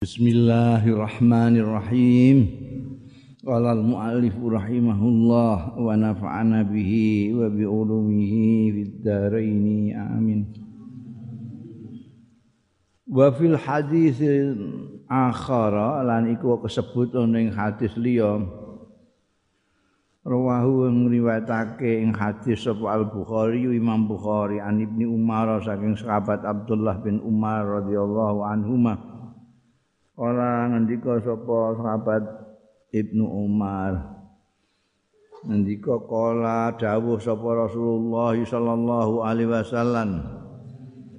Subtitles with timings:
[0.00, 2.48] Bismillahirrahmanirrahim.
[3.44, 10.56] Qala al-muallif rahimahullah wa nafa'ana bihi wa bi ulumihi fid amin.
[13.12, 14.16] Wa fil hadis
[15.04, 18.40] akhara lan iku kesebut ning hadis liya
[20.24, 27.04] Rawahu ngriwayatake ing hadis sapa Al Bukhari Imam Bukhari an Ibnu Umar saking sahabat Abdullah
[27.04, 29.09] bin Umar radhiyallahu anhumah
[30.20, 32.20] Ora ngendika sapa sahabat
[32.92, 34.20] Ibnu Umar.
[35.48, 40.20] Ngendika kala dawuh sapa Rasulullah sallallahu alaihi wasallam.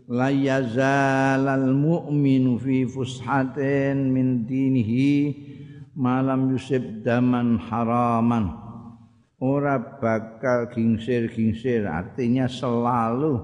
[0.05, 5.33] La yazalal mu'minu fi fushatin min dinihi
[5.97, 8.53] malam yusib daman haraman.
[9.41, 13.41] Ora bakal gingsir-gingsir artinya selalu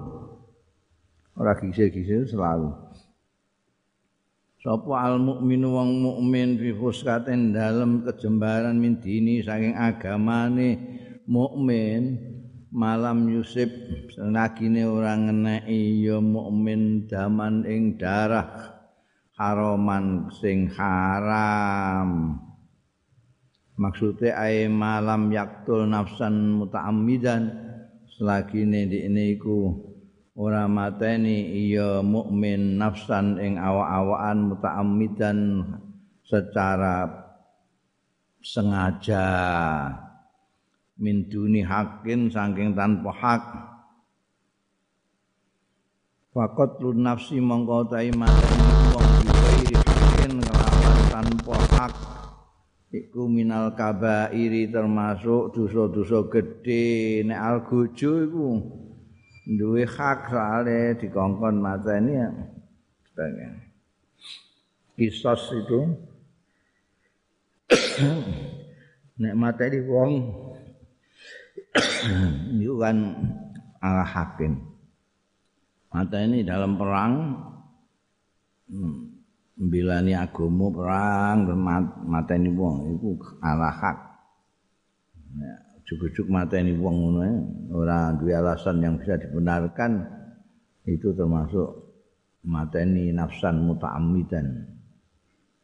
[1.34, 2.87] ora gingsir-gingsir selalu.
[4.67, 10.76] Sapa al mukminu wong mukmin fi fuskaten dalem kejembaran min dini saking agamane
[11.24, 12.20] mukmin
[12.68, 13.71] malam yusib
[14.12, 18.76] senagine ora ngeneki ya mukmin daman ing darah
[19.40, 22.35] haraman sing haram.
[23.79, 27.55] Maksude ae malam yaktul nafsan mutaammidan
[28.20, 29.87] selagi ini iku
[30.38, 35.40] ora mateni iya mukmin nafsan ing awak-awakan mutaammidan
[36.21, 37.10] secara
[38.46, 39.26] sengaja.
[40.98, 43.43] Min duni hakin saking tanpa hak.
[46.34, 51.93] Fakot lu nafsi mongko ta mateni wong iki hakin kelawan tanpa hak.
[52.93, 57.26] Iku minal kabairi termasuk dosa-dosa gedhe.
[57.26, 58.48] Nek algojo iku
[59.48, 62.29] duwe hak soalnya dikongkon mata ini ya.
[63.07, 63.55] Sebagai
[65.00, 65.79] kisos itu.
[69.23, 70.12] Nek mata ini wong
[72.59, 72.97] itu kan
[73.80, 74.59] ala hakim.
[75.96, 77.13] Mata ini dalam perang
[78.68, 81.47] membilani hmm, agomo perang
[82.03, 83.97] mata ini wong itu ala hak.
[85.38, 85.67] Ya.
[85.88, 87.24] Juk-juk mateni wong ngono
[87.72, 90.03] ora duwe alasan yang bisa dibenarkan
[90.84, 91.88] itu termasuk
[92.44, 94.68] mateni nafsan muta'ammidan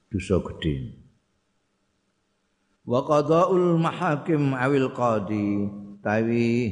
[0.07, 1.03] dosa gede.
[2.88, 5.67] Wa qada'ul mahakim awil qadi
[6.00, 6.72] tawi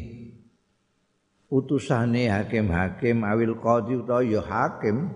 [1.51, 5.11] utusane hakim-hakim awil qadi utawa ya hakim.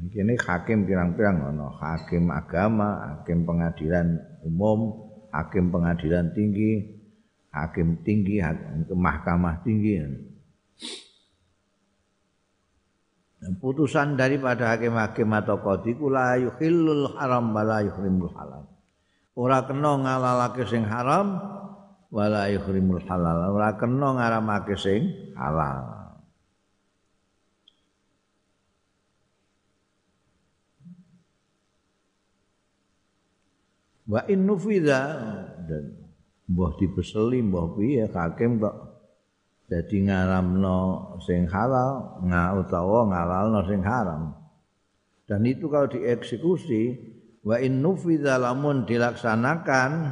[0.00, 4.16] Ini hakim pirang-pirang ana hakim agama, hakim pengadilan
[4.48, 6.84] umum, hakim pengadilan tinggi,
[7.54, 9.98] hakim tinggi, hakim mahkamah tinggi.
[13.40, 18.68] Putusan daripada hakim-hakim atau qadi kula yuhillul haram wala yuhrimul halal.
[19.32, 21.40] Ora kena ngalalake sing haram
[22.12, 23.56] wala yuhrimul halal.
[23.56, 25.99] Ora kena ngaramake sing halal.
[34.10, 35.02] Wa in nufidha
[35.70, 35.94] dan
[36.50, 38.74] mbah dibeseli mbah piye hakim kok
[39.70, 44.34] dadi ngaramno sing halal nga utawa ngalalno sing haram.
[45.30, 46.82] Dan itu kalau dieksekusi
[47.46, 50.10] wa in nufidha lamun dilaksanakan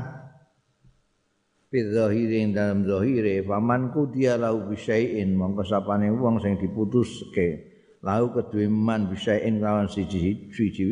[1.74, 7.66] fi zahirin dalam zahire faman kudiya lau bisyai'in mongko sapane wong sing diputuske.
[8.06, 10.86] Lau kedue man bisyai'in lawan siji-siji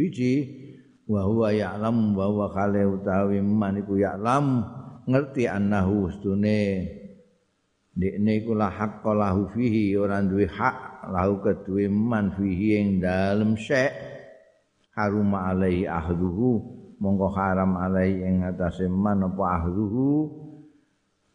[1.06, 4.66] wa huwa ya'lam wa huwa khale utawi man iku ya'lam
[5.06, 6.82] ngerti annahu ustune
[7.94, 13.54] dekne iku la haqqa lahu fihi ora duwe hak lahu kedue man fihi ing dalem
[13.54, 13.94] syek
[14.98, 16.60] harum alaihi ahduhu
[16.98, 20.28] mongko haram alaihi ing atase man apa ahduhu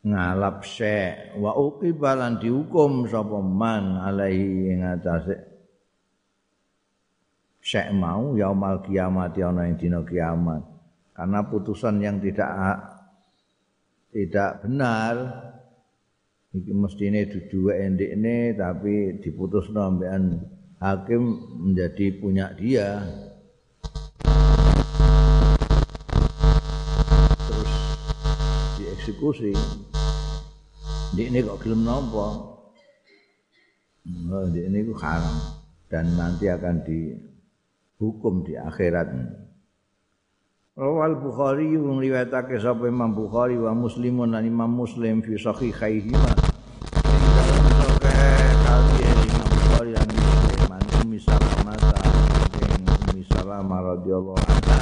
[0.03, 5.50] ngalap syek wa uqibalan dihukum sapa man alaihi ing atase
[7.71, 10.59] syek mau yaumal kiamat ana ing dina kiamat.
[11.15, 12.51] Karena putusan yang tidak
[14.11, 15.15] tidak benar
[16.51, 20.43] iki mestine dudu endekne tapi diputusno ambekan
[20.83, 21.23] hakim
[21.63, 23.07] menjadi punya dia.
[27.39, 27.73] Terus
[28.83, 29.55] dieksekusi.
[31.15, 32.27] Di ini kok gelem nopo
[34.51, 35.63] di ini kok haram.
[35.87, 37.30] Dan nanti akan di
[38.01, 39.13] hukum di akhirat.
[40.73, 46.33] Rawal Bukhari riwayatake sapa Imam Bukhari wa Muslimun lan Imam Muslim fi sahihaihi ma.
[48.01, 52.01] Kali Imam Bukhari lan Muslim misal mata
[53.31, 54.79] Salamah radhiyallahu anha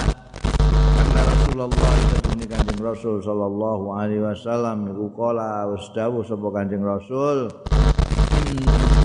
[0.72, 7.52] Karena Rasulullah itu kanjeng Rasul sallallahu alaihi wasallam iku kala wis dawuh sapa kanjeng Rasul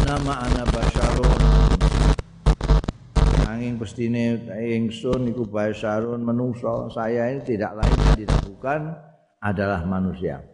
[0.04, 0.62] nama ana
[3.64, 8.80] angin pestine ingsun iku basyarun menungso saya ini tidak lain dan tidak bukan
[9.40, 10.44] adalah manusia.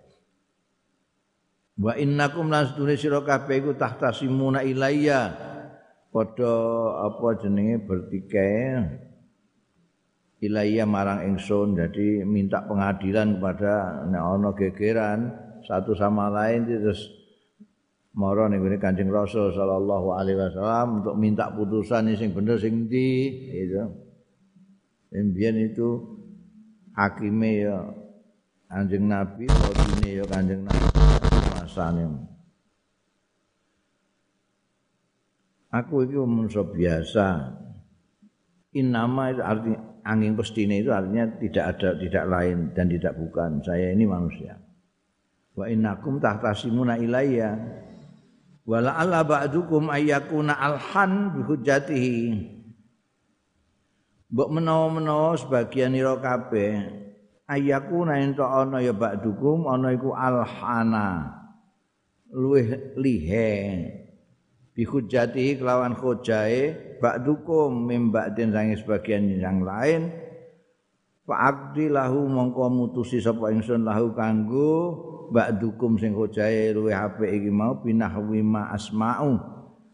[1.74, 5.50] Wa innakum lasdune sira kabeh iku tahtasimuna ilayya.
[6.10, 6.54] Padha
[7.10, 8.78] apa jenenge bertikai
[10.42, 15.30] ilayya marang ingsun jadi minta pengadilan kepada nek ana gegeran
[15.66, 17.19] satu sama lain terus
[18.14, 23.10] mara ning Kanjeng Rasul sallallahu alaihi wasallam untuk minta putusan sing bener sing ndi
[23.54, 23.86] gitu.
[25.10, 25.88] Mbien itu
[26.94, 27.78] hakime ya
[28.70, 30.86] Kanjeng Nabi, kodine ya Kanjeng Nabi
[31.58, 32.04] masane.
[35.70, 37.26] Aku itu manusia biasa.
[38.74, 39.70] Inama itu arti
[40.02, 43.62] angin pestine itu artinya tidak ada tidak lain dan tidak bukan.
[43.62, 44.58] Saya ini manusia.
[45.54, 47.54] Wa innakum tahtasimuna ilayya
[48.64, 52.20] wala alla ba'dukum ayyakuna alhan bi hujjatihi
[54.30, 57.00] mbok menawa-menawa sebagian ira kabeh
[57.50, 61.34] ayyakuna ento ana ya ba'dukum ana iku alhana.
[62.30, 63.50] Luweh lihe.
[64.70, 70.14] Bi hujjatihi kelawan hujae ba'dukum mim ba'din sange sebagian yang lain.
[71.26, 77.78] Fa'abdi lahu mongko mutusi sapa ingsun lahu kanggo ba'dukum sing hojae luwih apik iki mau
[77.78, 79.38] binahwi ma asma'u.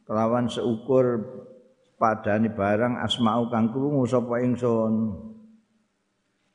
[0.08, 1.20] Kelawan seukur
[2.00, 5.12] padani barang asma'u kang krungu sapa ingsun.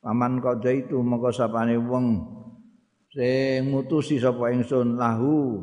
[0.02, 2.06] Paman kada itu mongko sapane wong
[3.14, 5.62] sing mutusi sapa ingsun lahu.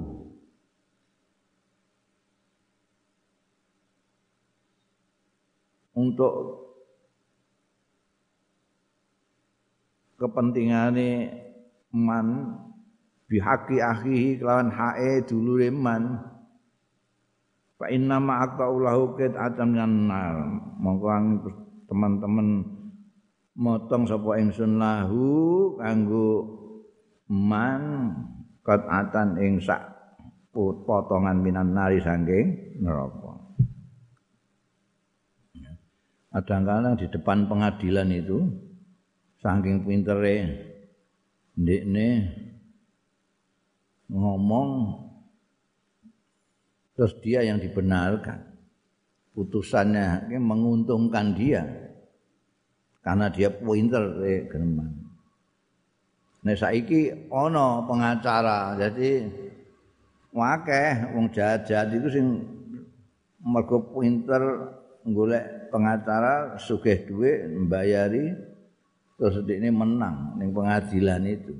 [6.00, 6.64] Untuk
[10.16, 11.36] kepentingane
[11.92, 12.56] man
[13.30, 16.18] bihaqi akhihi kelawan hae dulure man.
[17.78, 20.36] Fa inna ma aqta'ulahu qid atam nar.
[20.82, 21.08] Mongko
[21.88, 22.66] teman-teman
[23.56, 25.24] motong sapa ingsun lahu
[25.80, 26.60] kanggo
[27.30, 28.12] man
[28.66, 29.80] qad atan ing sak
[30.52, 33.38] potongan minan nari saking neraka.
[36.30, 38.38] Kadang-kadang di depan pengadilan itu
[39.42, 40.36] saking pintere
[41.58, 42.08] ndekne
[44.10, 44.70] ngomong
[46.98, 48.50] terus dia yang dibenarkan.
[49.30, 51.64] Putusannya menguntungkan dia
[53.00, 54.92] karena dia pointer eh, geneman
[56.40, 59.28] Nah saiki ono pengacara jadi
[60.32, 62.26] wakeh wong jahat-jahat itu sing
[63.44, 64.72] mergo pinter
[65.04, 68.32] golek pengacara sugih duit membayari
[69.20, 71.60] terus ini menang ning pengadilan itu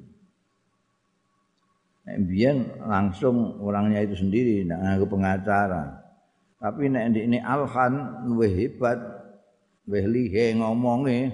[2.18, 5.84] Biyen langsung orangnya itu sendiri tidak ngaku pengacara.
[6.58, 8.98] Tapi nek ini alhan luwih hebat,
[9.86, 11.32] luwih lihe ngomongnya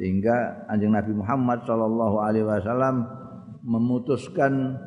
[0.00, 3.04] sehingga anjing Nabi Muhammad Shallallahu Alaihi Wasallam
[3.60, 4.80] memutuskan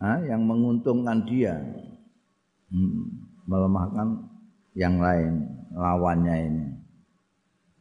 [0.00, 1.60] ha, yang menguntungkan dia
[2.72, 3.04] hmm,
[3.44, 4.24] melemahkan
[4.72, 5.44] yang lain
[5.76, 6.66] lawannya ini.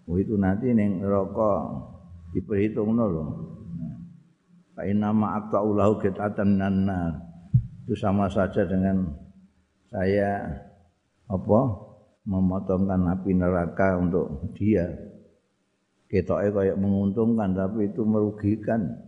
[0.10, 1.62] Oh itu nanti neng rokok
[2.36, 3.59] diperhitung loh.
[4.79, 6.88] Fa inna ma aqta'ulahu qit'atan minan
[7.83, 9.12] Itu sama saja dengan
[9.91, 10.39] saya
[11.27, 11.59] apa
[12.24, 14.88] memotongkan api neraka untuk dia.
[16.07, 19.03] Ketoke kayak menguntungkan tapi itu merugikan.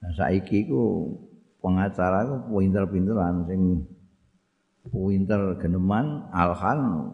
[0.00, 1.12] Nah, saiki ku
[1.60, 3.84] pengacara ku pinter-pinteran sing
[4.88, 7.12] pinter geneman alhan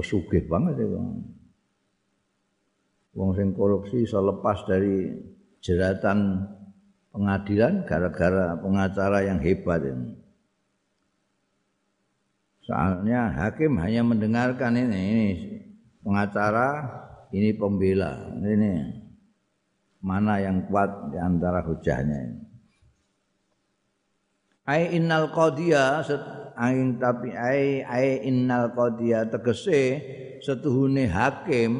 [0.00, 0.96] sugih banget itu.
[3.12, 5.12] Wong sing korupsi iso lepas dari
[5.60, 6.48] jeratan
[7.12, 10.16] pengadilan gara-gara pengacara yang hebat ini.
[12.62, 15.30] Soalnya hakim hanya mendengarkan ini, ini
[16.00, 16.88] pengacara,
[17.34, 19.02] ini pembela, ini
[20.02, 22.40] mana yang kuat di antara hujahnya ini.
[24.62, 26.06] Ai innal qadiya
[26.54, 29.98] aing tapi ai ai innal qadiya tegese
[30.38, 31.74] setuhune hakim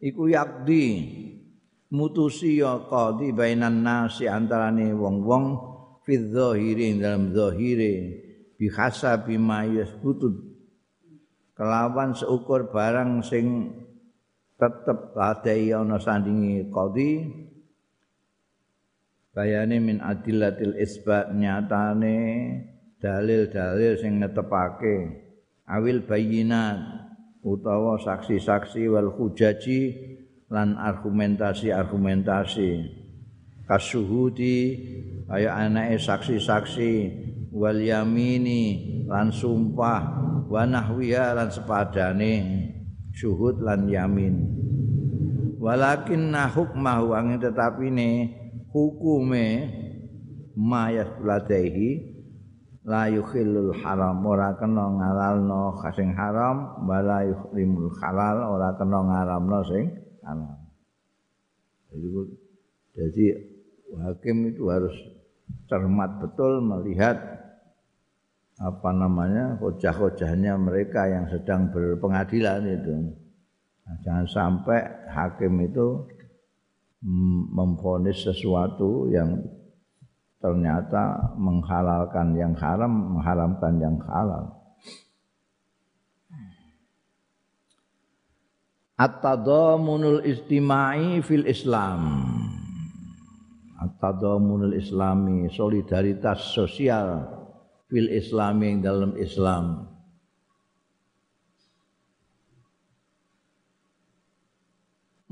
[0.00, 0.84] iku yakdi
[1.94, 5.44] mutusi ya qadi bainan nasi antarane wong-wong
[6.02, 7.94] fi dzahiri dalam dzahire
[8.56, 10.32] bi hasabi ma yasbutu
[11.54, 13.70] kelawan seukur barang sing
[14.58, 17.10] tetep ladai ana sandingi qadi
[19.34, 22.18] bayane min adillatil isbat nyatane
[23.04, 25.20] dalil-dalil sing netepake.
[25.68, 27.03] Awil bayinat
[27.44, 29.92] utawa saksi-saksi wal hujaji
[30.48, 33.04] lan argumentasi-argumentasi.
[33.68, 34.56] Kasuhudi
[35.28, 36.92] kaya anake saksi-saksi
[37.52, 40.02] wal yamini lan sumpah
[40.48, 42.32] wa nahwiya lan sepadane
[43.12, 44.34] syuhud lan yamin.
[45.60, 47.88] Walakin hukmahu angin tetapi
[48.68, 49.46] hukume
[50.52, 52.13] ma yasladaihi
[52.84, 54.20] la yukhillul haram.
[54.24, 58.56] Ora kena ngalalno sing haram wala yuhrimul halal.
[58.56, 59.84] Ora kena ngaramno sing
[60.24, 60.56] halal.
[61.90, 62.08] Jadi,
[62.94, 63.26] jadi
[63.94, 64.94] hakim itu harus
[65.70, 67.16] cermat betul melihat
[68.58, 72.94] apa namanya hojah-hojahnya mereka yang sedang berpengadilan itu.
[73.84, 76.06] Nah, jangan sampai hakim itu
[77.52, 79.44] memfonis sesuatu yang
[80.44, 84.52] ternyata menghalalkan yang haram, mengharamkan yang halal.
[89.00, 92.28] At-tadamunul istima'i fil Islam.
[93.80, 97.24] At-tadamunul islami, solidaritas sosial
[97.88, 99.88] fil islami dalam Islam.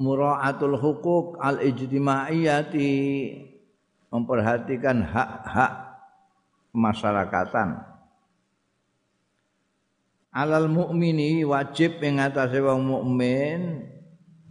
[0.00, 2.90] Mura'atul hukuk al-ijtimaiyati
[4.12, 5.72] memperhatikan hak-hak
[6.76, 7.80] masyarakatan.
[10.32, 13.88] Alal mukmini wajib ing atase wong mukmin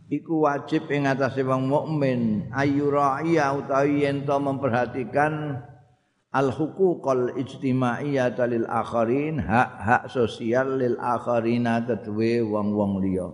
[0.10, 5.62] iku wajib ing atase wong mukmin ayyura'iya utawi yen to memperhatikan
[6.30, 13.30] al huquqal ijtimaiyah lil akharin hak-hak sosial lil akharina kedue wong-wong liya.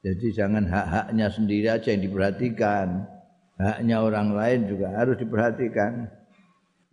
[0.00, 3.15] Jadi jangan hak-haknya sendiri aja yang diperhatikan
[3.56, 6.08] haknya orang lain juga harus diperhatikan.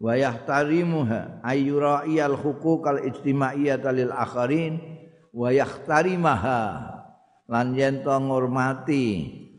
[0.03, 4.79] Wa yahtarimuha ayyura'iyal huquqal ijtimaiyata lil akharin
[5.31, 6.61] wa yahtarimaha
[7.47, 9.07] lan yen to ngurmati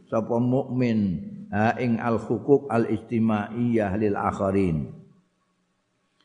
[0.08, 4.92] sapa mukmin ha ing al huquq al ijtimaiyah lil akharin.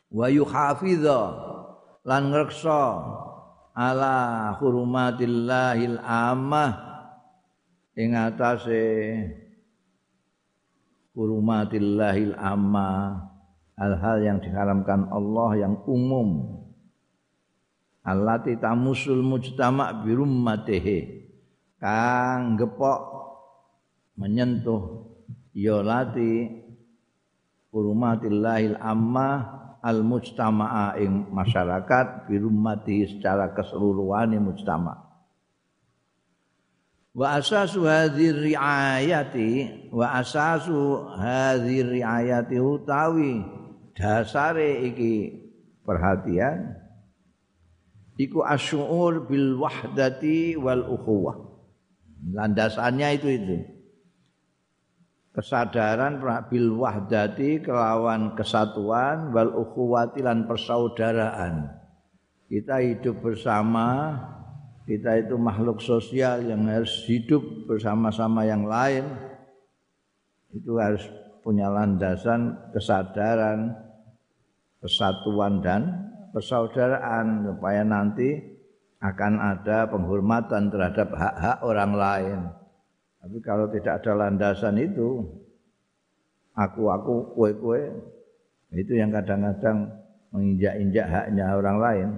[0.09, 1.21] Wa yuhafidha
[2.03, 2.83] lan ngreksa
[3.77, 4.17] ala
[4.59, 6.71] hurumatillahil amah
[7.95, 8.83] ing atase
[11.17, 13.25] hurumatillahil amma.
[13.79, 16.59] Hal-hal yang diharamkan Allah yang umum.
[18.03, 20.97] Allati tamusul mujtama birummatihi
[21.79, 23.01] kang gepok
[24.19, 25.07] menyentuh.
[25.55, 26.59] Ya lati
[27.71, 35.08] hurumatillahil amma al mujtama'a ing masyarakat birummati secara keseluruhan mujtama'
[37.19, 43.43] wa asasu hadhir riayati wa asasu hadhir riayati utawi
[43.91, 45.35] dasare iki
[45.83, 46.79] perhatian
[48.19, 51.39] iku asyur bil wahdati wal ukhuwah.
[52.35, 53.57] Landasannya itu itu.
[55.31, 56.19] Kesadaran
[56.51, 61.79] bil wahdati kelawan kesatuan wal ukhuwati lan persaudaraan.
[62.51, 64.19] Kita hidup bersama
[64.89, 69.05] kita itu makhluk sosial yang harus hidup bersama-sama yang lain
[70.49, 71.05] itu harus
[71.45, 73.69] punya landasan kesadaran
[74.81, 78.41] kesatuan dan persaudaraan supaya nanti
[78.97, 82.39] akan ada penghormatan terhadap hak-hak orang lain.
[83.21, 85.23] Tapi kalau tidak ada landasan itu,
[86.55, 87.93] aku-aku, kue-kue,
[88.75, 89.91] itu yang kadang-kadang
[90.31, 92.09] menginjak-injak haknya orang lain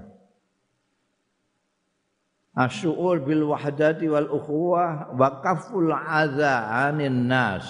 [2.55, 7.67] asyuur bil wahdati wal ukhuwah wa kaful adza anin nas.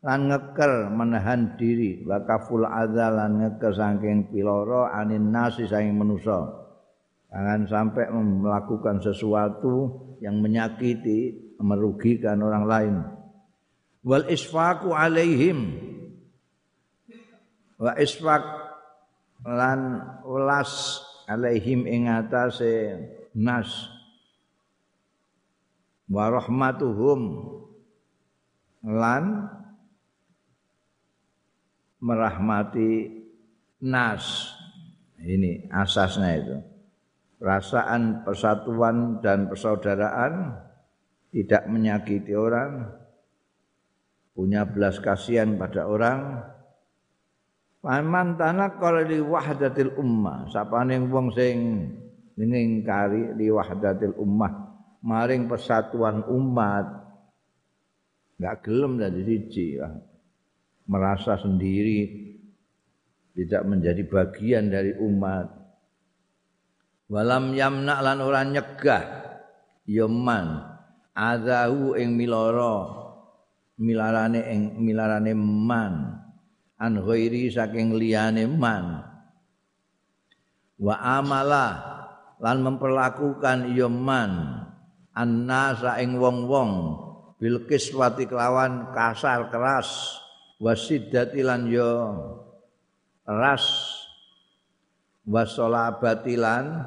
[0.00, 2.00] Lan ngeker menahan diri.
[2.08, 6.48] Wa kaful adza lan ngeker saking piloro anin nas saking manusa.
[7.30, 12.94] Jangan sampai melakukan sesuatu yang menyakiti merugikan orang lain.
[14.02, 15.78] Wal isfaqu alaihim.
[17.76, 18.44] Wa isfaq
[19.46, 22.98] lan ulas alaihim ing atase
[23.36, 23.90] nas.
[26.10, 27.20] Wa rahmatuhum.
[28.86, 29.24] Lan
[32.00, 33.20] merahmati
[33.84, 34.56] nas.
[35.20, 36.56] Ini asasnya itu.
[37.40, 40.56] Perasaan persatuan dan persaudaraan
[41.32, 42.88] tidak menyakiti orang.
[44.32, 46.40] Punya belas kasihan pada orang.
[47.80, 51.88] Paman tanah kalau di wahdatil ummah, siapa ning wong sing
[52.46, 54.70] ngingkari li wahdatil ummah.
[55.00, 56.86] Maring persatuan umat.
[58.40, 59.76] Enggak gelem dadi siji
[60.88, 62.28] merasa sendiri.
[63.30, 65.48] Tidak menjadi bagian dari umat.
[67.10, 69.04] Walam yamna lan ora nyegah.
[69.88, 70.64] Ya man.
[71.16, 73.00] Azahu ing miloro.
[73.80, 75.94] Milarane ing milarane man.
[76.80, 79.04] An ghairi saking liyane man.
[80.80, 81.99] Wa amala
[82.40, 84.64] lan memperlakukan ya man
[85.12, 86.72] annasa ing wong-wong
[87.36, 90.20] bil kiswati kelawan kasar keras
[90.60, 92.16] wasiddati lan ya
[93.28, 93.64] ras
[95.28, 96.84] wasolabatilan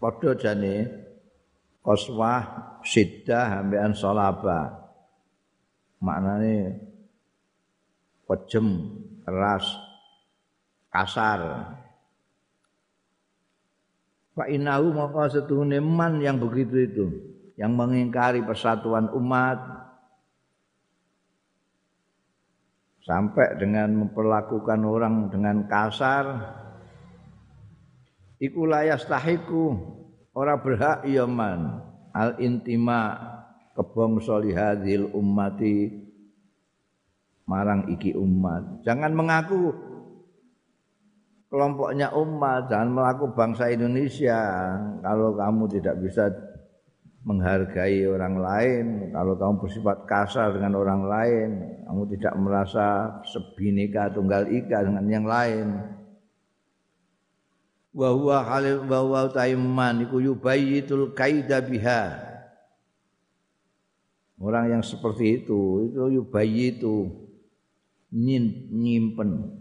[0.00, 1.08] padha jane
[1.88, 2.44] koswah
[2.84, 4.76] siddah ambekan solaba.
[5.98, 6.78] Maknane
[8.28, 8.66] kejem
[9.24, 9.66] keras
[10.88, 11.74] kasar.
[14.38, 17.06] Fa innahu maka setuhune man yang begitu itu
[17.58, 19.58] yang mengingkari persatuan umat.
[23.02, 26.54] Sampai dengan memperlakukan orang dengan kasar.
[28.38, 29.74] Iku layastahiku
[30.36, 31.82] ora berhak ya man.
[32.12, 33.16] Al intima
[33.74, 35.88] kebong solihadil ummati
[37.48, 38.84] marang iki umat.
[38.84, 39.72] Jangan mengaku
[41.48, 44.40] kelompoknya umat jangan melaku bangsa Indonesia.
[45.00, 46.28] Kalau kamu tidak bisa
[47.28, 51.48] menghargai orang lain kalau kamu bersifat kasar dengan orang lain
[51.84, 52.86] kamu tidak merasa
[53.26, 55.66] sebineka tunggal ika dengan yang lain.
[57.92, 62.28] Wa huwa halil wa huwa taiman iku yubayyitul kaida biha.
[64.38, 67.10] Orang yang seperti itu itu yubayyitu
[68.14, 69.57] nyimpen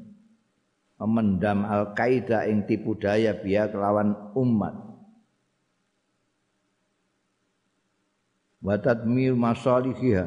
[0.98, 4.76] memendam al-qaeda ing tipu daya biya kelawan umat.
[8.66, 10.26] Wa tadmir masalihiha.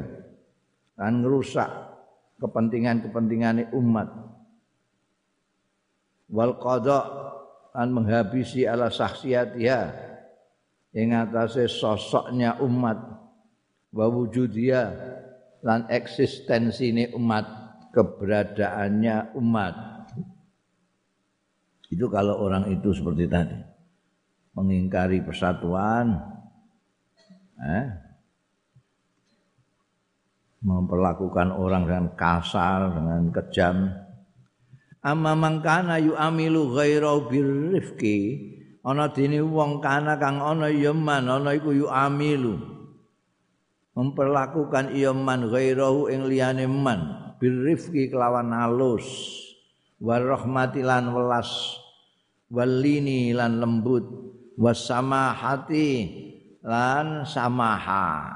[0.95, 1.67] Dan ngerusak
[2.39, 4.09] kepentingan-kepentingan umat.
[6.31, 6.99] Wal qada
[7.75, 9.81] an menghabisi ala saksiatiha
[10.95, 12.95] ing atase sosoknya umat.
[13.91, 14.87] Wa wujudia
[15.67, 17.59] lan eksistensi umat.
[17.91, 19.90] Keberadaannya umat
[21.91, 23.59] itu kalau orang itu seperti tadi.
[24.55, 26.15] Mengingkari persatuan,
[27.59, 27.87] eh,
[30.63, 33.91] memperlakukan orang dengan kasar, dengan kejam.
[35.03, 38.51] Amma mangkana yu amilu ghairau birrifki
[38.85, 42.61] ana dene wong kana kang ana ya man ana iku yu amilu
[43.97, 49.05] memperlakukan iya man ghairau ing liyane man birrifki kelawan halus
[49.97, 51.80] warahmatilan welas
[52.51, 54.03] walini lan lembut.
[54.59, 55.89] Wasamahati
[56.61, 58.35] lan samaha.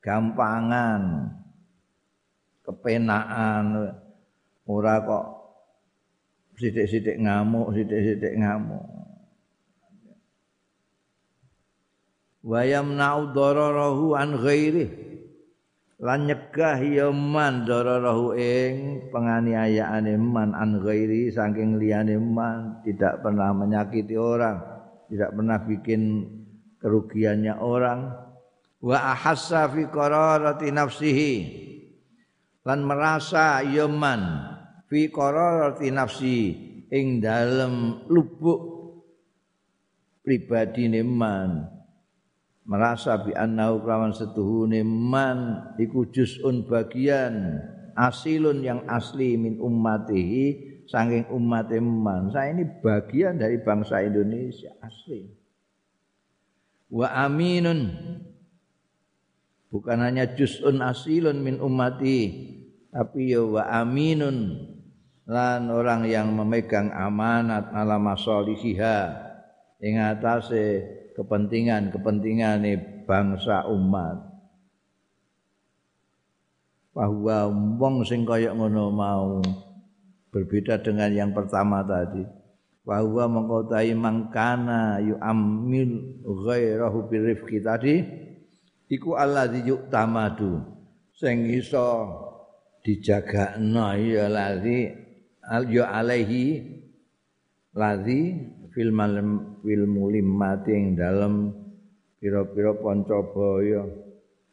[0.00, 1.28] Gampangan.
[2.64, 3.90] Kepenaan.
[4.70, 5.26] Ora kok
[6.54, 8.86] sithik-sithik ngamuk sithik-sithik ngamuk.
[12.40, 15.09] Wayam naudarahu an ghairihi
[16.00, 23.52] lan nyegah ya man dararahu ing penganiayaane man an ghairi saking liyane man tidak pernah
[23.52, 26.02] menyakiti orang tidak pernah bikin
[26.78, 28.14] kerugiannya orang.
[28.80, 31.34] Wa ahassa fi qararati nafsihi.
[32.62, 34.22] Lan merasa ya man
[34.86, 36.38] fi qararati nafsi
[36.88, 38.62] ing dalem lubuk
[40.22, 41.66] pribadine man
[42.70, 47.58] merasa bi annahu kelawan setuhune man iku juz'un bagian
[47.98, 52.30] asilun yang asli min ummatihi saking umat man.
[52.30, 55.26] Saya ini bagian dari bangsa Indonesia asli.
[56.94, 57.90] Wa aminun
[59.74, 62.50] bukan hanya juz'un asilun min ummati
[62.90, 64.66] tapi ya wa aminun
[65.30, 68.98] lan orang yang memegang amanat ala masalihiha
[69.78, 72.62] ing atase kepentingan-kepentingan
[73.06, 74.30] bangsa umat.
[76.90, 79.38] Bahwa wong sing kaya ngono mau
[80.34, 82.26] berbeda dengan yang pertama tadi.
[82.82, 88.02] Bahwa mengkotai mangkana yu amil ghairahu birifki tadi
[88.90, 90.58] iku alladzi yu'tamadu
[91.14, 92.10] sing iso
[92.82, 94.90] dijagakno ya ladzi
[95.46, 96.64] al alaihi
[97.76, 98.20] ladzi
[98.74, 101.54] fil malam fil mulimmati ing dalem
[102.18, 103.86] pira-pira pancabaya.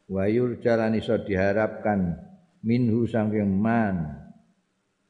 [0.08, 2.16] Wayur jalan iso diharapkan
[2.64, 4.16] minhu saking man.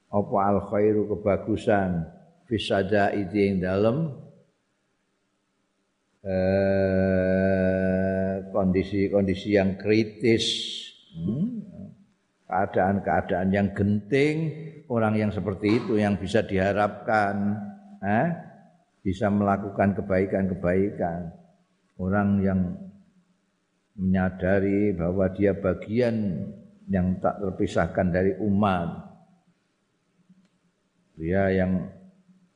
[0.09, 2.03] Apa al khairu kebagusan
[2.49, 4.11] fisada itu ing dalem?
[8.51, 10.45] Kondisi-kondisi yang kritis.
[11.15, 11.59] Hmm?
[12.49, 14.37] keadaan-keadaan yang genting
[14.89, 17.61] orang yang seperti itu yang bisa diharapkan.
[18.01, 18.29] Eh,
[19.03, 21.33] bisa melakukan kebaikan-kebaikan
[21.99, 22.61] orang yang
[23.99, 26.47] menyadari bahwa dia bagian
[26.89, 29.09] yang tak terpisahkan dari umat
[31.19, 31.91] dia yang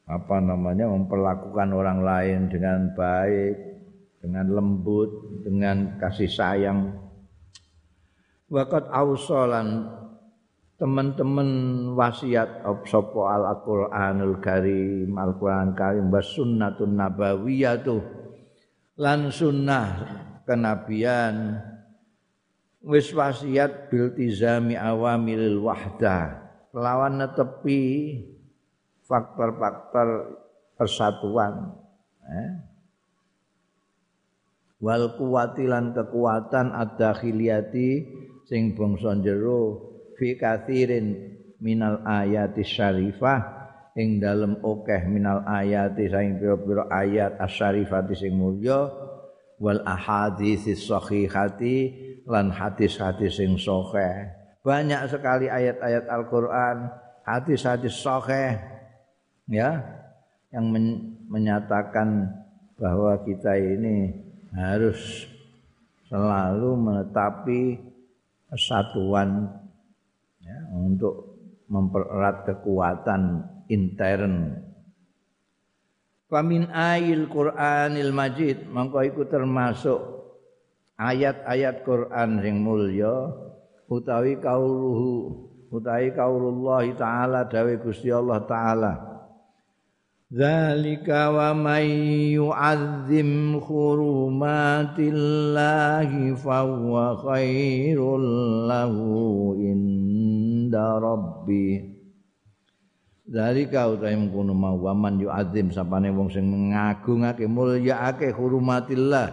[0.06, 3.56] apa namanya memperlakukan orang lain dengan baik,
[4.22, 6.94] dengan lembut, dengan kasih sayang.
[8.46, 9.90] Waqat ausolan
[10.82, 11.50] teman-teman
[11.94, 18.02] wasiat sopo al Qur'anul Karim Al Qur'an Karim was sunnatun nabawiyatu
[18.98, 20.02] lan sunnah
[20.42, 21.62] kenabian
[22.82, 28.18] wis wasiat bil tizami awamilil wahdah lawan netepi
[29.06, 30.34] faktor-faktor
[30.74, 31.78] persatuan
[32.26, 32.50] eh?
[34.82, 38.02] wal kuwatilan kekuatan ad-dakhiliyati
[38.50, 43.62] sing bangsa jero fi kathirin minal ayati syarifah.
[43.92, 48.88] Ing dalem okeh minal ayati saing pira-pira ayat asyarifati sing mulya.
[49.60, 51.76] Wal ahaditsis sahihati
[52.26, 56.86] lan hadis-hadis sing sahih banyak sekali ayat-ayat Al-Qur'an
[57.26, 58.62] hadis-hadis sahih
[59.50, 59.82] ya
[60.54, 62.30] yang men menyatakan
[62.78, 64.14] bahwa kita ini
[64.54, 65.26] harus
[66.06, 67.80] selalu menetapi
[68.52, 69.48] kesatuan
[70.42, 71.38] ya, untuk
[71.70, 74.60] mempererat kekuatan intern.
[76.28, 80.00] Famin ayil Qur'anil Majid mongko iku termasuk
[80.96, 83.32] ayat-ayat Quran sing mulya
[83.92, 89.11] utawi kauluhu utawi kaulullah taala dawe Gusti Allah taala
[90.32, 98.24] Zalika wa may yu'azzim hurumatillahi fahuwa khairul
[98.64, 101.84] lahu inda rabbi
[103.28, 109.28] Zalika utahe mengkono mau waman yu'azzim sapane wong sing ngagungake mulyaake hurumatillah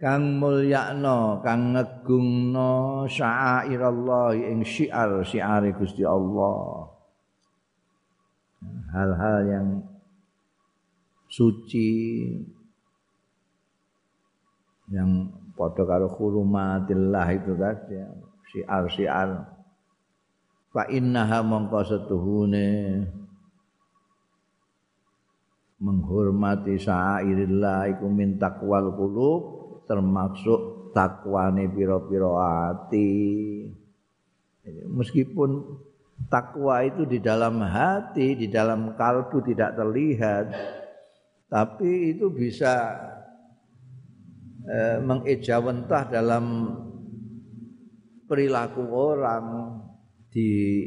[0.00, 6.88] kang mulyakno kang ngegungno syairallah ing syiar syiar Gusti Allah.
[8.96, 9.68] Hal-hal yang
[11.28, 11.92] suci
[14.88, 18.00] yang padha karo hurumatillah itu tadi
[18.50, 19.30] syiar-syiar.
[20.72, 22.68] Fa innaha mongko setuhune
[25.80, 29.59] menghormati syairillah iku min taqwal qulub
[29.90, 32.30] termasuk takwane pira-pira
[32.70, 33.10] ati.
[34.86, 35.66] Meskipun
[36.30, 40.46] takwa itu di dalam hati, di dalam kalbu tidak terlihat,
[41.50, 42.94] tapi itu bisa
[44.70, 46.44] eh, mengejawantah dalam
[48.30, 49.46] perilaku orang
[50.30, 50.86] di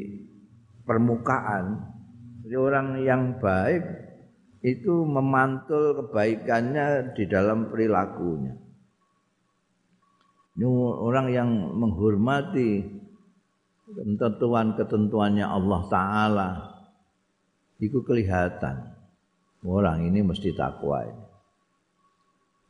[0.88, 1.92] permukaan
[2.44, 3.84] Jadi orang yang baik
[4.64, 8.63] itu memantul kebaikannya di dalam perilakunya.
[10.54, 10.66] Ini
[11.02, 12.86] orang yang menghormati
[13.90, 16.50] ketentuan-ketentuannya Allah Ta'ala
[17.82, 18.94] itu kelihatan
[19.66, 21.24] orang ini mesti takwa ini.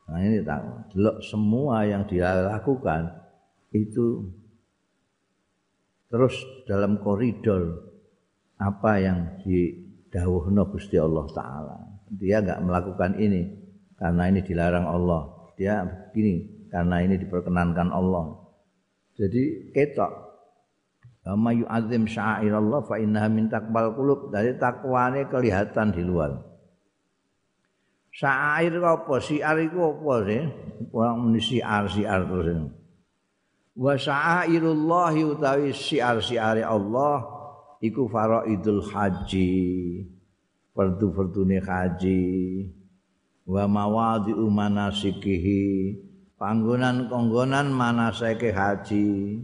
[0.08, 0.80] Nah ini takwa.
[0.92, 3.12] Delok semua yang dia lakukan
[3.76, 4.32] itu
[6.08, 7.90] terus dalam koridor
[8.56, 11.76] apa yang didawuhno Gusti Allah taala.
[12.08, 13.42] Dia enggak melakukan ini
[13.98, 15.52] karena ini dilarang Allah.
[15.58, 18.34] Dia begini karena ini diperkenankan Allah.
[19.14, 20.24] Jadi ketok
[21.24, 24.28] Kama yu'adzim sya'irallah fa innaha min taqbal qulub.
[24.28, 26.36] Dari takwane kelihatan di luar.
[28.12, 29.16] Syair apa?
[29.24, 30.44] Siar itu apa sih?
[30.92, 32.68] Orang muni siar siar terus.
[33.72, 37.24] Wa syairullahi utawi siar siar Allah
[37.80, 39.56] iku faraidul haji
[40.76, 42.22] fardu-fardune haji
[43.48, 45.62] wa mawadhi'u manasikihi
[46.44, 49.40] panggonan-panggonan manasike haji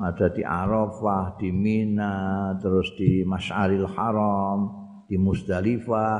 [0.00, 4.58] ada di Arafah, di Mina, terus di Masyaril Haram,
[5.04, 6.16] di Musdalifah,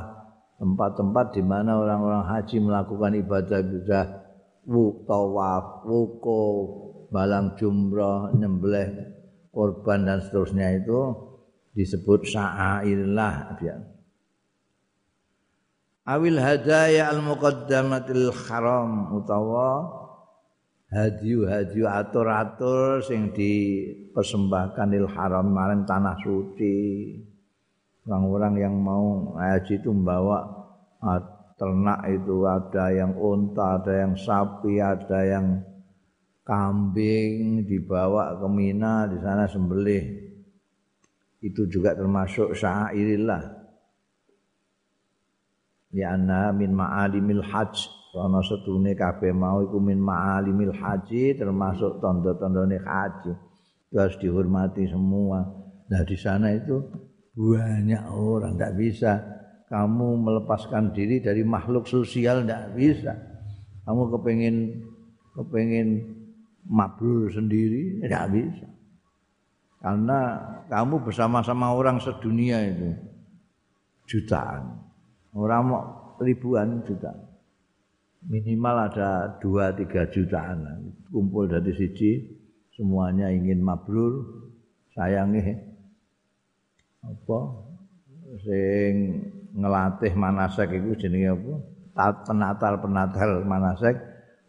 [0.61, 4.07] tempat-tempat di mana orang-orang haji melakukan ibadah-ibadah
[5.09, 6.69] tawaf, wukuf,
[7.09, 9.09] balang jumrah, nyembelih
[9.57, 11.01] korban dan seterusnya itu
[11.73, 13.94] disebut sya'airillah ya.
[16.05, 19.89] Awil hadaya al muqaddamatil haram utawa
[20.93, 26.77] hadiu-hadiu atur-atur sing dipersembahkan il haram maring tanah suci.
[28.05, 30.45] Orang-orang yang mau haji itu membawa
[31.57, 35.65] ternak itu ada yang unta, ada yang sapi, ada yang
[36.45, 40.05] kambing dibawa ke Mina di sana sembelih
[41.41, 43.64] itu juga termasuk syairillah
[45.95, 48.03] ya anna min ma'alimil hajj.
[48.15, 53.33] Ana setune kabeh mau iku min ma'alimil haji termasuk tanda-tandane haji.
[53.91, 55.43] Itu harus dihormati semua.
[55.91, 56.79] Nah di sana itu
[57.35, 59.13] banyak orang tidak bisa.
[59.67, 63.19] Kamu melepaskan diri dari makhluk sosial tidak bisa.
[63.83, 64.57] Kamu kepengen
[65.35, 65.89] kepengen
[66.71, 68.67] mabrur sendiri tidak bisa.
[69.83, 70.21] Karena
[70.71, 72.95] kamu bersama-sama orang sedunia itu.
[74.07, 74.94] Jutaan.
[75.35, 75.83] Orang mau
[76.23, 77.11] ribuan juta.
[78.25, 80.65] Minimal ada dua tiga jutaan
[81.13, 82.25] kumpul dari siji
[82.73, 84.25] semuanya ingin mabrur
[84.97, 85.61] sayangi
[87.05, 87.39] apa
[88.41, 88.93] sing
[89.53, 91.55] ngelatih manasek itu jenenge apa
[92.25, 94.01] penatal penatal manasek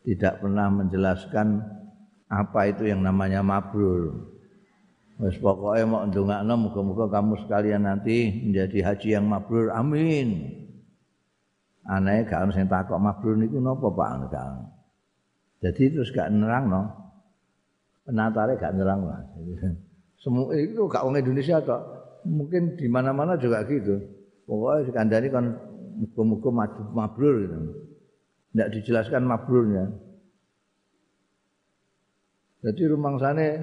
[0.07, 1.59] tidak pernah menjelaskan
[2.31, 4.33] apa itu yang namanya mabrur
[5.15, 9.71] Wes pokoke mau ndongakno muga-muga kamu sekalian nanti menjadi haji yang mabrur.
[9.71, 10.51] Amin.
[11.85, 14.09] Aneh gak ono sing takok mabrur niku napa Pak?
[14.33, 14.47] Gak.
[15.61, 16.89] Jadi terus gak nerangno.
[18.01, 19.13] Penatare gak nerangno.
[20.21, 21.81] Semua itu gak wong Indonesia tok.
[22.25, 24.01] Mungkin di mana-mana juga gitu.
[24.49, 25.45] Pokoknya kandani kan
[26.01, 26.49] muga-muga
[26.89, 27.57] mabrur gitu.
[28.49, 29.85] Tidak dijelaskan mabrurnya.
[32.65, 33.61] Jadi rumang sana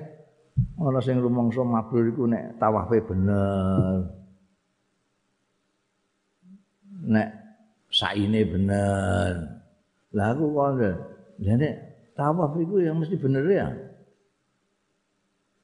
[0.78, 4.04] ana sing rumangsa mabrur iku nek tawafe bener
[7.02, 7.41] nek
[8.03, 9.31] saine bener.
[10.11, 10.71] Lah aku kok
[11.38, 11.69] jane
[12.19, 13.71] tawaf iku yang mesti bener ya?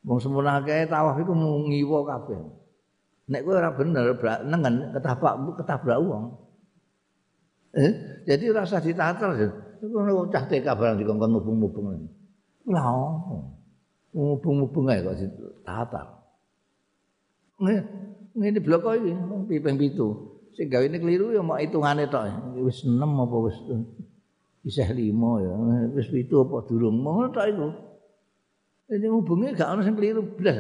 [0.07, 2.39] Wong semono akeh tawaf iku ngiwa kabeh.
[3.29, 4.15] Nek kowe ora bener
[4.47, 6.39] nengen ketabrak ketabrak wong.
[7.75, 7.91] Eh
[8.25, 9.51] jadi rasa ditatel
[9.83, 12.09] iku cah TK barang dikongkon mubung-mubung
[12.69, 12.85] lha
[14.15, 15.17] ngubung-ngubung ae kok
[15.67, 16.03] tata.
[17.59, 19.13] Ngene blok kok iki
[19.51, 20.28] piping pitu.
[20.59, 22.59] Sing gawe ini keliru ya mau hitungane tok.
[22.59, 23.55] Wis 6 apa wis
[24.67, 25.55] isih 5 ya.
[25.95, 27.69] Wis pitu apa durung ngono tok iku.
[28.91, 30.59] Ini hubungnya gak ada yang keliru blas.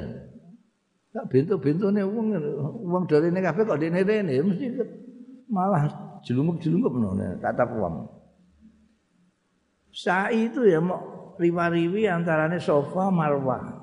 [1.10, 2.30] Gak bintu-bintune wong
[2.86, 4.66] wong darene kabeh kok dene rene mesti
[5.50, 5.90] malah
[6.22, 8.06] jelungkup-jelungkup ngono tatap wong.
[9.90, 13.82] Sa'i itu ya mau riwa-riwi antarane sofa marwah.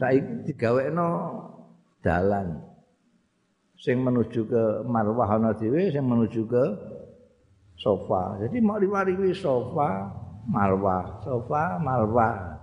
[0.00, 1.08] Saiki digawekno
[2.00, 2.69] dalan
[3.80, 6.64] sing menuju ke marwah ana dhewe sing menuju ke
[7.80, 8.36] sofa.
[8.44, 10.12] Jadi mau riwa-riwi sofa
[10.46, 12.60] marwah, sofa marwah.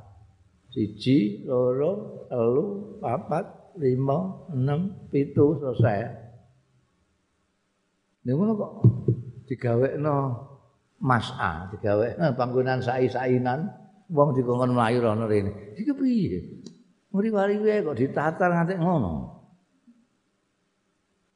[0.68, 6.06] Siji, loro, telu, papat, lima, enam, pitu selesai.
[8.28, 8.74] Nih kok
[9.48, 10.16] digawekno
[10.98, 13.70] mas'a digawe nah, panggonan sai-sainan
[14.10, 16.40] wong dikongkon mlayu rono rene iki piye
[17.14, 19.37] muri-wari kok ditatar nganti ngono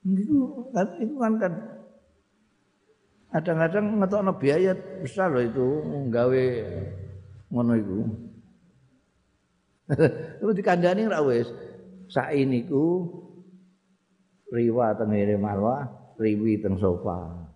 [0.01, 1.53] Itu kan itu kan kan
[3.31, 5.67] kadang-kadang ngetokno biaya besar loh itu
[6.09, 6.45] nggawe
[7.53, 7.99] ngono iku.
[10.41, 11.47] Terus dikandani ra wis.
[12.11, 13.07] Sak niku
[14.51, 15.87] riwa tengene marwah,
[16.19, 17.47] riwi teng sofa.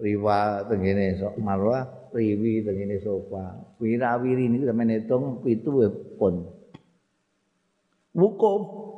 [0.00, 3.74] Riwa tengene marwah, riwi tengene sofa.
[3.82, 5.76] Wirawiri niku sampeyan hitung pitu
[6.16, 6.48] pun.
[8.16, 8.89] Wukuf.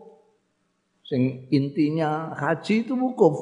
[1.07, 3.37] Sing intinya haji itu wukuf.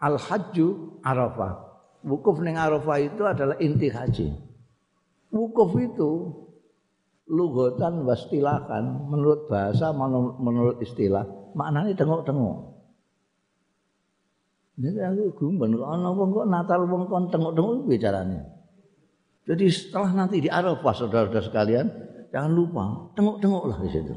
[0.00, 1.68] Al hajju Arafah.
[2.04, 4.32] Wukuf ning Arafah itu adalah inti haji.
[5.32, 6.10] Wukuf itu
[7.30, 11.22] lugotan wastilakan menurut bahasa menurut istilah
[11.54, 12.70] maknanya tengok-tengok.
[14.80, 18.40] Jadi aku gumben kok ana wong kok Natal wong kon tengok-tengok bicaranya.
[19.44, 21.86] Jadi setelah nanti di Arafah saudara-saudara sekalian,
[22.32, 24.14] jangan lupa tengok-tengoklah di situ.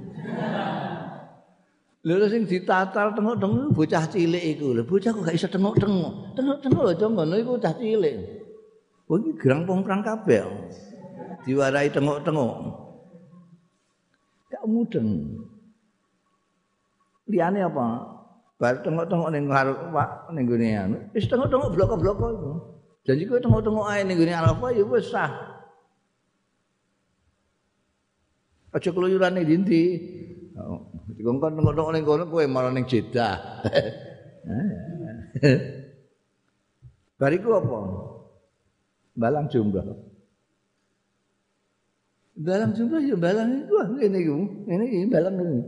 [2.03, 4.75] Lha sing ditatal tengok-tengok bocah cilik iku.
[4.75, 6.35] Lha bocah kok gak iso tengok-tengok.
[6.35, 8.15] Tengok-tengok lho ngono iku bocah cilik.
[9.07, 10.43] Wong iki gerang pong-prang kabeh.
[11.47, 12.83] Diwarai tengok-tengok.
[14.51, 15.09] gak mudeng.
[17.31, 17.87] Liyane apa?
[18.59, 20.97] Bar tengok-tengok ning ngarep Pak ning gone anu.
[21.15, 22.51] Wis tengok-tengok bloko-bloko iku.
[23.07, 25.31] Janji kowe tengok-tengok ae ning gone Arafah ya wis sah.
[28.75, 29.83] Aja keluyuran ning ndi.
[30.59, 30.92] Oh,
[31.23, 33.63] dikongkon tengok-tengok ning kono kowe malah ning Jeddah.
[37.15, 37.79] Bariku apa?
[39.15, 39.87] Balang jumlah.
[42.35, 44.35] Balang jumlah ya balang itu ngene iku.
[44.67, 45.63] Ngene iki balang ngene.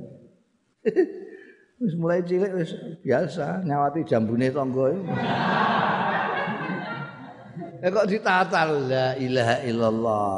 [1.80, 2.72] Wis mulai cilik wis
[3.04, 4.92] biasa nyawati jambune tangga.
[7.84, 10.34] Eh kok ditatal la ilaha illallah.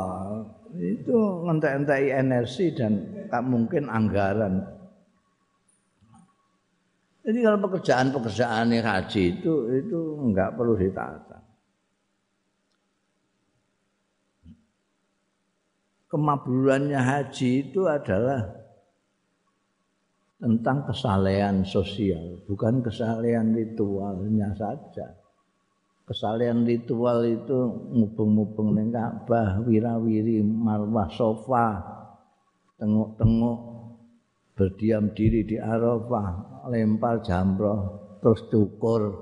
[0.75, 4.76] Itu ngentek-enteki energi dan tak mungkin anggaran.
[7.27, 11.47] Jadi kalau pekerjaan-pekerjaan haji itu itu enggak perlu ditata.
[16.07, 18.47] kemabrurannya haji itu adalah
[20.37, 25.17] tentang kesalehan sosial, bukan kesalehan ritualnya saja.
[26.07, 27.57] Kesalehan ritual itu
[27.91, 31.83] mubeng-mubeng ning Ka'bah, wirawiri marwah sofa,
[32.79, 33.59] tengok-tengok
[34.57, 39.13] berdiam diri di Arafah, lempar jamroh, terus cukur.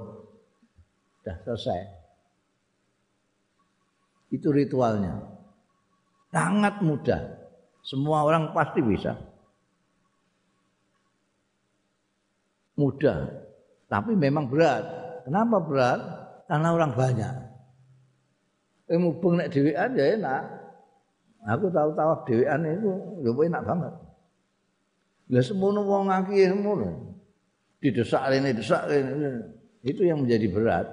[1.19, 1.81] Sudah selesai.
[4.31, 5.19] Itu ritualnya.
[6.31, 7.21] Sangat mudah.
[7.83, 9.13] Semua orang pasti bisa.
[12.79, 13.29] Mudah.
[13.91, 14.83] Tapi memang berat.
[15.27, 15.99] Kenapa berat?
[16.47, 17.35] Karena orang banyak.
[18.85, 20.43] Eh mubeng nek dhewean ya enak.
[21.45, 22.91] Aku tahu tawaf dhewean itu
[23.25, 23.93] ya enak banget.
[25.33, 27.17] Lah semono wong akeh semono.
[27.81, 29.53] Didesak rene desak rene.
[29.81, 30.87] Itu yang menjadi berat.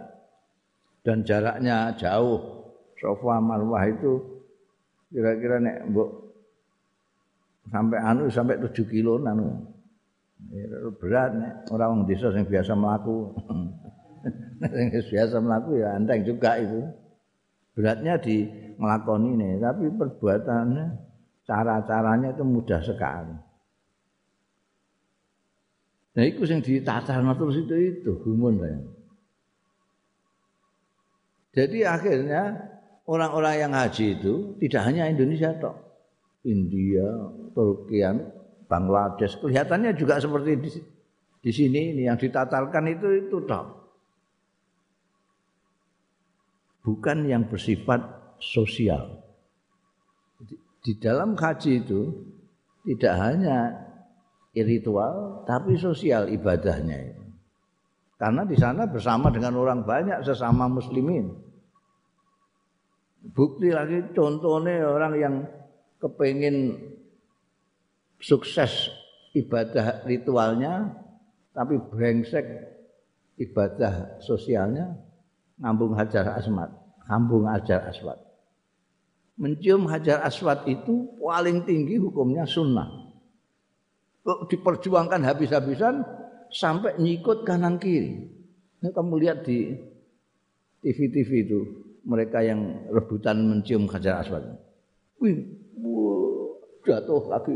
[1.05, 2.63] Dan jaraknya jauh.
[3.03, 4.23] Sofa Marwah itu
[5.11, 6.09] kira-kira nek mbok
[7.69, 9.59] sampai anu sampai 7 kilo anu
[11.03, 13.31] berat nek orang wong desa sing biasa melaku
[14.73, 16.81] sing biasa melaku ya enteng juga itu
[17.75, 18.47] beratnya di
[18.79, 20.87] ngelakoni ini tapi perbuatannya
[21.47, 23.37] cara-caranya itu mudah sekali
[26.13, 28.61] nah itu yang ditata terus itu itu gumun
[31.53, 32.73] jadi akhirnya
[33.05, 35.77] orang-orang yang haji itu tidak hanya Indonesia toh.
[36.43, 37.07] India,
[37.55, 38.03] Turki,
[38.67, 40.71] Bangladesh kelihatannya juga seperti di,
[41.45, 43.85] di sini ini yang ditatalkan itu itu toh.
[46.83, 48.01] Bukan yang bersifat
[48.43, 49.23] sosial.
[50.43, 52.01] Di, di dalam haji itu
[52.83, 53.59] tidak hanya
[54.61, 57.25] ritual tapi sosial ibadahnya itu.
[58.21, 61.33] Karena di sana bersama dengan orang banyak sesama muslimin.
[63.33, 65.35] Bukti lagi contohnya orang yang
[65.99, 66.77] kepingin
[68.23, 68.91] sukses
[69.35, 70.95] ibadah ritualnya
[71.51, 72.47] tapi brengsek
[73.43, 74.95] ibadah sosialnya
[75.59, 76.71] ngambung hajar aswad
[77.11, 78.19] ngambung hajar aswad
[79.35, 83.02] mencium hajar aswad itu paling tinggi hukumnya sunnah
[84.23, 86.07] diperjuangkan habis-habisan
[86.53, 88.33] sampai nyikut kanan kiri
[88.83, 89.79] ini kamu lihat di
[90.83, 91.61] TV-TV itu
[92.03, 94.43] mereka yang rebutan mencium Hajar Aswad.
[95.23, 95.39] Wih,
[96.83, 97.55] jatuh lagi.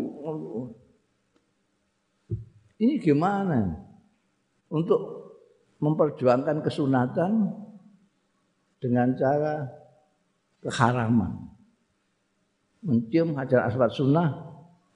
[2.79, 3.75] Ini gimana?
[4.71, 5.03] Untuk
[5.83, 7.51] memperjuangkan kesunatan
[8.79, 9.67] dengan cara
[10.63, 11.51] keharaman.
[12.87, 14.31] Mencium Hajar Aswad sunnah,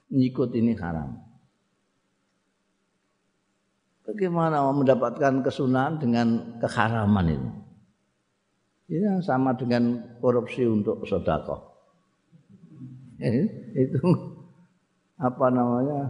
[0.07, 1.30] nyikut ini haram.
[4.01, 7.49] Bagaimana mendapatkan kesunahan dengan keharaman itu?
[8.91, 11.69] Ini sama dengan korupsi untuk sodako.
[13.77, 14.01] itu
[15.21, 16.09] apa namanya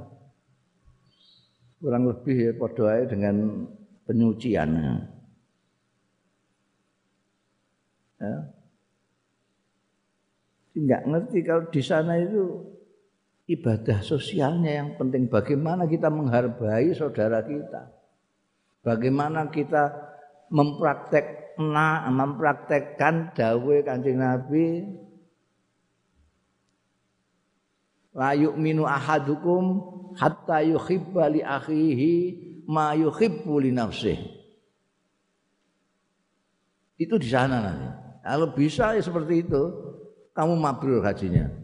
[1.84, 3.68] kurang lebih ya podoai dengan
[4.08, 4.70] penyucian.
[8.22, 8.34] Ya.
[10.72, 12.71] Tidak ngerti kalau di sana itu
[13.50, 15.30] ibadah sosialnya yang penting.
[15.32, 17.90] Bagaimana kita menghargai saudara kita.
[18.82, 19.94] Bagaimana kita
[20.50, 24.68] mempraktek nah, mempraktekkan dawe kancing Nabi
[28.18, 29.64] la yu'minu ahadukum
[30.18, 32.14] hatta yuhibba li akhihi
[32.68, 34.42] ma yuhibbu li nafsihi.
[37.02, 37.88] Itu di sana nanti.
[38.22, 39.62] Kalau bisa ya seperti itu,
[40.38, 41.61] kamu mabrur hajinya.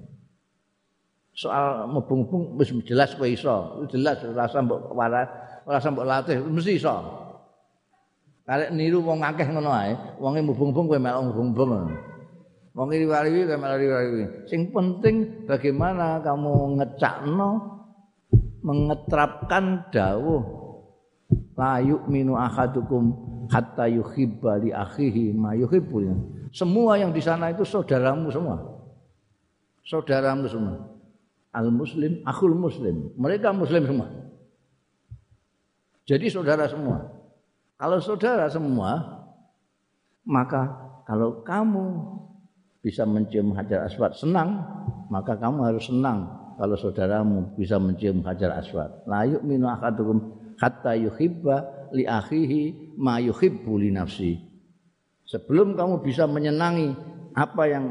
[1.38, 5.22] Soal mubung-mubung wis jelas kowe iso, jelas rasa mbok wara,
[5.70, 6.90] rasa mbok latih mesti iso.
[8.42, 11.94] Karek niru wong akeh ngono ae, wonge mubung-mubung kowe melok mubung-mubung.
[12.74, 14.24] Wong riwariwi kowe melok riwariwi.
[14.50, 17.50] Sing penting bagaimana kamu ngecakno
[18.66, 20.42] mengetrapkan dawuh
[21.54, 23.14] la yu'minu ahadukum
[23.54, 26.02] hatta yuhibba li akhihi ma yuhibbu.
[26.50, 28.58] Semua yang di sana itu saudaramu semua.
[29.86, 30.97] Saudaramu semua.
[31.58, 33.18] Al muslim, akhul muslim.
[33.18, 34.08] Mereka muslim semua.
[36.06, 37.10] Jadi saudara semua.
[37.82, 39.02] Kalau saudara semua,
[40.22, 40.70] maka
[41.10, 41.86] kalau kamu
[42.86, 44.62] bisa mencium hajar aswad senang,
[45.10, 46.30] maka kamu harus senang
[46.62, 49.04] kalau saudaramu bisa mencium hajar aswad.
[49.10, 50.18] La yu'minu ahadukum
[50.62, 54.38] hatta yuhibba li akhihi ma yuhibbu li nafsi.
[55.26, 56.94] Sebelum kamu bisa menyenangi
[57.34, 57.86] apa yang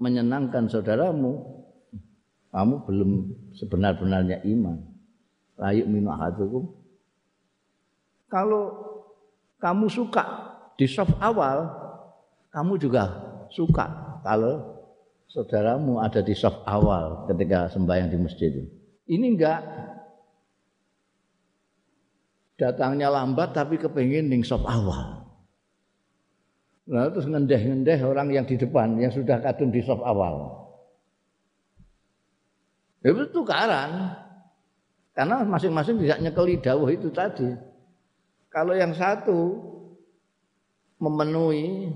[0.00, 1.59] menyenangkan saudaramu,
[2.50, 3.10] kamu belum
[3.54, 4.78] sebenar-benarnya iman.
[5.60, 6.66] Layuk minu ahadukum.
[8.30, 8.64] Kalau
[9.62, 10.24] kamu suka
[10.74, 11.68] di soft awal,
[12.50, 13.04] kamu juga
[13.50, 14.80] suka kalau
[15.30, 18.52] saudaramu ada di soft awal ketika sembahyang di masjid.
[19.10, 19.60] Ini enggak
[22.58, 25.20] datangnya lambat tapi kepingin ning soft awal.
[26.90, 30.69] Lalu terus ngendeh-ngendeh orang yang di depan yang sudah kadung di soft awal.
[33.00, 34.16] Ya itu tukaran.
[35.16, 37.48] Karena masing-masing tidak nyekeli dawuh itu tadi.
[38.52, 39.56] Kalau yang satu
[41.00, 41.88] memenuhi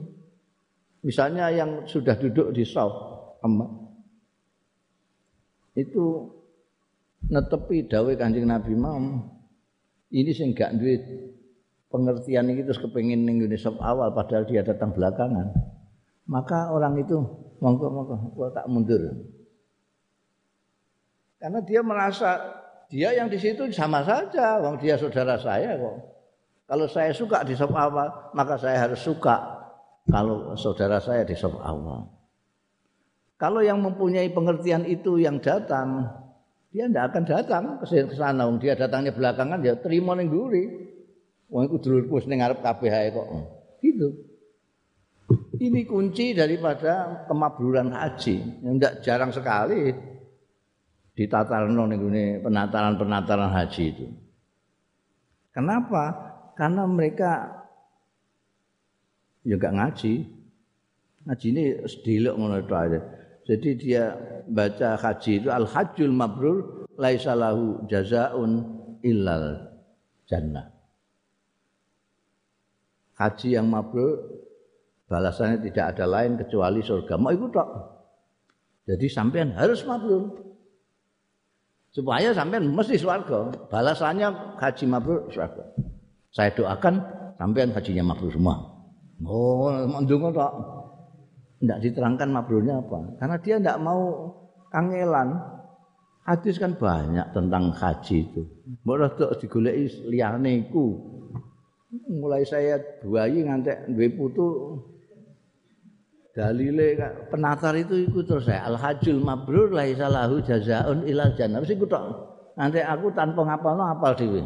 [1.05, 2.65] misalnya yang sudah duduk di
[3.45, 3.71] emak
[5.77, 6.33] itu
[7.29, 8.97] netepi dawuh Kanjeng Nabi mau
[10.09, 11.05] ini sing gak duit
[11.93, 15.53] pengertian ini terus kepingin ning sop awal padahal dia datang belakangan
[16.25, 17.21] maka orang itu
[17.61, 19.13] monggo monggo tak mundur
[21.45, 22.40] karena dia merasa
[22.88, 25.97] dia yang di situ sama saja wong dia saudara saya kok
[26.64, 29.61] kalau saya suka di sop awal maka saya harus suka
[30.09, 32.09] kalau saudara saya di sop awal
[33.36, 36.09] kalau yang mempunyai pengertian itu yang datang
[36.72, 40.84] dia tidak akan datang ke sana dia datangnya belakangan dia terima ning guri
[41.53, 43.26] Wong iku dulurku ning ngarep ae kok.
[43.78, 44.09] Gitu.
[45.61, 48.64] Ini kunci daripada kemabruran haji.
[48.64, 49.95] Yang tidak jarang sekali
[51.15, 54.07] ditatarno ning penataran-penataran haji itu.
[55.55, 56.35] Kenapa?
[56.59, 57.62] Karena mereka
[59.47, 60.12] ya gak ngaji.
[61.25, 63.01] Ngaji ini sedelok ngono itu aja.
[63.45, 64.05] Jadi dia
[64.51, 68.61] baca haji itu al-hajjul mabrur laisa lahu jazaun
[69.05, 69.73] illal
[70.25, 70.75] jannah
[73.19, 74.27] haji yang mabrur
[75.07, 77.15] balasannya tidak ada lain kecuali surga.
[77.19, 77.69] Mau ikut tok.
[78.85, 80.54] Jadi sampean harus mabrur.
[81.95, 83.70] Supaya sampean mesti surga.
[83.70, 85.62] Balasannya haji mabrur surga.
[86.34, 86.99] Saya doakan
[87.38, 88.59] sampean hajinya mabrur semua.
[89.22, 90.53] Oh, mendungo tok.
[91.62, 92.99] Tidak diterangkan mabrurnya apa.
[93.22, 94.03] Karena dia tidak mau
[94.74, 95.38] kangelan.
[96.26, 98.42] Hadis kan banyak tentang haji itu.
[98.82, 100.99] Mbok rada digoleki liyane iku
[102.11, 104.47] mulai saya buayi ngantek duwe putu
[106.35, 106.99] dalile
[107.30, 111.62] penatar itu ikut terus saya al hajjul mabrur laisa lahu jazaun ilal jannah.
[111.62, 112.03] Wis iku tok
[112.59, 114.43] nanti aku tanpa ngapalno apal dhewe.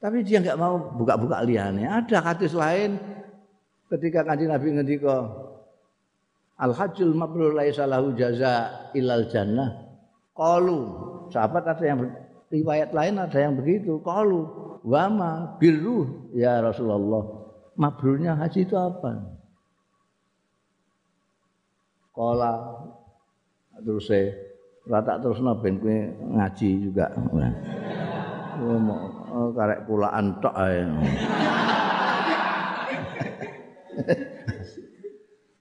[0.00, 2.96] Tapi dia nggak mau buka-buka liane ada hadis lain
[3.92, 5.28] ketika kanjeng Nabi ngendika
[6.56, 9.76] al hajjul mabrur laisa lahu jaza ilal jannah.
[10.32, 10.80] Qalu
[11.32, 12.00] sahabat ada yang
[12.48, 14.00] riwayat lain ada yang begitu.
[14.00, 14.40] Qalu
[14.88, 17.45] wama birru ya Rasulullah.
[17.76, 19.20] Mabrurnya haji itu apa?
[22.16, 22.52] Qala
[23.84, 24.08] terus
[24.86, 25.98] Ora tak terusno ben kowe
[26.38, 27.10] ngaji juga.
[29.36, 30.86] Oh, karek pulaan tok ae.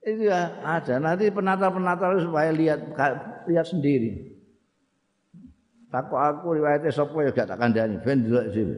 [0.06, 2.94] itu ya ada nanti penata-penata supaya lihat
[3.50, 4.38] lihat sendiri
[5.90, 8.70] takut aku riwayatnya sopo ya gak tak kandani ben delok sih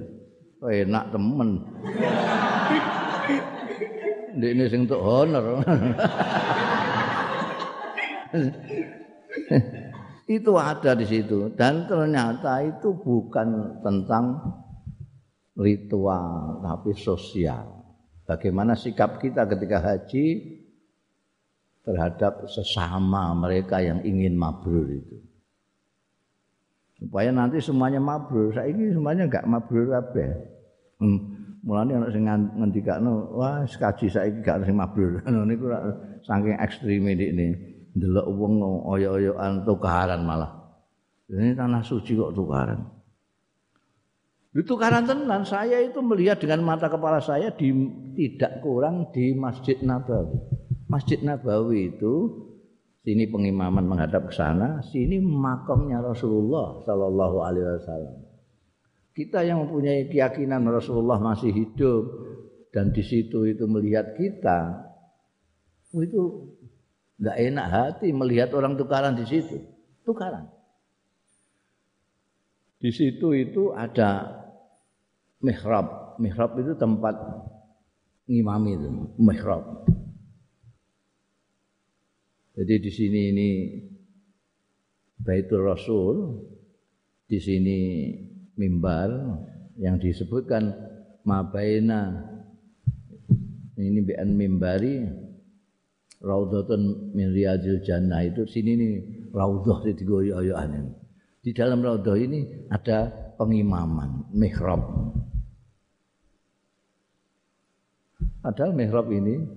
[0.64, 1.60] oh, enak temen
[4.38, 5.64] ini sing untuk honor
[10.28, 14.40] itu ada di situ dan ternyata itu bukan tentang
[15.58, 17.78] ritual tapi sosial
[18.28, 20.58] bagaimana sikap kita ketika haji
[21.88, 25.24] terhadap sesama mereka yang ingin mabrur itu.
[27.00, 28.52] Supaya nanti semuanya mabrur.
[28.52, 30.28] Saya ini semuanya enggak mabrur apa
[31.00, 31.37] hmm.
[31.66, 35.24] Mulanya anak sing ngendikakno, wah kaji saiki gak sing mabrur.
[35.26, 35.72] Niku
[36.26, 37.78] saking ekstrem ini.
[37.98, 40.54] Delok wong oyo-oyoan tukaran malah.
[41.28, 42.78] Ini tanah suci kok tukaran.
[44.54, 45.44] Itu tukaran tenan.
[45.44, 47.74] Saya itu melihat dengan mata kepala saya di,
[48.14, 50.38] tidak kurang di Masjid Nabawi.
[50.88, 52.14] Masjid Nabawi itu
[53.02, 58.27] sini pengimaman menghadap ke sana, sini makamnya Rasulullah Shallallahu Alaihi Wasallam.
[59.18, 62.06] Kita yang mempunyai keyakinan Rasulullah masih hidup
[62.70, 64.78] dan di situ itu melihat kita,
[65.98, 66.54] itu
[67.18, 69.58] nggak enak hati melihat orang tukaran di situ,
[70.06, 70.46] tukaran.
[72.78, 74.38] Di situ itu ada
[75.42, 77.18] mihrab, mihrab itu tempat
[78.30, 79.66] ngimami itu, mihrab.
[82.54, 83.50] Jadi di sini ini
[85.18, 86.38] Baitul Rasul,
[87.26, 87.80] di sini
[88.58, 89.14] mimbar
[89.78, 90.74] yang disebutkan
[91.24, 92.34] mabaina.
[93.78, 95.06] Ini bi'an mimbari
[96.20, 98.26] raudhatun min riyadil jannah.
[98.26, 98.90] Itu sini ini
[99.30, 100.98] raudhah di goyo-goyoan
[101.48, 103.08] di dalam raudhah ini ada
[103.40, 104.84] pengimaman mihrab.
[108.44, 109.48] Padahal mihrab ini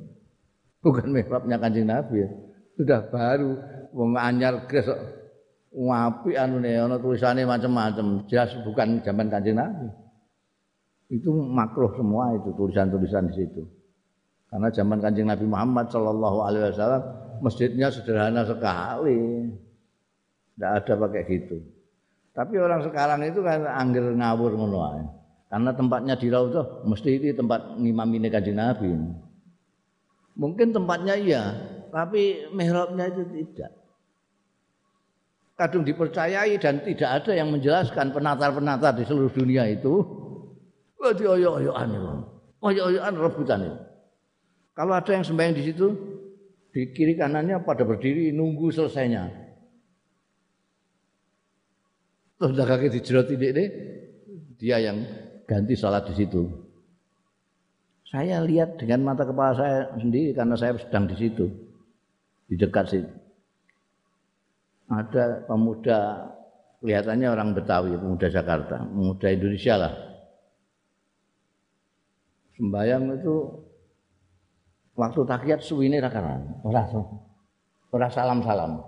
[0.78, 2.30] bukan mihrabnya kanjeng Nabi ya.
[2.78, 3.59] Sudah baru
[3.90, 4.70] wong anyar
[5.70, 9.86] gres ngapi anune ana tulisane macam-macam jelas bukan zaman Kanjeng Nabi.
[11.10, 13.62] Itu makruh semua itu tulisan-tulisan di situ.
[14.50, 17.02] Karena zaman Kanjeng Nabi Muhammad sallallahu alaihi wasallam
[17.42, 19.46] masjidnya sederhana sekali.
[20.54, 21.58] Tidak ada pakai gitu.
[22.30, 24.78] Tapi orang sekarang itu kan angger ngawur ngono
[25.50, 28.90] karena tempatnya di Raudhah mesti itu tempat ngimamine Kanjeng Nabi.
[30.38, 31.42] Mungkin tempatnya iya
[31.90, 33.79] tapi mihrabnya itu tidak.
[35.61, 40.00] Kadung dipercayai dan tidak ada yang menjelaskan penatar-penatar di seluruh dunia itu.
[40.96, 42.08] Di oyo-oyoan itu.
[42.64, 43.76] Oyo-oyoan rebutan itu.
[44.72, 45.86] Kalau ada yang sembahyang di situ,
[46.72, 49.28] di kiri kanannya pada berdiri nunggu selesainya.
[52.40, 53.64] Terus kaki dijerot ini,
[54.56, 55.04] dia yang
[55.44, 56.48] ganti salat di situ.
[58.08, 61.46] Saya lihat dengan mata kepala saya sendiri karena saya sedang di situ
[62.48, 63.12] di dekat situ.
[64.91, 66.26] Ada pemuda
[66.82, 69.93] kelihatannya orang Betawi, pemuda Jakarta, pemuda Indonesia lah.
[72.59, 73.34] Sembayang itu
[74.99, 76.84] waktu takiyat suwine ra karan, ora
[77.95, 78.82] ora salam-salam.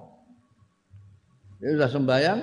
[1.62, 2.38] Dia sudah sembayang,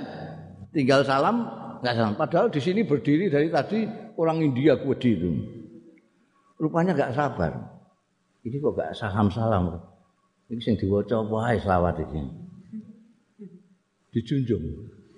[0.72, 1.44] tinggal salam,
[1.84, 2.14] nggak salam.
[2.16, 3.84] Padahal di sini berdiri dari tadi
[4.16, 5.32] orang India kuedi itu.
[6.56, 7.52] Rupanya nggak sabar.
[8.48, 9.76] Ini kok nggak salam-salam.
[10.48, 12.49] Iki sing diwaca apa ae selawat iki.
[14.14, 14.66] Dijunjung.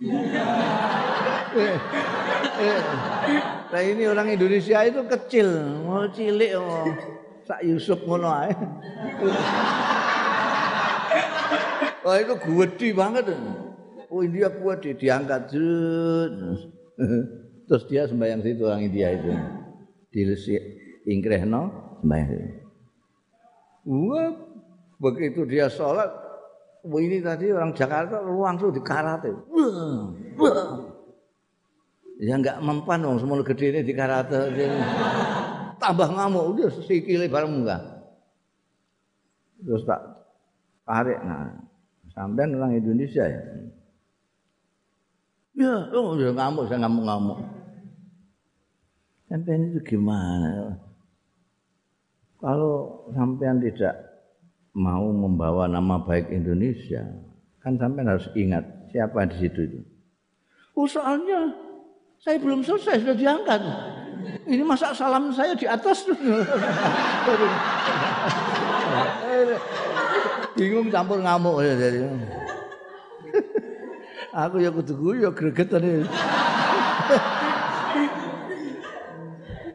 [3.72, 5.48] Nah ini orang Indonesia itu kecil,
[5.88, 6.88] mau cilik oh.
[7.48, 8.54] Sak Yusuf ngono ae.
[12.06, 13.26] Wah itu gede banget.
[14.12, 15.50] Oh India kuat diangkat
[17.68, 19.32] terus dia sembahyang situ orang India itu.
[20.12, 20.22] Di
[21.08, 22.36] Ingrehno sembahyang.
[23.88, 24.32] Wah
[25.02, 26.12] begitu dia sholat
[26.82, 29.30] ini tadi orang Jakarta langsung dikarate
[32.22, 32.38] ya.
[32.38, 34.50] Nggak mempan dong semua gede ini dikarate
[35.78, 37.82] tambah ngamuk udah sikile bareng enggak?
[39.62, 40.02] Terus tak
[40.86, 41.54] tarik nah
[42.14, 43.42] sampai orang Indonesia ya?
[45.58, 47.40] Ya oh udah ngamuk saya ngamuk-ngamuk.
[49.30, 50.76] Sampai itu gimana?
[52.42, 54.11] Kalau sampean tidak
[54.72, 57.04] mau membawa nama baik Indonesia,
[57.60, 59.80] kan sampai harus ingat siapa di situ itu.
[60.76, 61.52] Oh soalnya
[62.22, 63.62] saya belum selesai sudah diangkat.
[64.46, 66.06] Ini masa salam saya di atas
[70.56, 72.00] Bingung campur ngamuk ya jadi.
[74.32, 76.08] Aku ya kudu guyu gregetane.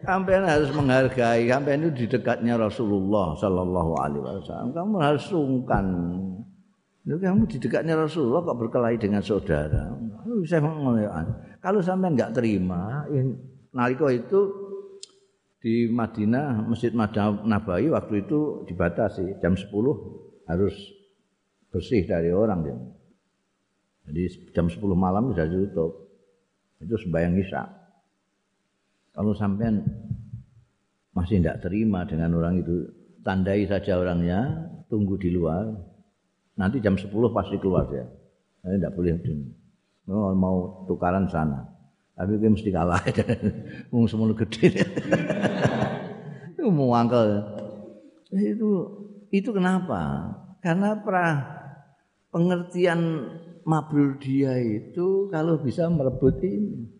[0.07, 4.70] Sampean harus menghargai, sampean itu di dekatnya Rasulullah Sallallahu Alaihi Wasallam.
[4.70, 5.86] Kamu harus sungkan.
[7.02, 9.90] Kamu di dekatnya Rasulullah kok berkelahi dengan saudara.
[10.46, 10.62] Saya
[11.59, 13.02] Kalau sampean nggak terima,
[13.74, 14.40] nalika itu
[15.59, 19.66] di Madinah Masjid Madinah Nabawi waktu itu dibatasi jam 10
[20.46, 20.74] harus
[21.74, 22.62] bersih dari orang.
[24.07, 24.22] Jadi
[24.54, 26.07] jam 10 malam sudah ditutup.
[26.78, 27.62] Itu sembahyang isya.
[29.17, 29.81] Kalau sampean
[31.17, 32.85] masih tidak terima dengan orang itu,
[33.25, 35.73] tandai saja orangnya, tunggu di luar.
[36.61, 38.05] Nanti jam 10 pasti keluar dia.
[38.61, 39.17] Saya tidak boleh
[40.05, 41.64] mau, mau tukaran sana.
[42.17, 42.97] Tapi gue mesti kalah.
[43.93, 44.73] Mau semua gede.
[46.57, 47.45] itu mau angkel.
[48.33, 48.71] Itu
[49.29, 50.33] itu kenapa?
[50.64, 51.45] Karena pra
[52.33, 53.29] pengertian
[53.69, 56.95] mabrur dia itu kalau bisa merebut ini.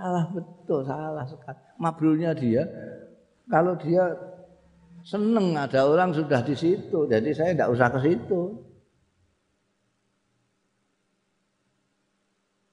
[0.00, 1.60] Salah betul, salah sekali.
[1.76, 2.64] Mabrurnya dia,
[3.52, 4.16] kalau dia
[5.04, 8.40] seneng ada orang sudah di situ, jadi saya tidak usah ke situ.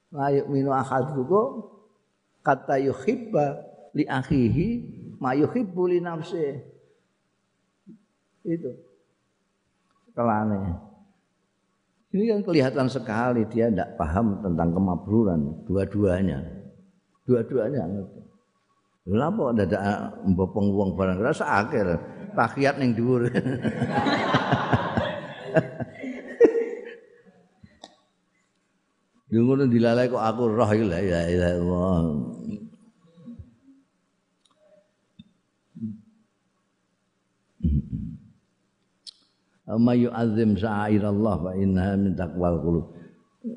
[0.08, 1.68] Layuk minu ahadukum
[2.40, 3.60] kata yuhibba
[3.92, 4.68] li akhihi
[5.20, 6.64] ma yuhibbu li nafsi.
[8.40, 8.72] Itu.
[10.16, 10.80] Kelane.
[12.08, 16.57] Ini kan kelihatan sekali dia tidak paham tentang kemabruran dua-duanya.
[17.28, 18.20] Dua-duanya ngerti.
[19.08, 19.84] Lha dadak
[20.24, 22.00] mbopong wong barang rasa akhir
[22.32, 23.28] takhiyat ning dhuwur.
[29.28, 32.00] Yo ngono dilalai kok aku roh iki la ilaha illallah.
[39.68, 42.97] Amma yu'azzim sa'irallah fa innaha min taqwal qulub.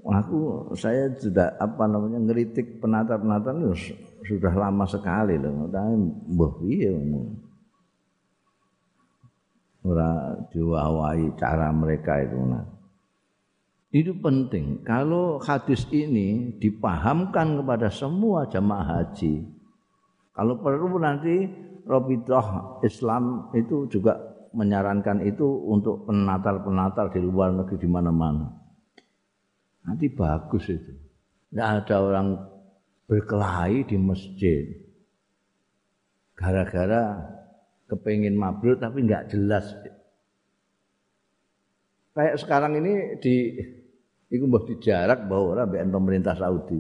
[0.08, 5.68] Aku saya sudah apa namanya ngeritik penata-penata itu sudah lama sekali loh.
[5.68, 5.94] Tapi
[6.32, 6.92] mbah piye
[9.82, 12.66] ora diwawai cara mereka itu nah.
[13.92, 14.88] Itu penting.
[14.88, 19.44] Kalau hadis ini dipahamkan kepada semua jamaah haji.
[20.32, 21.44] Kalau perlu nanti
[21.84, 24.16] Robidah Islam itu juga
[24.56, 28.61] menyarankan itu untuk penatar-penatar di luar negeri di mana-mana.
[29.86, 30.93] Nanti bagus itu.
[31.51, 32.27] Tidak ada orang
[33.09, 34.65] berkelahi di masjid.
[36.38, 37.19] Gara-gara
[37.91, 39.67] kepingin mabrur tapi nggak jelas.
[42.15, 43.36] Kayak sekarang ini di
[44.32, 46.79] itu mbah dijarak bahwa orang BN pemerintah Saudi.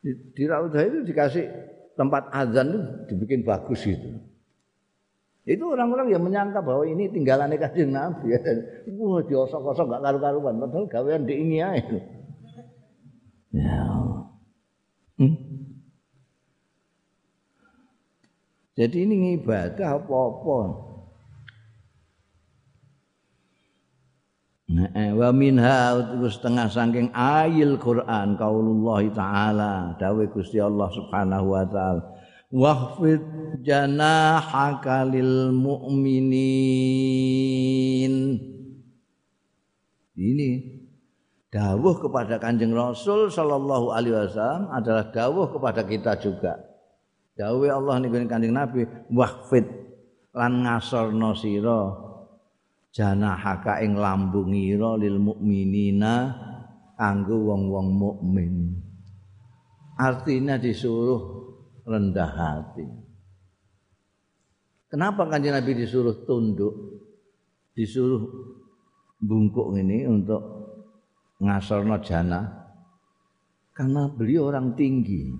[0.00, 1.44] Di, di Raudah itu dikasih
[2.00, 2.80] tempat azan itu
[3.12, 4.33] dibikin bagus itu.
[5.44, 8.32] Itu orang-orang yang menyangka bahwa ini tinggalannya kanjeng Nabi.
[8.32, 8.40] Ya.
[8.96, 10.56] Wah, diosok-osok gak karu-karuan.
[10.56, 12.00] Padahal gawean diingi aja.
[13.52, 13.84] Ya.
[15.20, 15.36] Hmm?
[18.74, 20.60] Jadi ini ibadah apa-apa.
[24.64, 25.78] Nah, wa minha
[26.26, 32.13] setengah saking ayil Quran kaulullah taala dawe Gusti Allah Subhanahu wa taala
[32.54, 33.18] wahfid
[33.66, 36.94] janahaka lil mu'minin
[40.14, 40.50] ini
[41.50, 46.54] dawuh kepada Kanjeng Rasul sallallahu alaihi wasallam adalah dawuh kepada kita juga.
[47.34, 49.66] Dawuh Allah niku Kanjeng Nabi wahfid
[50.30, 51.90] lan ngasorno sira
[52.94, 56.30] janahaka ing lambungira lil mukminina
[56.94, 58.78] kanggo wong-wong mukmin.
[59.98, 61.53] Artinya disuruh
[61.84, 62.88] rendah hati.
[64.88, 67.02] Kenapa kanjeng Nabi disuruh tunduk?
[67.74, 68.22] Disuruh
[69.18, 70.42] bungkuk ini untuk
[71.42, 72.40] ngasorno jana?
[73.74, 75.34] Karena beliau orang tinggi.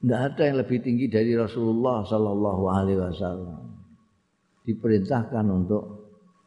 [0.00, 3.60] Tidak ada yang lebih tinggi dari Rasulullah Sallallahu Alaihi Wasallam.
[4.64, 5.84] Diperintahkan untuk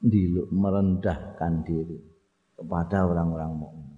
[0.02, 2.02] diluk merendahkan diri
[2.58, 3.94] kepada orang-orang mukmin.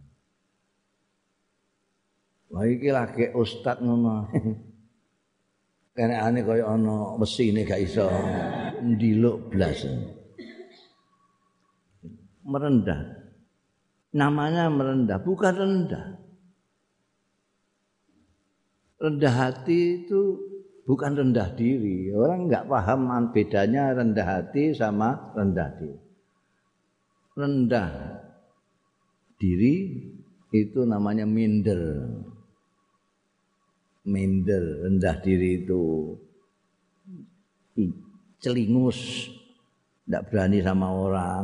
[2.51, 4.27] Wah iki lagi ustad ngono.
[5.95, 8.05] kenekane kaya ana mesine gak iso
[8.83, 9.87] ndiluk blas.
[12.45, 13.01] Merendah.
[14.15, 16.05] Namanya merendah, bukan rendah.
[18.95, 20.39] Rendah hati itu
[20.87, 22.13] bukan rendah diri.
[22.15, 25.99] Orang nggak paham bedanya rendah hati sama rendah diri.
[27.35, 27.91] Rendah
[29.35, 29.75] diri
[30.55, 32.07] itu namanya minder
[34.05, 36.13] minder, rendah diri itu
[38.39, 39.29] celingus,
[40.05, 41.43] tidak berani sama orang,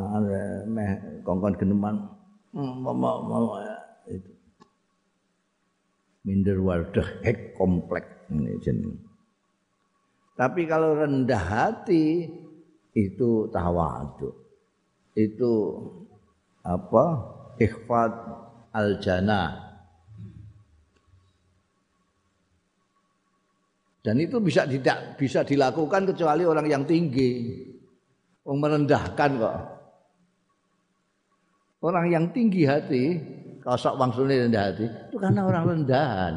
[0.70, 0.92] meh
[1.26, 2.08] kongkon geneman,
[2.54, 2.86] hmm,
[4.08, 4.32] itu
[6.22, 8.06] minder wardah hek komplek.
[10.38, 12.32] Tapi kalau rendah hati
[12.96, 14.32] itu tawadu.
[15.12, 15.52] Itu
[16.64, 17.06] apa?
[17.60, 18.14] Ikhfad
[18.72, 19.71] al-jannah.
[24.02, 27.62] Dan itu bisa tidak bisa dilakukan kecuali orang yang tinggi.
[28.42, 29.58] Orang merendahkan kok.
[31.82, 33.18] Orang yang tinggi hati,
[33.62, 36.34] kosok maksudnya rendah hati, itu karena orang rendahan.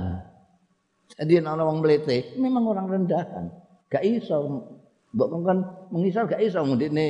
[1.20, 3.52] Jadi orang orang melete, memang orang rendahan.
[3.92, 4.64] Gak iso,
[5.12, 5.58] mbok kan
[5.92, 7.08] mengisal gak iso ini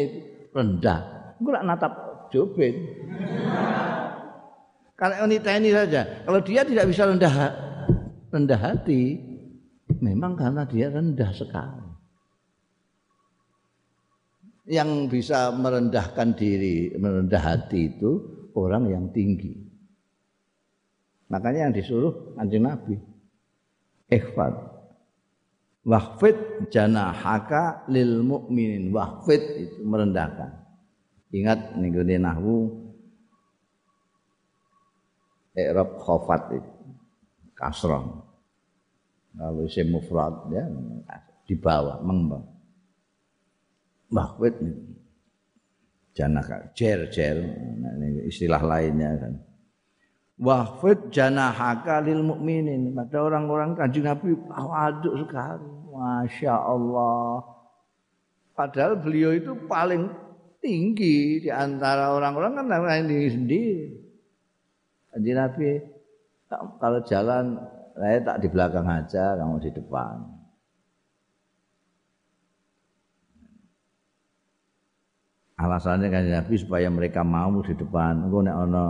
[0.51, 0.99] rendah.
[1.39, 1.95] Gue natap
[2.35, 2.75] jobin.
[4.95, 7.35] Kalau ini tni saja, kalau dia tidak bisa rendah
[8.35, 9.34] rendah hati,
[10.05, 11.89] memang karena dia rendah sekali.
[14.69, 18.11] Yang bisa merendahkan diri, merendah hati itu
[18.57, 19.53] orang yang tinggi.
[21.33, 22.97] Makanya yang disuruh anjing Nabi.
[24.09, 24.55] Ikhfad.
[25.85, 28.89] Wahfid janahaka lil mu'minin.
[28.93, 30.65] Wahfid itu merendahkan.
[31.35, 32.85] Ingat nih nahwu
[35.55, 36.73] Erob khofat itu
[37.55, 38.34] kasroh.
[39.35, 40.65] Kalau isim mufrad ya
[41.45, 42.47] di bawah mengembang.
[44.15, 44.55] Mahwid
[46.15, 47.37] janaka jer jer
[47.83, 47.93] nah,
[48.25, 49.35] istilah lainnya kan.
[50.35, 52.91] Wahfid janahaka lil mukminin.
[52.91, 55.71] Pada orang-orang kanjeng Nabi aduk sekali.
[55.95, 57.39] Masya Allah.
[58.55, 60.11] Padahal beliau itu paling
[60.59, 63.87] tinggi di antara orang-orang kan orang tinggi sendiri.
[65.15, 65.69] Kanjeng Nabi
[66.83, 67.59] kalau jalan
[67.95, 70.19] saya tak di belakang aja, kamu di depan.
[75.55, 78.27] Alasannya kan Nabi supaya mereka mau di depan.
[78.27, 78.85] Engko nek ana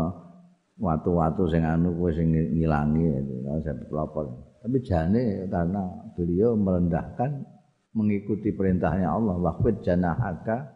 [0.80, 4.32] watu-watu sing anu kowe sing ngilangi itu, saya pelopor.
[4.64, 5.84] Tapi jane karena
[6.16, 7.44] beliau merendahkan
[7.94, 10.72] mengikuti perintahnya Allah waqfid janahaka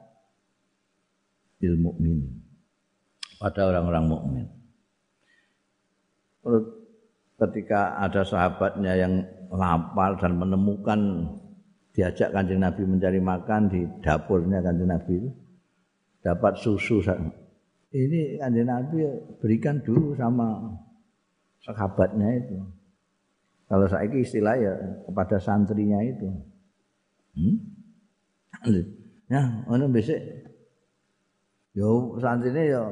[1.58, 2.22] lil mukmin
[3.42, 4.46] pada orang-orang mukmin
[7.38, 9.14] ketika ada sahabatnya yang
[9.54, 11.30] lapar dan menemukan
[11.94, 15.30] diajak kanjeng Nabi mencari makan di dapurnya kanjeng Nabi itu
[16.22, 17.00] dapat susu
[17.88, 19.00] ini kanjeng Nabi
[19.40, 20.76] berikan dulu sama
[21.64, 22.56] sahabatnya itu.
[23.68, 24.74] Kalau saya istilah ya
[25.04, 26.28] kepada santrinya itu.
[27.36, 27.56] Hmm?
[29.28, 30.18] ya ono besok
[31.76, 32.82] yo santrinya yo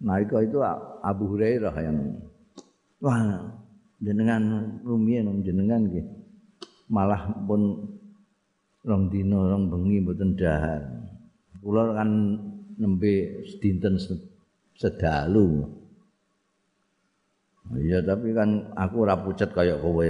[0.00, 0.58] naik itu
[1.02, 1.98] Abu Hurairah yang
[3.02, 3.18] wah
[4.02, 6.06] jenengan rumiyin jenengan nggih.
[6.88, 7.84] Malah pun
[8.86, 10.82] rong dina rong bengi mboten dahar.
[11.60, 12.08] Kula kan
[12.78, 13.98] nembe sedinten
[14.78, 15.66] sedalu.
[17.68, 20.00] Iya tapi kan aku ora pucet kaya kowe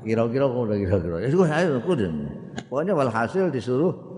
[0.00, 1.20] kira-kira kowe kira-kira.
[1.20, 4.16] Ya ayo pokoknya walhasil disuruh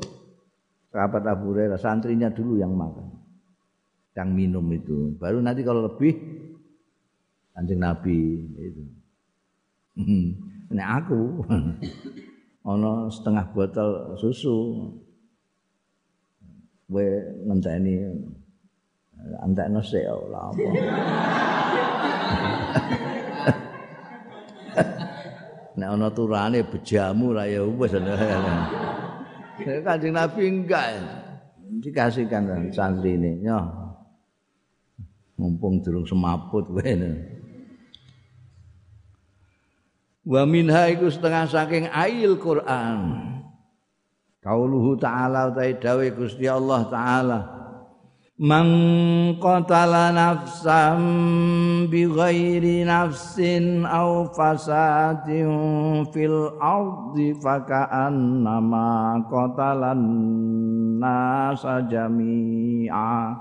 [0.95, 3.11] sahabat Abu Hurairah santrinya dulu yang makan
[4.15, 5.19] yang minum itu.
[5.19, 6.15] Baru nanti kalau lebih
[7.59, 8.87] Kanjeng Nabi itu.
[10.71, 11.43] Nek aku
[12.71, 14.79] ana setengah botol susu.
[16.87, 17.03] Kowe
[17.51, 17.99] ngenteni
[19.43, 20.63] antekno sik ora apa.
[25.83, 27.91] Nek ana turane bejamu ra ya wis.
[29.83, 30.95] Kanjeng Nabi enggak
[31.83, 33.43] dikasihkan santri ini.
[33.43, 33.59] Ya.
[35.35, 36.95] Mumpung durung semaput kowe.
[40.25, 43.27] Wa minha iku setengah saking ail Quran.
[44.39, 47.59] Kauluhu ta'ala utai dawe Gusti Allah ta'ala
[48.39, 49.35] man
[50.15, 51.03] nafsan
[51.91, 60.03] bi ghairi nafsin aw fasadin fil ardi faka'annama qatalan
[61.03, 63.35] nasa jami'a.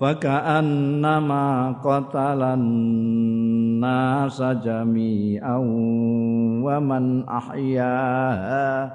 [0.00, 2.64] Faka'annama qatalan
[3.78, 5.64] nasa jami'an
[6.60, 8.90] wa man ahyaha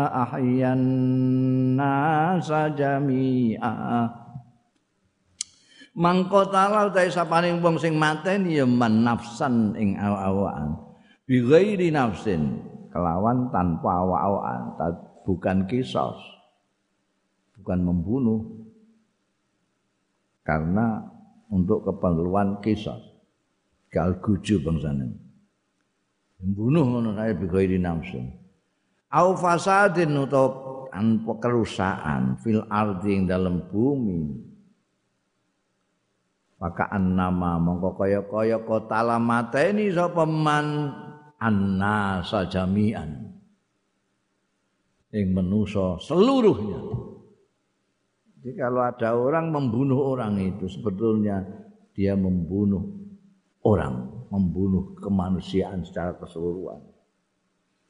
[0.09, 0.81] ahyan
[1.77, 4.09] nasa jami'a
[5.93, 10.73] mangkotala utahe sapaning wong sing mateni ya man nafsan ing awa-awaan
[11.29, 12.57] bi ghairi nafsin
[12.89, 14.93] kelawan tanpa awak-awakan
[15.29, 16.38] bukan kisos
[17.59, 18.41] bukan membunuh.
[20.47, 21.05] Karena
[21.51, 23.01] untuk keperluan kisos
[23.89, 25.13] gal guju bangsane
[26.39, 28.29] membunuh ngono kae bi ghairi nafsin
[29.09, 34.49] au fasadin utawa tanpa kerusakan fil ardi ing dalam bumi.
[36.59, 40.91] Maka annama mongko kaya-kaya kota lamateni sapa man?
[41.39, 43.31] Annasa jami'an
[45.15, 46.83] ing manusa seluruhnya
[48.39, 51.43] jadi kalau ada orang membunuh orang itu sebetulnya
[51.91, 52.87] dia membunuh
[53.67, 56.79] orang, membunuh kemanusiaan secara keseluruhan.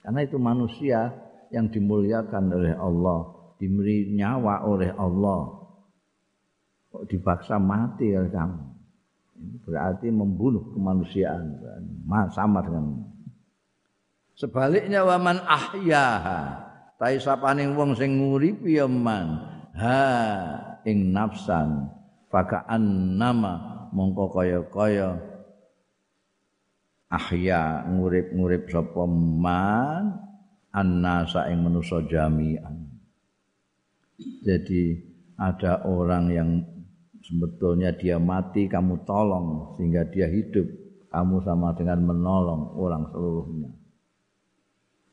[0.02, 1.14] Karena itu manusia
[1.54, 3.20] yang dimuliakan oleh Allah,
[3.62, 5.70] diberi nyawa oleh Allah.
[6.90, 8.62] Kok dipaksa mati oleh kamu?
[9.70, 11.62] Berarti membunuh kemanusiaan.
[12.34, 13.06] Sama dengan
[14.34, 16.66] Sebaliknya waman ahyaha.
[16.96, 19.49] Tai sapaning wong sing nguripi ya man.
[19.80, 20.04] Ha
[20.84, 21.88] ing nafsan.
[22.30, 25.18] Fakaan nama mongko kaya-kaya
[27.10, 30.20] ahya ngurip-ngurip sapa man
[30.70, 32.86] annasa ing manusa jami'an.
[34.46, 35.00] Jadi
[35.40, 36.50] ada orang yang
[37.26, 40.70] sebetulnya dia mati kamu tolong sehingga dia hidup
[41.10, 43.72] kamu sama dengan menolong orang seluruhnya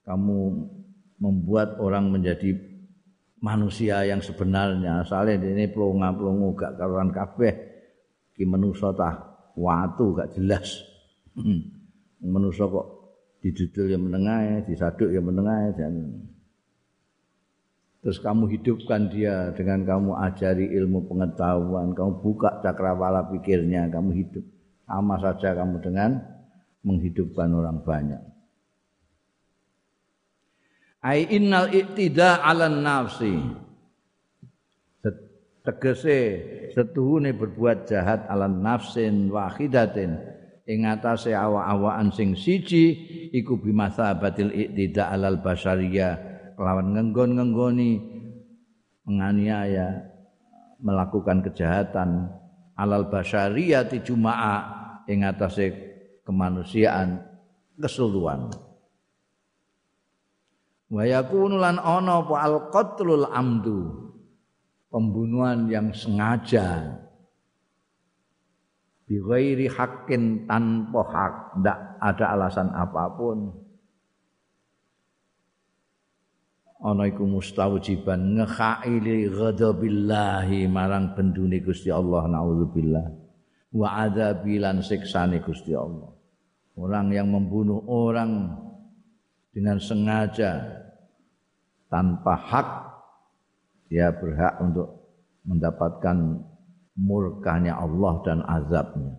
[0.06, 0.38] kamu
[1.18, 2.54] membuat orang menjadi
[3.40, 5.04] manusia yang sebenarnya.
[5.04, 7.52] Asalnya ini pelonga pelongo gak karuan kabeh.
[8.36, 9.14] Ki manusa tah
[9.56, 10.80] watu gak jelas.
[12.20, 12.86] Manusa kok
[13.44, 15.92] didudul yang menengah disaduk yang menengah dan
[18.02, 24.44] terus kamu hidupkan dia dengan kamu ajari ilmu pengetahuan, kamu buka cakrawala pikirnya, kamu hidup.
[24.86, 26.22] Sama saja kamu dengan
[26.86, 28.22] menghidupkan orang banyak.
[31.06, 33.38] Ai innal iktida 'alan nafsi.
[35.62, 36.18] Tegese
[36.74, 40.18] setuhune berbuat jahat alan nafsin wahidatin
[40.66, 42.94] ing atase awa-awaan sing siji
[43.34, 46.14] iku bimasabatil iktida 'alal basyariyah
[46.58, 47.98] kelawan ngenggon-ngenggoni
[49.06, 50.06] menganiaya
[50.82, 52.30] melakukan kejahatan
[52.78, 54.56] alal basyariyati juma'a
[55.10, 55.74] ing atase
[56.22, 57.26] kemanusiaan
[57.78, 58.65] keseluruhan
[60.90, 62.34] wa yakunu lan ana apa?
[62.38, 64.06] Al qatlul amdu.
[64.86, 66.98] Pembunuhan yang sengaja.
[69.06, 71.34] Bi ghairi haqqin tanpa hak.
[71.62, 73.66] Ndak ada alasan apa pun.
[76.76, 83.06] Ana iku mustawjiban ngekhaili ghadabillahi marang bendune Gusti Allah naudzubillah.
[83.74, 86.14] Wa adzabilan siksane Gusti Allah.
[86.76, 88.52] Orang yang membunuh orang
[89.56, 90.84] dengan sengaja
[91.88, 92.68] tanpa hak
[93.88, 95.16] dia berhak untuk
[95.48, 96.44] mendapatkan
[96.92, 99.16] murkanya Allah dan azabnya.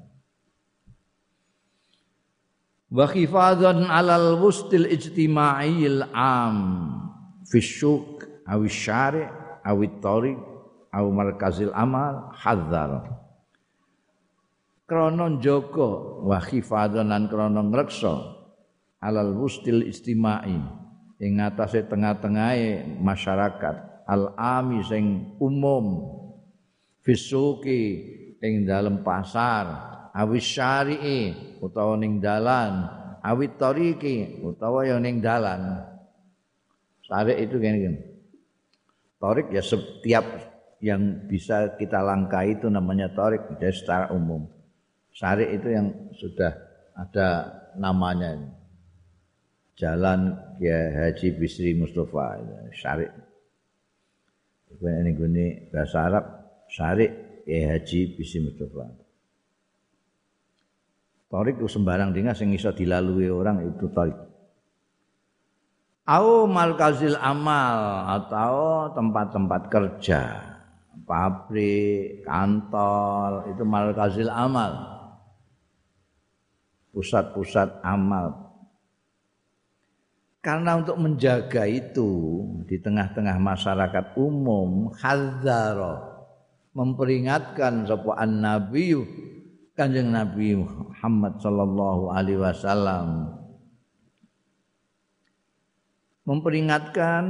[2.94, 6.58] Wa khifadzan alal wustil ijtima'il am
[7.50, 9.26] fisyuk awi syari
[9.66, 10.38] awi tori
[10.94, 13.10] awi markazil amal hadzar.
[14.86, 15.90] Krana njaga
[16.22, 18.37] wa khifadzan lan krana ngreksa
[19.02, 20.58] alal wustil istimai
[21.18, 26.14] ing atase tengah-tengahe masyarakat al ami sing umum
[27.02, 28.04] fisuki
[28.41, 29.66] ing dalem pasar
[30.14, 31.20] awi syari'i
[31.62, 32.86] utawa ning dalan
[33.26, 35.88] awi tariki utawa ya ning dalan
[37.08, 38.00] Tarik itu gini, gini.
[39.18, 40.28] Torik ya setiap
[40.84, 44.45] yang bisa kita langkahi itu namanya torik jadi secara umum.
[45.16, 46.54] Sari itu yang sudah
[46.93, 48.38] ada namanya.
[49.78, 52.42] Jalan ya Haji Bisri Mustafa
[52.74, 53.06] Syari.
[54.82, 56.26] Ini gini bahasa Arab
[56.66, 57.06] Syari
[57.46, 58.90] ya Haji Bisri Mustafa.
[61.28, 64.28] Torik itu sembarang dengan yang bisa dilalui orang itu torik
[66.08, 70.22] au markazil amal atau tempat-tempat kerja
[71.04, 74.72] pabrik kantor itu markazil amal
[76.96, 78.47] pusat-pusat amal
[80.48, 82.39] karena untuk menjaga itu
[82.72, 86.08] di tengah-tengah masyarakat umum hadzara
[86.72, 88.95] memperingatkan sapa an-nabi
[89.76, 93.30] Kanjeng Nabi Muhammad sallallahu alaihi wasallam.
[96.26, 97.24] Memperingatkan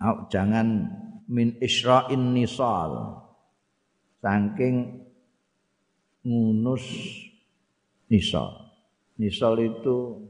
[0.00, 0.88] oh, jangan
[1.28, 3.20] min isra'in nisal.
[4.24, 5.04] Saking
[6.24, 6.86] ngunus
[8.08, 8.72] nisal.
[9.20, 10.27] Nisal itu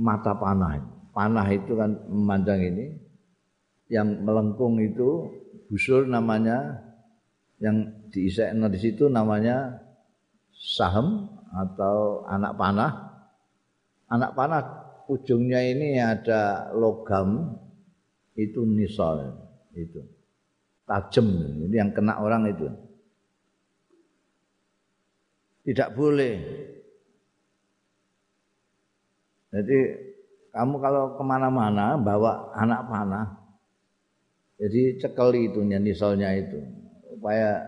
[0.00, 0.80] mata panah.
[1.12, 2.96] Panah itu kan memandang ini
[3.92, 5.28] yang melengkung itu
[5.68, 6.80] busur namanya
[7.60, 9.76] yang diisekno di situ namanya
[10.56, 12.92] sahem atau anak panah.
[14.10, 14.62] Anak panah
[15.06, 17.58] ujungnya ini ada logam
[18.34, 19.36] itu nisol
[19.76, 20.00] itu.
[20.88, 21.26] Tajam
[21.68, 22.66] ini yang kena orang itu.
[25.60, 26.34] Tidak boleh
[29.50, 29.78] jadi
[30.50, 33.26] kamu kalau ke mana-mana bawa anak panah
[34.58, 36.58] jadi cekeli itu nisolnya itu
[37.10, 37.66] supaya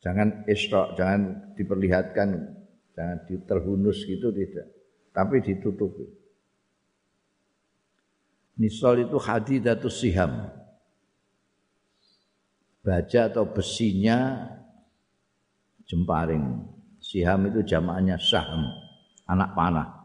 [0.00, 2.28] jangan istok jangan diperlihatkan
[2.92, 3.18] jangan
[3.48, 4.78] terhunus gitu tidak
[5.18, 6.06] tapi ditutupi.
[8.62, 10.46] Nisol itu hadidatus siham.
[12.86, 14.46] Baja atau besinya
[15.90, 16.70] jemparing.
[17.02, 18.62] Siham itu jamaknya saham,
[19.26, 19.97] anak panah.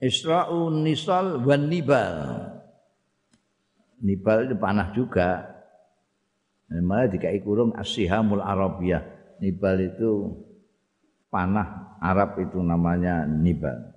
[0.00, 2.16] Isra'u nisal wan nibal.
[4.04, 5.56] Nibal itu panah juga.
[6.68, 10.34] Malah dikai kurung as-sihamul arabiyah nibal itu
[11.30, 13.96] panah Arab itu namanya nibal.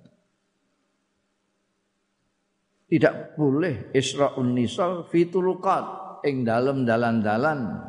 [2.90, 5.84] Tidak boleh Isra'un Nisal fitulukat
[6.26, 7.86] ing dalam dalan-dalan.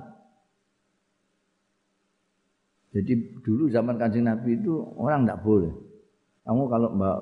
[2.91, 5.73] Jadi dulu zaman kancing Nabi itu orang tidak boleh.
[6.45, 7.17] Kamu kalau bawa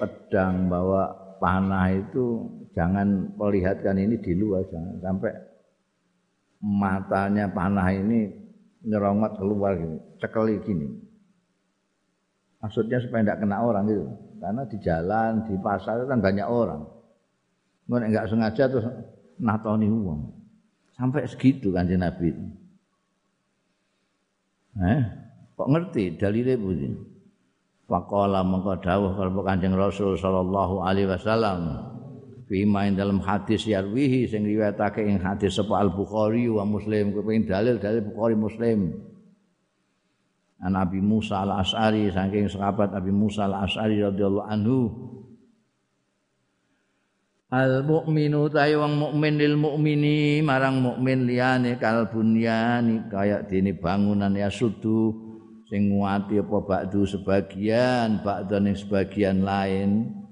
[0.00, 5.32] pedang, bawa panah itu jangan perlihatkan ini di luar jangan sampai
[6.64, 8.32] matanya panah ini
[8.84, 10.88] nyerongot keluar gini, cekeli gini.
[12.64, 14.04] Maksudnya supaya tidak kena orang gitu.
[14.40, 16.84] Karena di jalan, di pasar kan banyak orang.
[17.88, 18.88] Mungkin enggak sengaja terus
[19.36, 20.32] natoni uang.
[20.96, 22.44] Sampai segitu kanjeng Nabi itu.
[24.80, 25.02] Eh,
[25.54, 26.88] kok ngerti dalile pundi?
[27.84, 31.92] Faqala mengko dawuh kalau Kanjeng Rasul sallallahu alaihi wasallam
[32.44, 37.80] Bima dalam hadis yarwihi sing riwayatake ing hadis sapa Al Bukhari wa Muslim kepengin dalil
[37.80, 38.92] dalil Bukhari Muslim.
[40.60, 44.78] An Abi Musa Al As'ari saking sahabat Abi Musa Al As'ari radhiyallahu anhu
[47.48, 54.36] Al mukminu ta'i wong mukmin lil mukmini marang mukmin liyane kal bunyani kaya dene bangunan
[54.36, 55.23] ya sudu
[55.68, 60.24] sing nguati apa bakdu sebagian bakdo ning sebagian lain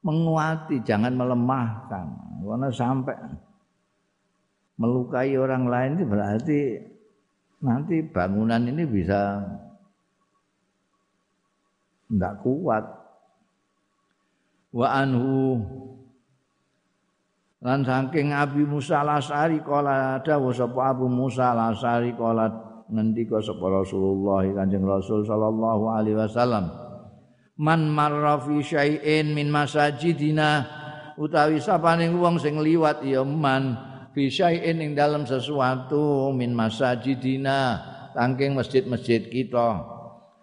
[0.00, 2.06] menguati, jangan melemahkan.
[2.40, 3.16] Karena sampai
[4.80, 6.60] melukai orang lain itu berarti
[7.60, 9.44] nanti bangunan ini bisa
[12.08, 12.84] tidak kuat.
[14.70, 15.60] Wa anhu
[17.60, 24.42] lan saking Abi Musa Al-Asy'ari kala ada sapa Abu Musa Al-Asy'ari kala ngendika sapa Rasulullah
[24.50, 26.68] Kanjeng Rasul sallallahu alaihi wasallam?
[27.60, 30.64] Man marra fi syai'in min masajidina
[31.20, 33.76] utawi sapaning wong sing liwat ya man
[34.16, 37.78] fi syai'in ing dalam sesuatu min masajidina
[38.12, 39.98] tangking masjid-masjid kita.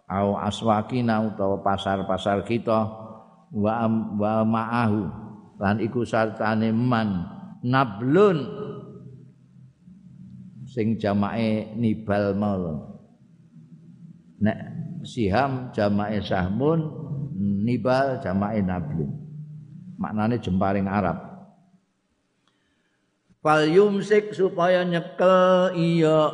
[0.08, 2.88] Au aswakina utawa pasar-pasar kita.
[3.52, 5.02] Wa wa ma'ahu.
[5.60, 7.28] Lan iku sartane man.
[7.66, 8.57] Nablun
[10.78, 12.62] sing jamake nibal mal
[14.38, 14.58] nek
[15.02, 16.86] siham jamake sahmun
[17.66, 19.10] nibal jama'i nablin
[19.98, 21.18] maknanya jemparing Arab.
[23.42, 26.30] Fal yumsik supaya nyekel iya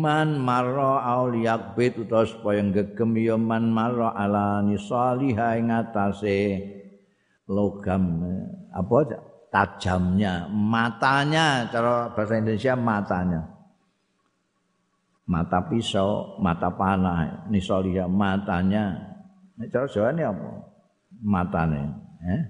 [0.00, 6.58] man marra auliyak bit utawa supaya gegem iya man marra ala nisaliha ing atase
[7.50, 8.24] logam
[8.70, 13.49] apa tajamnya matanya cara bahasa Indonesia matanya
[15.30, 19.10] mata pisau mata panah nisaliha matanya
[19.60, 20.48] Nek cara Jawa ini apa?
[21.20, 21.82] Matane,
[22.24, 22.42] eh?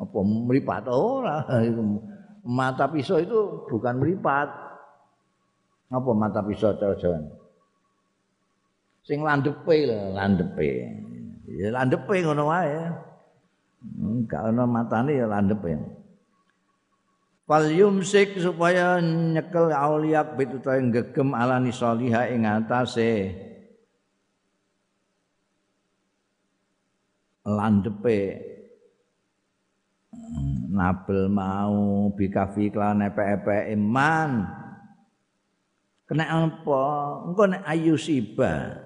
[0.00, 1.44] Apa meripat ora?
[2.40, 4.48] Mata pisau itu bukan meripat.
[5.92, 7.20] Apa mata pisau cara Jawa?
[9.04, 10.88] Sing landepe lho, landepe.
[11.52, 12.80] Ya landepe ngono wae.
[14.00, 15.76] Enggak ana matane ya landepe.
[17.52, 23.28] Fal yumsik supaya nyekel auliyak bitu yang gegem ala nisaliha ing atase.
[27.44, 28.40] Landepe.
[30.72, 34.48] Nabel mau bikafi klan epe-epe iman
[36.08, 36.84] kena apa?
[37.28, 38.80] Engko nek ayu siba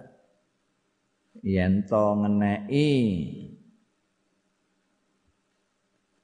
[1.46, 2.90] yen to ngeneki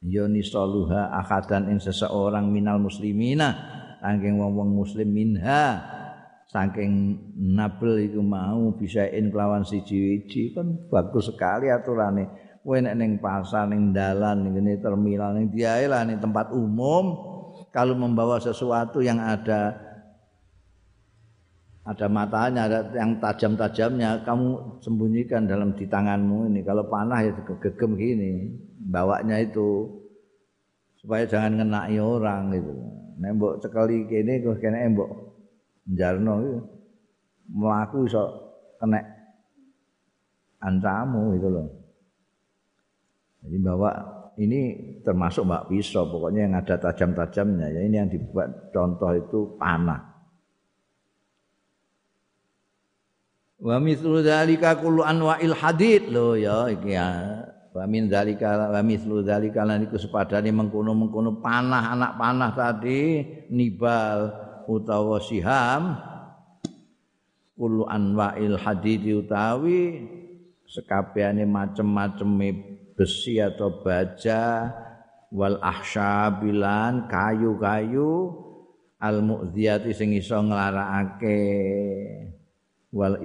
[0.03, 5.79] yoni saluha akadan ing seseorang minal muslimina saking wong-wong muslim minha.
[6.53, 7.17] Saking
[7.57, 12.29] nabel iku mau bisa in kelawan siji-wiji kan bagus sekali aturane.
[12.61, 17.17] Kowe nek ning pasar ning dalan ning ngene terminal ning diae lah ning tempat umum
[17.73, 19.81] kalau membawa sesuatu yang ada
[21.83, 26.63] ada matanya, ada yang tajam-tajamnya, kamu sembunyikan dalam di tanganmu ini.
[26.63, 28.55] Kalau panah ya gegem gini,
[28.87, 29.91] bawanya itu
[31.03, 32.73] supaya jangan ngenai orang gitu.
[33.19, 35.11] Nembok cekali kene kok kene embok
[35.91, 36.55] jarno itu
[37.51, 38.23] melaku iso
[38.79, 39.03] kena
[40.63, 41.67] ancamu itu loh.
[43.43, 43.91] Jadi bawa
[44.39, 44.61] ini
[45.03, 50.12] termasuk mbak pisau pokoknya yang ada tajam-tajamnya ya ini yang dibuat contoh itu panah.
[53.63, 56.11] Wa mithlu dzalika kullu anwa'il hadid.
[56.11, 57.11] Lho ya iki ya.
[57.71, 63.23] Wa min dzalika wa mithlu dzalika lan iku sepadane mengkono-mengkono panah anak panah tadi
[63.55, 64.35] nibal
[64.67, 65.95] utawa siham.
[67.55, 70.11] Kullu anwa'il hadid utawi
[70.67, 72.49] sekabehane macem-maceme
[72.99, 74.75] besi atau baja
[75.31, 78.35] wal ahsyabilan kayu-kayu
[78.99, 81.41] al mu'dhiyati sing iso nglarakake
[82.93, 83.17] wal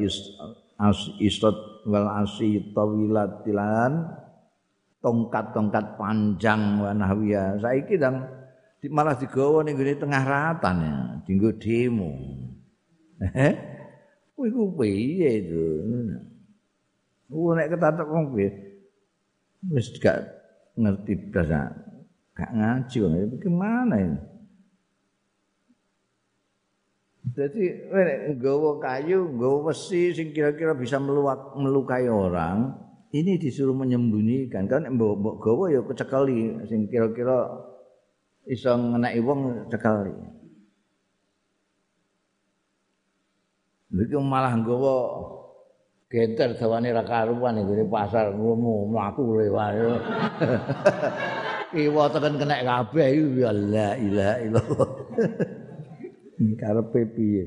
[1.20, 4.08] istot wal asi tawilatilan
[5.04, 8.24] tongkat-tongkat panjang wa nahwiya saiki dang
[8.88, 10.96] malah digawa ning ngene tengah ratan ya
[11.28, 12.12] dienggo demo.
[14.38, 15.66] Kuwi ku piye itu?
[17.28, 18.50] Ku nek ketatok wong piye?
[19.74, 20.24] Wis gak
[20.78, 21.52] ngerti blas
[22.38, 23.14] gak ngaji wong.
[23.42, 24.37] Gimana ini
[27.38, 27.86] Jadi
[28.34, 32.74] nggawa kayu, nggawa besi sing kira-kira bisa meluak, melukai orang,
[33.14, 34.66] ini disuruh menyembunyikan.
[34.66, 37.46] Kan mbok gawa ya kecekali sing kira-kira
[38.50, 40.18] iso ngeneki wong cekali.
[43.94, 44.96] Iki malah nggawa
[46.10, 49.78] genter dawane ra karuan iki pasar ngono mlaku lewat.
[51.70, 53.08] Kiwa tekan kena kabeh
[53.38, 54.90] ya la ilaha illallah.
[56.58, 57.46] karepe piye?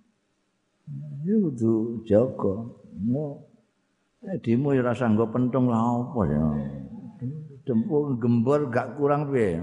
[1.26, 2.54] Yo kudu jaga.
[3.00, 3.46] Mo
[4.44, 6.44] demo ya rasa nggo pentung lah apa ya?
[7.66, 9.60] Dempo gembor gak kurang piye?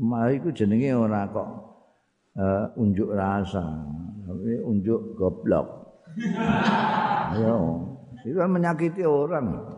[0.00, 1.48] Mari ku jenenge ora kok
[2.40, 3.64] uh, unjuk rasa
[4.24, 5.66] tapi unjuk goblok.
[7.40, 7.84] Yo
[8.26, 9.77] itu menyakiti orang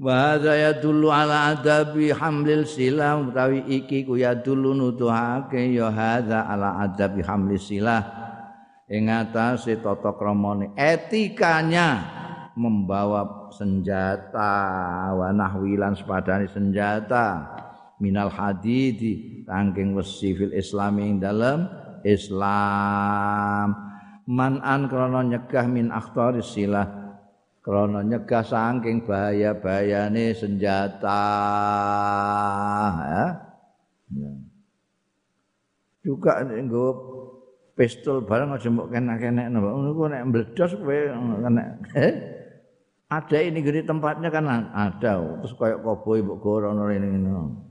[0.00, 6.80] wa hadza dulu ala adabi hamlil silah utawi iki ku yadullu nuduhake ya hadza ala
[6.80, 8.02] adabi hamlis silah.
[8.92, 10.76] Ing atase tata kramane.
[10.76, 12.04] Etikanya
[12.52, 14.52] membawa senjata
[15.16, 17.56] wa nahwilan sepadane senjata.
[18.02, 21.70] Minal hadidi tangking wesi fil islami ing dalem
[22.04, 23.68] Islam.
[24.28, 27.01] Man an krana nyegah min akhtaris silah
[27.62, 31.24] krana nyegah saking bahaya-bahayane senjata
[33.06, 33.26] ya.
[36.02, 36.86] Juga nggo
[37.78, 41.78] pistol barang aja mbok kenek-kenek ngono ku nek mbledos kowe kena
[43.12, 44.72] ada ini gini tempatnya kan?
[44.74, 45.44] Ada.
[45.44, 47.70] Terus kayak koboi mbok gorono ini ngono.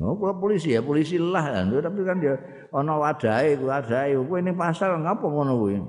[0.00, 1.50] Oh, kalau polisi ya polisi lah.
[1.50, 2.38] Kan, tapi kan dia
[2.70, 5.82] ono wadai, wadai, gue ini pasar ngapa ngono gue?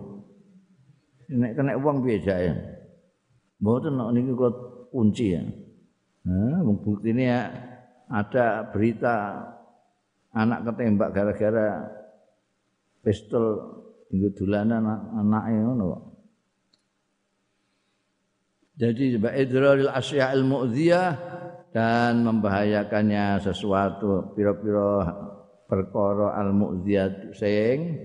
[1.37, 2.53] Nek kena uang biasa ya.
[3.61, 4.51] Mboten nek niki kula
[4.89, 5.45] kunci ya.
[6.25, 6.65] Nah,
[7.05, 7.41] ini ya
[8.09, 9.45] ada berita
[10.33, 11.85] anak ketembak gara-gara
[13.05, 13.45] pistol
[14.09, 14.85] tinggu dolanan
[15.17, 16.03] anake ngono kok.
[18.81, 21.09] Jadi idraril asya'il mu'dhiyah
[21.69, 25.05] dan membahayakannya sesuatu pira-pira
[25.69, 28.01] perkara al mu'dhiyat sing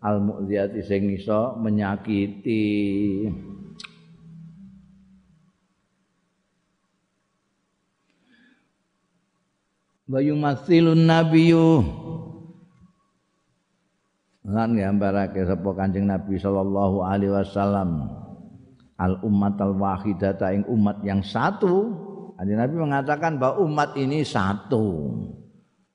[0.00, 2.64] al mu'dhiyat sing iso menyakiti.
[10.08, 11.84] Wa yumatsilun nabiyyu.
[14.44, 18.12] Lan gambarake sapa Kanjeng Nabi sallallahu alaihi wasallam.
[19.00, 21.96] Al ummat al wahidata ing umat yang satu.
[22.36, 25.16] Kanjeng Nabi mengatakan bahwa umat ini satu.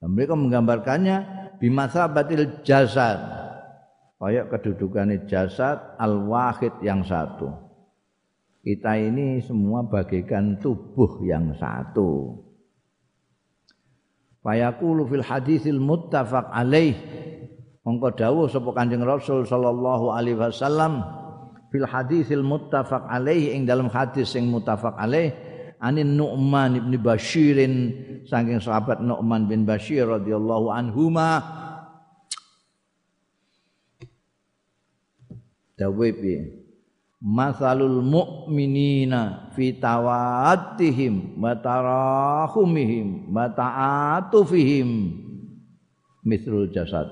[0.02, 1.18] Dan mereka menggambarkannya
[1.62, 3.22] bimasabatil jasad.
[4.20, 7.54] Kayak kedudukannya jasad al wahid yang satu.
[8.60, 12.49] Kita ini semua bagaikan tubuh yang satu
[14.50, 16.98] Fayaqulu fil hadisil muttafaq alaih.
[17.86, 21.06] Mongko dawuh sapa Kanjeng Rasul sallallahu alaihi wasallam
[21.70, 25.38] fil hadisil muttafaq alaih ing dalam hadis sing muttafaq alaih
[25.78, 27.94] anin Nu'man ibn Bashirin
[28.26, 31.46] saking sahabat Nu'man bin Bashir radhiyallahu anhuma
[35.78, 36.10] dawuh
[37.20, 44.90] masalul mu'minina fi tawaddihim wa tarahumihim wa ta'atufihim.
[46.24, 47.08] Misrul jasad.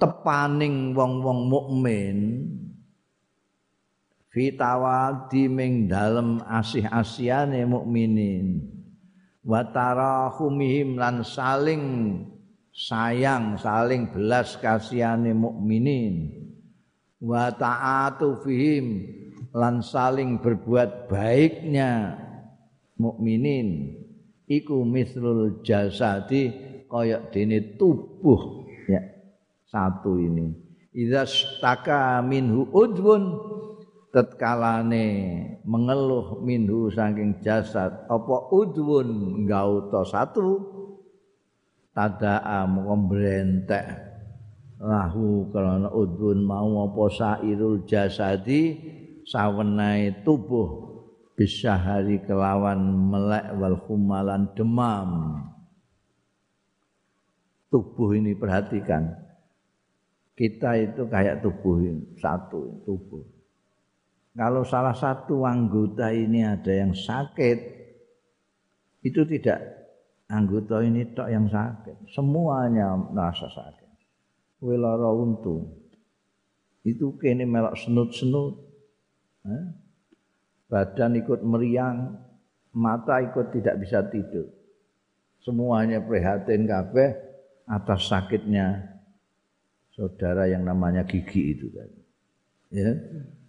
[0.00, 2.18] Tepaning wong-wong mukmin
[4.32, 8.64] fitawadi ming dalem asih-asihane mukminin.
[9.44, 11.84] Wa tarahumihim lan saling
[12.70, 16.39] sayang saling belas kasihane mukminin
[17.20, 19.04] wa ta'atu fihim
[19.52, 22.16] lan saling berbuat baiknya
[22.96, 23.96] mukminin.
[24.50, 26.50] Iku mislul jasadi
[26.90, 28.66] kaya dene tubuh.
[28.90, 28.98] Ya
[29.70, 30.50] satu ini.
[30.90, 31.22] Idza
[32.26, 33.38] minhu udwun
[34.10, 35.06] tetkalane
[35.62, 40.66] mengeluh minhu saking jasad apa udwun gauta satu?
[41.94, 44.09] Tadaa mbrentek
[44.80, 48.80] lahu karena udun mau apa sairul jasadi
[49.28, 50.88] sawenai tubuh
[51.36, 55.40] bisa hari kelawan melek wal humalan demam.
[57.72, 59.14] Tubuh ini perhatikan.
[60.34, 63.24] Kita itu kayak tubuh ini satu tubuh.
[64.36, 67.58] Kalau salah satu anggota ini ada yang sakit
[69.04, 69.60] itu tidak
[70.28, 73.79] anggota ini tok yang sakit, semuanya merasa sakit.
[74.60, 75.80] Untu.
[76.84, 78.54] Itu kene melok senut-senut.
[79.44, 79.64] Eh?
[80.70, 82.14] Badan ikut meriang,
[82.76, 84.46] mata ikut tidak bisa tidur.
[85.40, 87.16] Semuanya prihatin kabeh
[87.64, 89.00] atas sakitnya
[89.96, 92.00] saudara yang namanya gigi itu tadi.
[92.70, 92.92] Ya,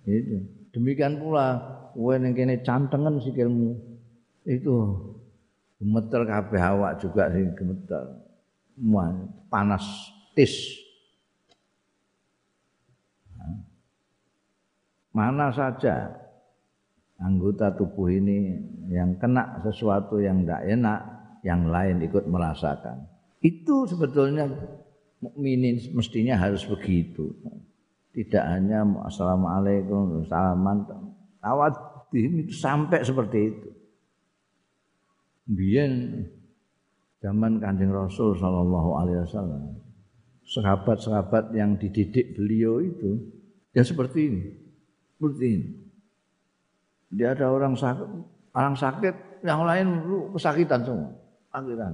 [0.08, 0.40] itu.
[0.72, 1.60] Demikian pula
[1.94, 3.76] kowe ning kene cantengen sikilmu.
[4.48, 4.98] Itu
[5.78, 8.18] gemeter kabeh awak juga sing gemeter
[9.52, 9.84] panas
[10.34, 10.81] tis
[15.12, 16.10] mana saja
[17.22, 18.58] anggota tubuh ini
[18.90, 21.00] yang kena sesuatu yang tidak enak
[21.46, 23.06] yang lain ikut merasakan.
[23.42, 24.50] Itu sebetulnya
[25.22, 27.34] mukminin mestinya harus begitu.
[28.12, 30.84] Tidak hanya assalamualaikum salaman
[31.40, 31.74] awat
[32.12, 33.70] itu sampai seperti itu.
[35.48, 36.26] Biyen
[37.24, 39.64] zaman Kanjeng Rasul sallallahu alaihi wasallam
[40.46, 43.22] sahabat-sahabat yang dididik beliau itu
[43.72, 44.61] ya seperti ini
[45.22, 45.70] seperti ini
[47.14, 48.10] dia ada orang sakit
[48.58, 50.02] orang sakit yang lain
[50.34, 51.14] kesakitan semua
[51.54, 51.94] kesakitan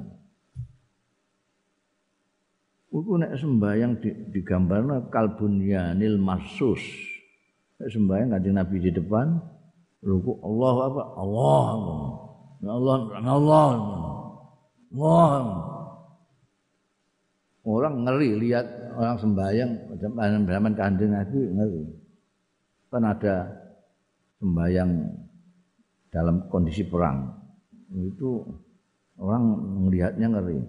[2.87, 6.81] Iku nek sembahyang di, digambarna kalbunyanil marsus.
[7.77, 9.37] Nek sembahyang kanjeng Nabi di depan,
[10.01, 11.03] ruku Allah apa?
[11.19, 11.63] Allah.
[11.67, 12.03] Allah.
[12.57, 13.69] Ya Allah, ya Allah.
[14.97, 15.45] Wah.
[17.67, 19.71] Orang ngeri lihat orang sembahyang
[20.47, 21.83] zaman kanjeng Nabi ngeri.
[22.87, 23.51] Kan ada
[24.39, 24.91] sembahyang
[26.11, 27.35] dalam kondisi perang.
[27.91, 28.43] Itu
[29.19, 29.43] orang
[29.87, 30.59] melihatnya ngeri.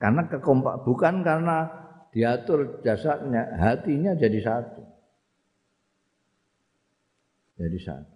[0.00, 1.70] Karena kekompak bukan karena
[2.10, 4.82] diatur jasadnya, hatinya jadi satu.
[7.56, 8.14] Jadi satu.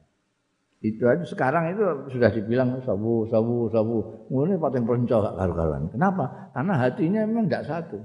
[0.84, 1.82] Itu aja sekarang itu
[2.12, 4.28] sudah dibilang sabu sabu sabu.
[4.28, 5.88] Ini paling perencok gak karu-karuan.
[5.88, 6.52] Kenapa?
[6.52, 7.98] Karena hatinya memang tidak satu.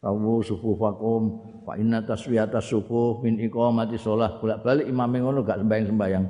[0.00, 1.22] Sabu subuh fakum
[1.68, 4.40] fa inna taswiyata subuh min iqamati shalah.
[4.40, 6.24] Bolak-balik imam ngono gak sembayang-sembayang.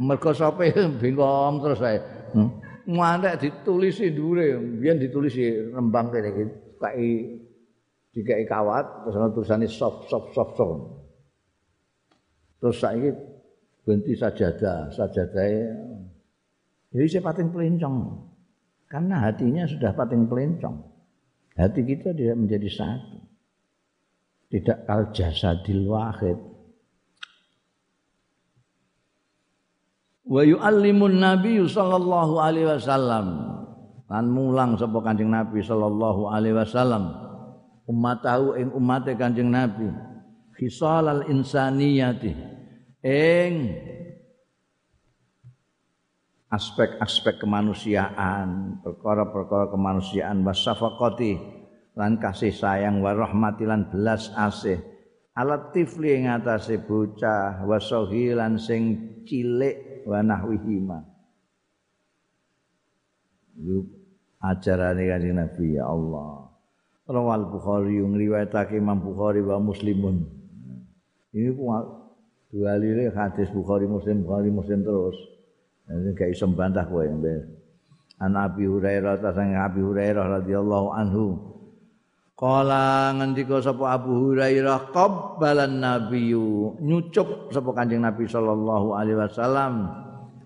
[0.00, 2.00] Mergo sapa bingung terus saya.
[2.32, 2.50] Hmm?
[2.84, 6.44] Ngantek ditulisi dure, biyen ditulisi rembang kene iki.
[6.80, 7.08] Kai
[8.16, 10.84] dikai kawat terus tulisane soft soft soft soft.
[12.60, 13.10] Terus saiki
[13.84, 15.48] ganti sajadah, sajadah
[16.94, 17.96] jadi saya pating pelincong.
[18.86, 20.93] Karena hatinya sudah pating pelincong.
[21.54, 23.18] Hati kita tidak menjadi satu.
[24.50, 26.38] Tidak kal jasadil wahid.
[30.24, 33.26] Wa yu'allimun Nabi sallallahu alaihi wasallam.
[34.10, 37.22] Lan mulang sapa Kanjeng Nabi sallallahu alaihi wasallam.
[37.86, 39.90] Ummatahu ing ummate Kanjeng Nabi.
[40.54, 42.30] Khisalal insaniyati
[43.02, 43.52] ing
[46.54, 51.34] aspek-aspek kemanusiaan, perkara-perkara kemanusiaan wasafaqati
[51.98, 54.78] lan kasih sayang wa rahmati lan belas asih
[55.34, 61.14] alat tifli ing atase bocah wasohi lan sing cilik wa nahwihima
[64.44, 66.52] ajarane kanjeng Nabi ya Allah.
[67.04, 70.24] Rawal Bukhari ngriwayatake Imam Bukhari wa Muslimun.
[71.36, 71.52] Ini
[72.54, 75.16] dua lire hadis Bukhari Muslim Bukhari Muslim terus
[75.90, 77.04] ini gak iso bantah kowe
[78.22, 81.54] An Abi Hurairah ta sang Abi Hurairah radhiyallahu anhu.
[82.34, 86.78] Kala ngendika sapa Abu Hurairah qabbalan nabiyyu.
[86.82, 89.90] Nyucup sapa Kanjeng Nabi sallallahu alaihi wasallam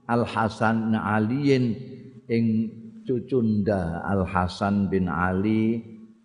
[0.09, 1.77] Al Hasan Aliin
[2.29, 2.45] ing
[3.05, 5.81] cucunda Al Hasan bin Ali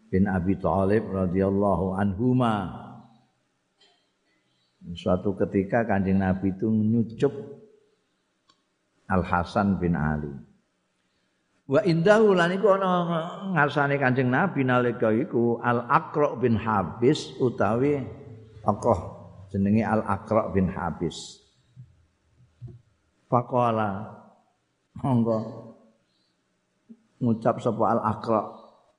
[0.07, 2.83] bin Abi Thalib radhiyallahu anhuma.
[4.95, 7.52] Suatu ketika Kanjeng Nabi itu nyucup
[9.13, 10.33] Al Hasan bin Ali.
[11.69, 12.91] Wa indahu lan iku ana
[13.53, 18.01] ngarsane Kanjeng Nabi nalika iku Al Aqra bin Habis utawi
[18.65, 18.99] tokoh
[19.53, 21.39] jenenge Al Aqra bin Habis.
[23.29, 24.17] Faqala
[24.99, 25.39] monggo
[27.21, 28.41] ngucap sapa Al Aqra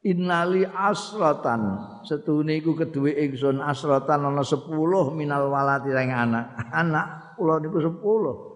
[0.04, 4.68] Innali asratan setune iku keduwe ingsun asratan ana 10
[5.16, 6.60] minal walati ring anak.
[6.76, 8.53] Anak kula niku 10.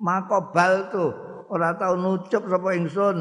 [0.00, 1.12] Maka bal tuh
[1.52, 3.18] ora tau nucup sapa ingsun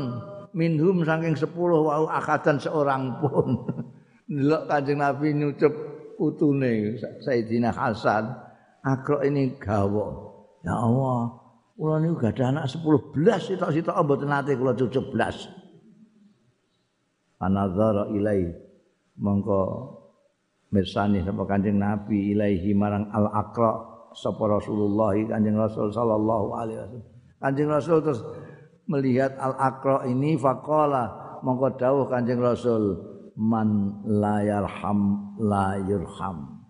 [0.56, 3.68] minhum saking 10 wau akadan seorang pun.
[4.30, 5.74] Delok Kanjeng Nabi nyucup
[6.16, 6.96] putune
[7.26, 8.30] Sayyidina Hasan.
[8.86, 10.32] Akro ini gawa.
[10.64, 11.36] Ya Allah,
[11.76, 15.50] kula niku gadah anak 10 belas sitok-sitok mboten nate kula cucup belas.
[17.40, 18.52] anadzara ilai
[19.20, 19.60] mongko
[20.76, 27.06] mirsani sapa kanjeng nabi ilaihi marang al aqra sapa rasulullah kanjeng rasul sallallahu alaihi wasallam
[27.40, 28.22] kanjeng rasul terus
[28.90, 32.98] melihat al aqra ini faqala mongko dawuh kanjeng rasul
[33.38, 36.66] man la yarham la yurham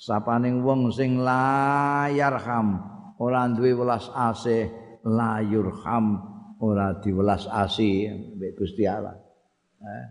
[0.00, 2.80] sapaning wong sing la yarham
[3.20, 4.68] ora duwe welas asih
[5.04, 6.30] la yurham
[6.60, 9.16] ora diwelas asi mbek Gusti Allah.
[9.80, 10.06] Eh.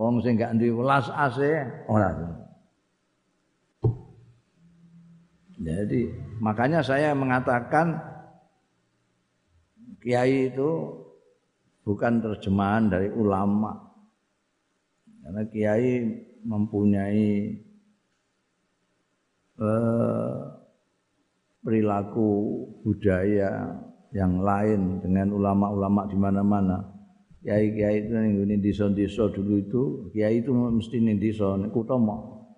[0.00, 2.16] Wong sing gak duwe welas ase ora.
[5.58, 6.06] Jadi
[6.38, 7.98] makanya saya mengatakan
[9.98, 10.70] kiai itu
[11.82, 13.74] bukan terjemahan dari ulama.
[15.26, 15.92] Karena kiai
[16.46, 17.58] mempunyai
[19.58, 20.38] eh,
[21.58, 22.30] perilaku
[22.86, 23.82] budaya
[24.14, 26.78] yang lain dengan ulama-ulama di mana-mana.
[27.38, 31.54] Kiai-kiai itu ning desa-desa dulu itu, kiai itu mesti ning desa
[31.98, 32.50] mau.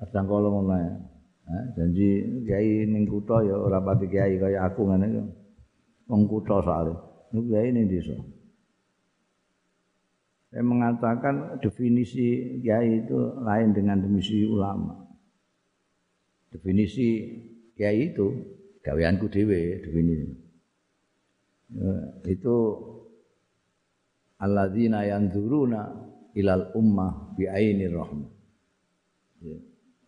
[0.00, 1.13] Kadang kala ngono
[1.48, 1.60] ya.
[1.76, 2.08] janji
[2.48, 5.22] kiai ning kutha ya ora pati kiai kaya aku ngene iki.
[6.08, 6.96] Wong kutha soalnya.
[7.32, 8.16] Niku kiai ning desa.
[10.54, 15.02] Saya mengatakan definisi kiai itu lain dengan definisi ulama.
[16.54, 17.26] Definisi
[17.74, 18.26] kiai itu
[18.86, 20.16] gaweanku dhewe ini.
[21.74, 21.90] Ya,
[22.30, 22.56] itu
[24.38, 25.90] alladzina yanzuruna
[26.38, 28.30] ilal ummah bi ainir rahmah.
[29.42, 29.58] Ya,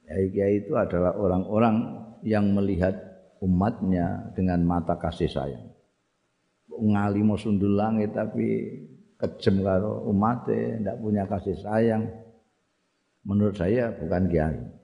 [0.07, 1.77] kiai itu adalah orang-orang
[2.23, 2.95] yang melihat
[3.43, 5.66] umatnya dengan mata kasih sayang.
[6.70, 8.70] Ngalimo sundul langit tapi
[9.19, 12.05] kejem karo umatnya, tidak punya kasih sayang.
[13.27, 14.77] Menurut saya bukan kiai.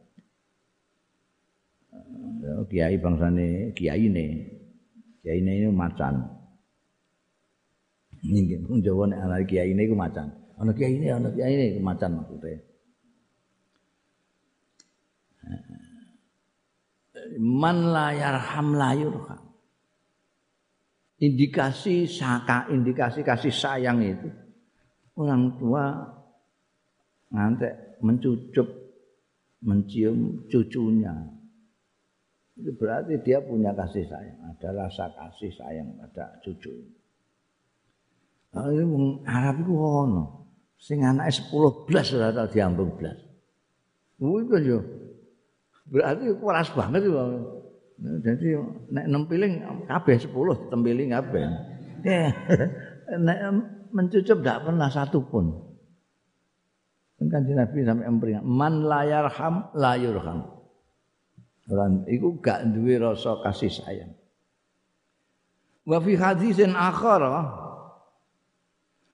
[2.66, 4.27] kiai bangsane kiai ne
[5.23, 6.15] kiai ini macan
[8.27, 10.28] ini jawa nek ana kiai ne iku macan
[10.59, 12.59] ana kiai ne ana kiai ne macan maksudnya
[17.39, 19.43] man la yarham la yurham
[21.23, 24.28] indikasi saka indikasi kasih sayang itu
[25.19, 25.85] orang tua
[27.32, 28.69] ngantek mencucup
[29.62, 31.15] mencium cucunya
[32.53, 36.69] itu berarti dia punya kasih sayang, ada rasa kasih sayang pada cucu.
[38.53, 43.16] Nah, ini Arab itu ono, sing anak sepuluh belas sudah tahu diambung belas.
[44.20, 44.85] Wih kan yo,
[45.93, 47.20] berarti keras banget itu.
[48.02, 48.48] Nah, jadi
[48.90, 49.52] nek enam piling
[49.86, 51.44] kabeh sepuluh tempiling kabeh.
[52.02, 52.32] Ya,
[53.28, 53.39] nek
[53.93, 55.52] mencucup tidak pernah satu pun.
[57.23, 60.43] Kan Nabi sampai memperingat, man layar ham layur ham.
[61.70, 64.12] Orang iku gak duwe rasa kasih sayang.
[65.86, 67.23] Wa fi hadisin akhar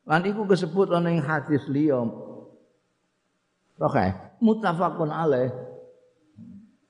[0.09, 2.01] lan iku disebut ana ing hadis liya.
[3.77, 5.53] Sahih, muttafaqun alaih.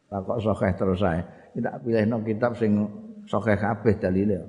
[0.09, 1.20] Takok sahih terus ae.
[1.52, 2.89] Kita pilihno kitab sing
[3.28, 4.40] sahih kabeh dalile.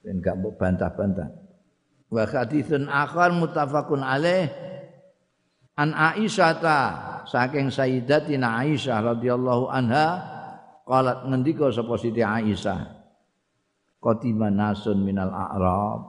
[0.00, 1.28] Ben gak mbok bantah-bantah.
[2.10, 4.50] Wa hadisun akhar muttafaqun alaih
[5.78, 6.58] an Aisyah
[7.26, 10.06] saking Sayyidatina Aisyah radhiyallahu anha
[10.86, 12.98] qalat ngendika sapa Siti Aisyah
[14.00, 16.00] Qadima nasun minal a'rab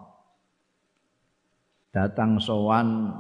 [1.91, 3.11] datang sowan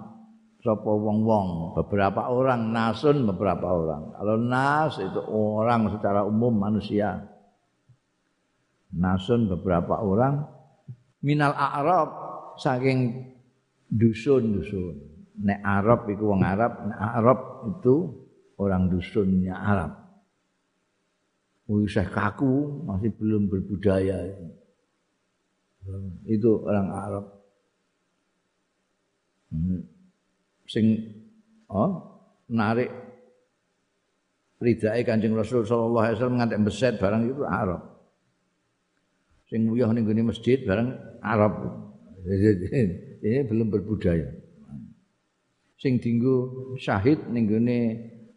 [0.61, 7.25] sapa wong-wong beberapa orang nasun beberapa orang kalau nas itu orang secara umum manusia
[8.93, 10.45] nasun beberapa orang
[11.25, 12.09] minal a'rab
[12.61, 13.29] saking
[13.89, 15.11] dusun-dusun
[15.41, 17.39] nek Arab iku wong Arab, nek Arab
[17.77, 17.95] itu
[18.61, 19.91] orang dusunnya Arab.
[21.71, 24.27] Wih saya kaku, masih belum berbudaya.
[26.27, 27.25] Itu orang Arab.
[29.51, 29.81] Hmm.
[30.71, 31.03] Sing
[31.67, 31.99] oh,
[32.47, 32.87] narik
[34.63, 37.81] ridai Kanjeng Rasul sallallahu alaihi wasallam ngantek beset barang itu Arab.
[39.51, 41.59] Sing nguyuh ning masjid barang Arab.
[43.21, 44.31] Ini belum berbudaya.
[45.75, 47.51] Sing dinggo syahid ning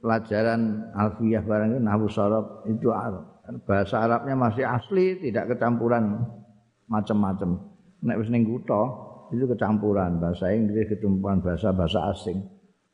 [0.02, 3.30] pelajaran alfiyah barang itu nahwu sorab itu Arab.
[3.68, 6.18] Bahasa Arabnya masih asli, tidak kecampuran
[6.90, 7.62] macam-macam.
[8.02, 12.38] Nek wis ning kutha itu kecampuran bahasa Inggris kecampuran bahasa bahasa asing.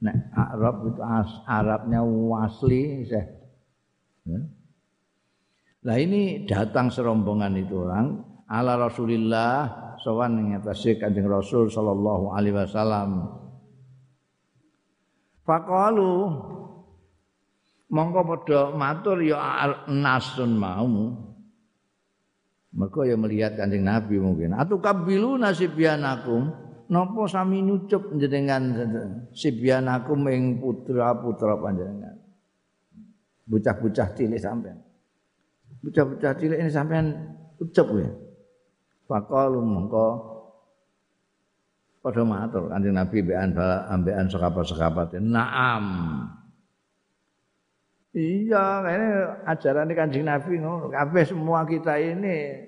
[0.00, 2.00] Nek Arab itu as, Arabnya
[2.40, 3.22] asli ya.
[5.80, 9.68] Nah ini datang serombongan itu orang ala Rasulillah
[10.00, 10.48] sowan ing
[11.00, 13.28] Kanjeng Rasul sallallahu alaihi wasallam.
[15.44, 16.12] Faqalu
[17.92, 21.29] mongko padha matur ya nasun mau.
[22.70, 24.54] Mergo ya melihat Kanjeng Nabi mungkin.
[24.54, 26.70] Atu kabilu nasibianakum.
[26.90, 28.74] Napa sami nyucup jenengan
[29.30, 32.18] sibianakum ing putra-putra panjenengan.
[33.46, 34.82] Bocah-bocah cilik sampean.
[35.86, 37.14] Bocah-bocah cilik ini sampean
[37.62, 38.10] ucap ya.
[39.06, 40.08] Faqalu mengko
[42.02, 43.54] padha matur Kanjeng Nabi bean
[43.90, 45.18] ambekan sekapat-sekapat.
[45.22, 45.86] Naam.
[48.10, 49.08] Iya, ini
[49.46, 50.90] ajaran Kanjeng Nabi ngono.
[50.90, 52.58] Kabeh semua kita ini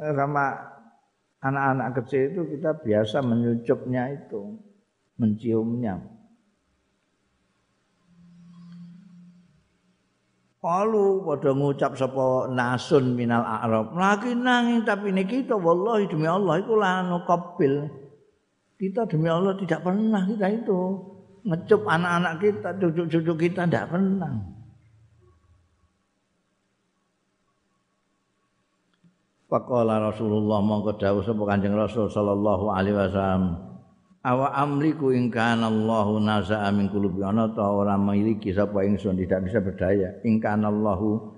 [0.00, 0.56] eh, sama
[1.44, 4.56] anak-anak kecil itu kita biasa menyucupnya itu,
[5.20, 6.00] menciumnya.
[10.60, 13.96] Kalu pada ngucap sapa nasun minal a'rab.
[13.96, 17.88] Lagi nanging tapi ini kita wallahi demi Allah itu lanu kopil.
[18.80, 20.80] Kita demi Allah tidak pernah kita itu
[21.44, 24.59] ngecup anak-anak kita, cucu-cucu kita tidak pernah.
[29.50, 33.58] Faqala Rasulullah mongko dawuh sapa Kanjeng Rasul sallallahu alaihi wasallam.
[34.22, 37.26] Awa amliku ing kana Allahu naza'a min qulubi.
[37.26, 40.22] Ana ta ora miliki sapa ingsun tidak bisa berdaya.
[40.22, 41.34] Ing kana Allahu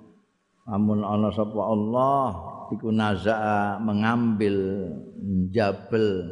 [0.68, 2.36] amun ana sapa Allah
[2.76, 4.56] iku naza'a mengambil
[5.48, 6.28] jabel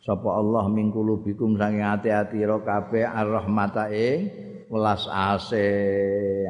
[0.00, 4.32] sapa Allah min qulubikum saking ati-ati ro kabeh ar-rahmata ing
[4.72, 5.68] welas ase.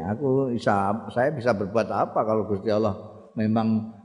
[0.06, 2.94] Aku bisa saya bisa berbuat apa kalau Gusti Allah
[3.34, 3.98] memang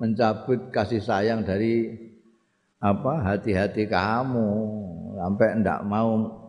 [0.00, 1.92] mencabut kasih sayang dari
[2.80, 4.48] apa hati-hati kamu
[5.20, 6.40] sampai ndak mau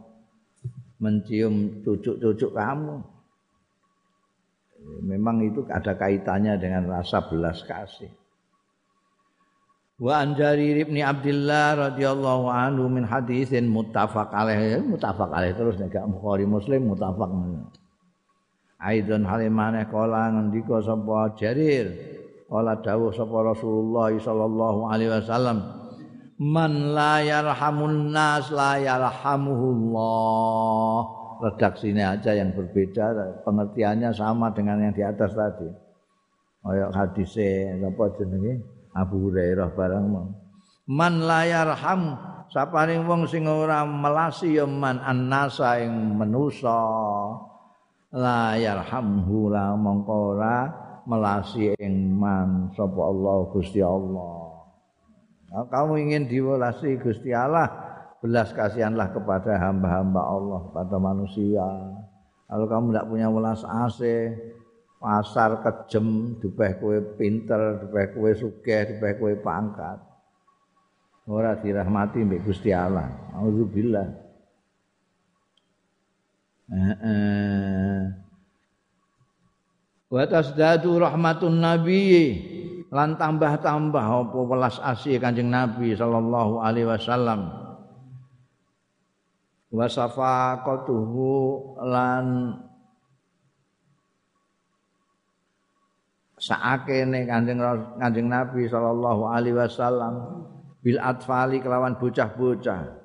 [1.03, 3.03] mencium cucuk-cucuk kamu.
[5.03, 8.09] Memang itu ada kaitannya dengan rasa belas kasih.
[10.01, 15.93] Wa an Jarir bin Abdullah radhiyallahu anhu min haditsin muttafaq alaih muttafaq alaih terus nek
[16.09, 17.29] Bukhari Muslim muttafaq.
[18.81, 22.17] Aidon halimane kala ngendika sapa Jarir
[22.51, 25.63] kala dawuh sapa Rasulullah sallallahu alaihi wasallam
[26.35, 31.23] man la yarhamun nas la yarhamuhullah.
[31.41, 35.65] Redaksinya aja yang berbeda pengertiannya sama dengan yang di atas tadi.
[36.61, 38.61] Kaya hadise apa jenenge?
[38.93, 40.05] Abu Hurairah barang
[40.91, 42.19] man la yarham
[42.51, 46.83] sapane wong sing ora melasi ya man annasa ing manusa.
[48.11, 54.51] La yarhamhu la mongko ora melasi ing man sapa Allah Gusti Allah
[55.51, 57.67] Kalau kamu ingin diwelasi Gusti Allah,
[58.23, 61.67] belas kasihanlah kepada hamba-hamba Allah, pada manusia.
[62.47, 64.31] Kalau kamu tidak punya welas asih,
[64.95, 69.99] pasar kejem, dupeh kue pinter, dupeh kue sugih, dupeh kue pangkat.
[71.27, 73.11] Ora dirahmati mbek Gusti Allah.
[73.35, 74.07] Auzubillah.
[76.71, 78.30] Heeh.
[80.11, 82.51] Wa tasdadu rahmatun nabiyyi
[82.91, 87.47] lan tambah-tambah apa welas asih Kanjeng Nabi sallallahu alaihi wasallam.
[89.71, 91.31] Wa safaqatuhu
[91.87, 92.25] lan
[96.35, 97.63] saakene Kanjeng
[97.95, 100.43] Kanjeng Nabi sallallahu alaihi wasallam
[100.83, 102.99] bil atfali kelawan bocah-bocah.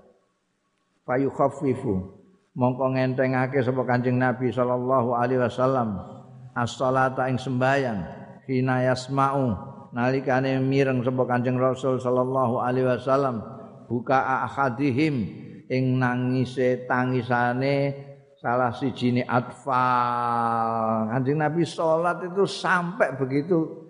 [1.07, 2.19] Payu khaffifu
[2.59, 6.16] mongko ngentengake sapa Kanjeng Nabi sallallahu alaihi wasallam
[6.57, 8.01] as-salata ing sembayang
[8.49, 9.47] hina yasma'u.
[9.93, 13.45] Nalikane mireng sapa Kanjeng Rasul sallallahu alaihi wasallam.
[13.87, 15.45] Buka ahadihim.
[15.67, 17.91] Ing nangise tangisane
[18.39, 21.11] salah siji atfal.
[21.11, 23.89] Kanjeng Nabi salat itu sampai begitu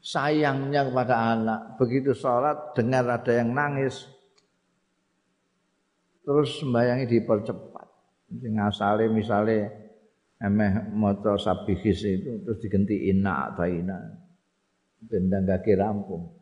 [0.00, 1.60] sayangnya kepada anak.
[1.76, 4.08] Begitu salat dengar ada yang nangis.
[6.24, 7.86] Terus sembayangi dipercepat.
[8.30, 9.79] Sing asale misale
[10.40, 13.98] emeh maca sabihis itu terus diganti inna atau inna
[15.04, 16.32] bendang kaki rampung.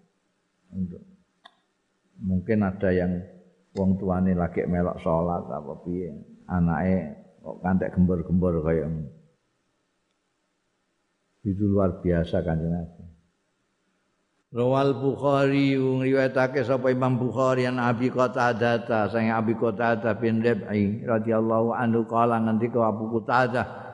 [0.68, 1.00] untuk
[2.20, 3.24] mungkin ada yang
[3.72, 6.12] wong tuane lagi melok salat apa piye
[6.46, 6.98] anake
[7.40, 8.84] kok kantek gembor-gembor kaya
[11.46, 13.08] itu luar biasa kanjeng Nabi.
[14.48, 21.76] Rawal Bukhari ngriwayatake sapa Imam Bukhari an Abi Qatadah sang Abi Qatadah bin Rabi radhiyallahu
[21.76, 23.87] anhu kala ngendika Abu Qatadah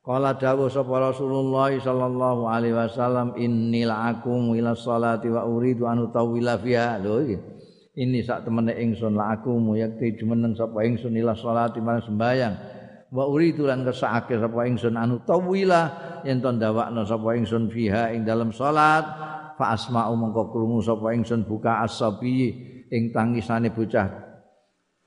[0.00, 6.56] Kala dawuh sapa Rasulullah sallallahu alaihi wasallam innil akum ila salati wa uridu an utawila
[6.56, 6.96] fiha.
[7.04, 7.36] Lho iki.
[8.00, 12.54] Ini sak temene ingsun la aku yakti jumeneng sapa ingsun ila salati marang sembayang
[13.10, 15.90] wa uridu lan kesake sapa ingsun anu tawila
[16.22, 19.02] yen to ndawakno sapa ingsun fiha ing dalam salat
[19.58, 22.54] fa asma'u mongko krungu sapa ingsun buka asabi
[22.88, 24.29] ing tangisane bocah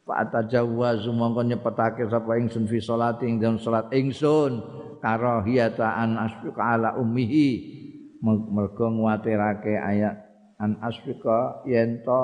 [0.03, 4.59] fa atajawwazu mongko nyepetake sapa ingsun fi salati ing dalam salat ingsun
[4.99, 7.81] karahiyata an asfiqa ala ummihi.
[8.23, 10.15] Mergo nguatirake ayat
[10.55, 12.23] an asfiqa yen to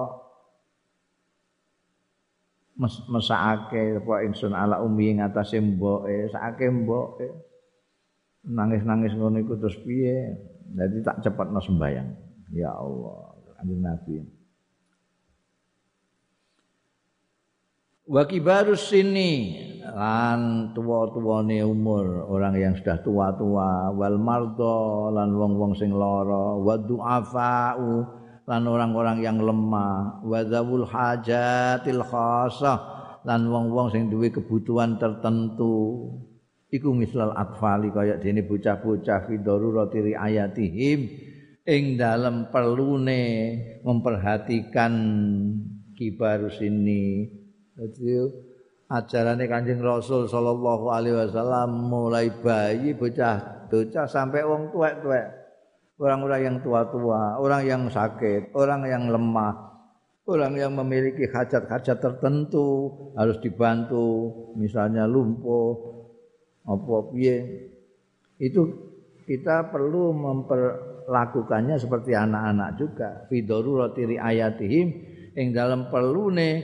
[2.80, 7.28] mes mesake apa ingsun ala umi ing atase mboke sakake mboke.
[8.48, 10.40] Nangis-nangis ngono iku terus piye?
[10.72, 14.39] Dadi tak cepetno sembayang ya Allah kanjeng Nabi
[18.10, 19.65] wa kibarus sini.
[19.90, 23.94] Lan tuwa-tuwane umur orang yang sudah tua-tua.
[23.94, 26.57] Wal mardo lan wong-wong sing lara.
[26.57, 27.91] Wa du'afa'u
[28.49, 30.26] lan orang-orang yang lemah.
[30.26, 32.77] Wa zawul hajatil khasah
[33.26, 36.10] lan wong-wong sing duwe kebutuhan tertentu.
[36.69, 40.99] Iku mislal atfali kaya dene bocah-bocah fi darurati riayatihim.
[41.65, 43.22] Ing dalem perlune
[43.86, 44.94] memperhatikan
[45.98, 47.39] kibarus ini
[47.80, 48.20] dadi
[48.92, 55.40] ajarane Kanjeng Rasul sallallahu alaihi wasallam mulai bayi bocah bocah sampai wong tuwek-tuwek
[56.00, 59.54] orang-orang yang tua-tua, orang yang sakit, orang yang lemah,
[60.26, 62.90] orang yang memiliki hajat-hajat tertentu
[63.20, 65.76] harus dibantu, misalnya lumpuh,
[66.64, 67.38] apa piye.
[68.40, 68.62] Itu
[69.28, 73.10] kita perlu memperlakukannya seperti anak-anak juga.
[73.28, 74.88] Fidoru roti ayatihim
[75.36, 76.56] yang dalam perlu nih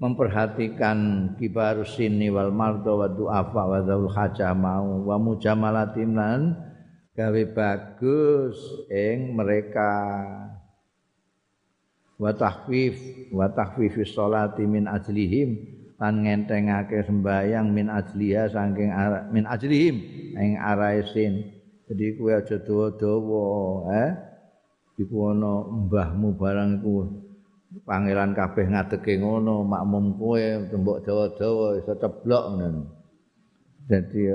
[0.00, 0.98] memperhatikan
[1.36, 6.56] kibarus sini wal mardo wa du'afa wa dhaul hajah mau wa mujamalatim lan
[7.12, 8.56] gawe bagus
[8.88, 9.92] ing mereka.
[12.20, 13.00] Wa tahfif
[13.32, 15.56] wa tahfifis sholati min ajlihim
[16.00, 18.92] lan ngentengake sembayang min ajliha saking
[19.32, 19.96] min ajlihim
[20.36, 21.60] ing araisin
[21.90, 23.44] jadi kuwi aja dawa-dawa
[23.90, 24.10] eh?
[25.00, 27.19] Ana mbahmu barang iku
[27.90, 30.38] pangeran kabeh ngadege ngono makmum kowe
[30.70, 32.82] tembok dawa-dawa iso ceblok ngono.
[33.90, 34.30] Dadi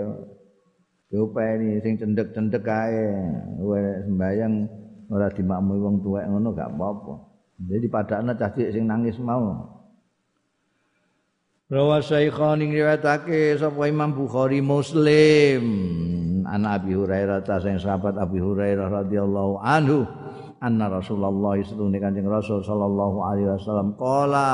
[1.08, 3.08] diopeni sing cendek-cendek kae.
[3.56, 4.54] Kowe sembayang
[5.08, 7.14] ora dimakmui wong tuwek ngono gak apa-apa.
[7.56, 9.72] Jadi padane cah cilik sing nangis mau.
[11.72, 15.64] Rawa Syaikhani riwayatake sapa Imam Bukhari Muslim.
[16.46, 20.06] An Abi Hurairah ta sing sahabat Abi Hurairah radhiyallahu anhu
[20.66, 23.94] anna Rasulullah sallallahu Kanjeng Rasul sallallahu alaihi wasallam.
[23.94, 24.50] Qala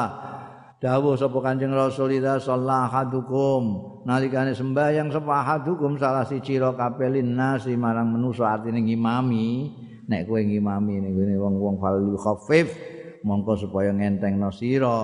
[0.83, 3.61] dawuh sapa Kanjeng Rasul ida sallahadukum
[4.03, 9.71] nalikane sembahyang sapa hadukum salah siji ro kapelin nasi marang manusa artine ngimami.
[10.11, 12.75] Nek kowe ngimami ning ngene wong-wong fal khaffif
[13.23, 14.99] mongko supaya ngentengno sira.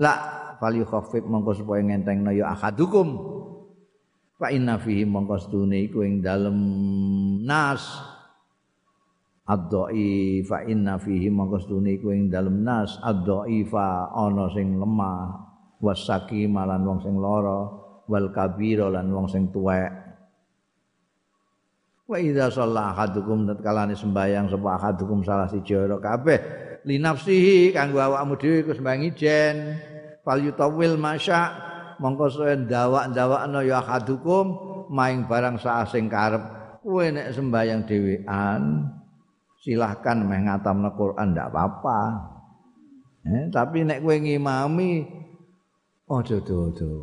[0.00, 0.14] La
[0.56, 3.36] fal khaffif mongko supaya ngentengno ya ahadukum.
[4.40, 6.56] Fa inna fihi mongko stune iku ing dalem
[7.44, 8.15] nas
[9.46, 12.98] ad-dha'i fa inna fihi mangkastune iku ing dalem nas.
[12.98, 15.46] Ad-dha'ifa ana sing lemah
[15.78, 17.70] wasaki malan wong sing lara
[18.10, 19.90] wal kabira lan wong sing tuwek.
[22.06, 26.38] Wa idza shalla ahadukum tatkalane sembayang sapa ahadukum salah siji ora kabeh.
[26.86, 29.56] Li nafsihi kanggo awakmu dhewe iku sembayang ijen.
[30.22, 31.50] Fal yutawil masya
[31.98, 34.46] mongko soe ndawak-ndawakno ya ahadukum
[34.90, 36.42] maing barang sak sing karep.
[36.86, 38.62] Kowe nek sembayang dhewean
[39.66, 42.00] silahkan meh ngatamna Quran ndak apa-apa.
[43.26, 45.02] Eh, tapi nek kowe ngimami
[46.06, 46.94] aja oh, do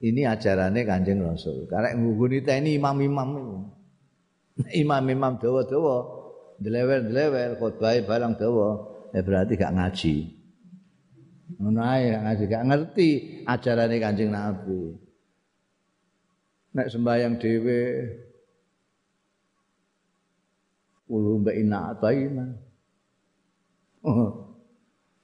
[0.00, 1.68] Ini ajarannya Kanjeng Rasul.
[1.68, 3.56] Karek nguguni teni imam-imam itu.
[4.80, 5.96] Imam-imam dawa-dawa,
[6.56, 8.68] delewer-delewer khotbah barang dawa,
[9.12, 10.16] ya berarti gak ngaji.
[11.60, 13.08] Ngono ngaji gak ngerti
[13.44, 14.96] ajarane Kanjeng Nabi.
[16.72, 17.80] Nek sembahyang dhewe
[21.10, 22.44] Ulu mbak ina ataina.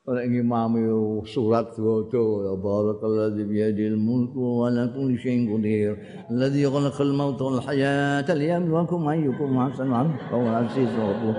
[0.07, 0.87] Ora ngimami
[1.27, 5.99] surat dodo ya barakallahu bi yadil mulku wa la kulli shay'in qadir.
[6.31, 11.35] Alladhi khalaqal mauta wal hayata liyabluwakum ayyukum ahsanu wa huwa al-'azizur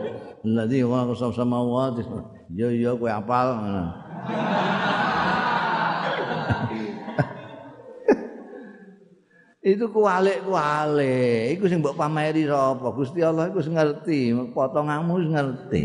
[0.47, 2.03] Alladzi khalaqa samawati.
[2.55, 3.47] Ya ya kowe apal.
[9.67, 14.31] Itu kualik-kualik iku sing mbok pameri sapa Gusti Allah iku ngerti.
[14.55, 15.83] Potonganmu ngerti.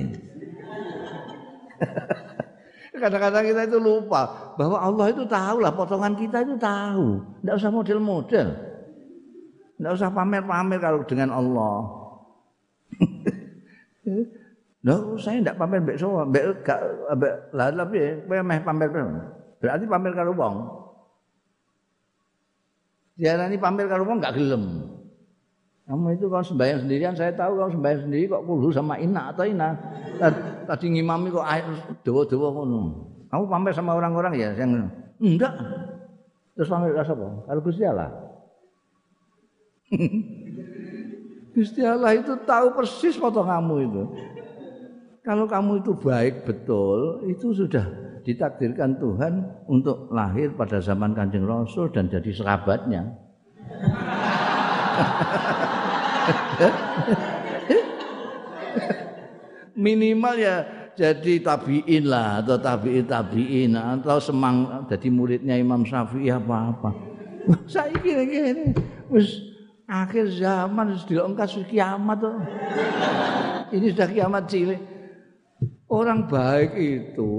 [3.03, 7.19] Kadang-kadang kita itu lupa bahwa Allah itu tahu lah potongan kita itu tahu.
[7.43, 8.49] Tidak usah model-model.
[9.75, 11.77] Tidak usah pamer-pamer kalau dengan Allah.
[14.83, 16.83] Nah, saya tidak pamer sowa, mbek gak
[17.55, 18.91] lah tapi kowe meh pamer
[19.63, 20.82] berarti pamer karo wong.
[23.17, 24.89] Diarani pamer karo wong gak gelem.
[25.83, 29.45] Kamu itu kalau sembahyang sendirian, saya tahu kalau sembahyang sendiri kok kulhu sama ina atau
[29.45, 29.77] ina.
[30.65, 31.67] Tadi ngimami kok air
[32.07, 32.81] dawa-dawa ngono.
[33.29, 34.89] Kamu pamer sama orang-orang ya yang
[35.21, 35.53] enggak.
[36.57, 37.29] Terus pamer ke siapa?
[37.45, 38.11] Kalau Gusti Allah.
[41.57, 44.03] Gusti Allah itu tahu persis potonganmu itu.
[45.23, 51.91] Kalau kamu itu baik betul, itu sudah ditakdirkan Tuhan untuk lahir pada zaman Kanjeng Rasul
[51.91, 53.03] dan jadi sahabatnya.
[59.75, 60.57] Minimal ya
[60.95, 66.91] jadi tabiin lah atau tabiin tabiin atau semang jadi muridnya Imam Syafi'i apa apa.
[67.67, 68.71] Saya kira ini
[69.11, 69.43] wis
[69.91, 72.39] akhir zaman sudah dilongkas kiamat tuh.
[73.73, 74.81] Ini sudah kiamat cilik.
[75.91, 77.33] Orang baik itu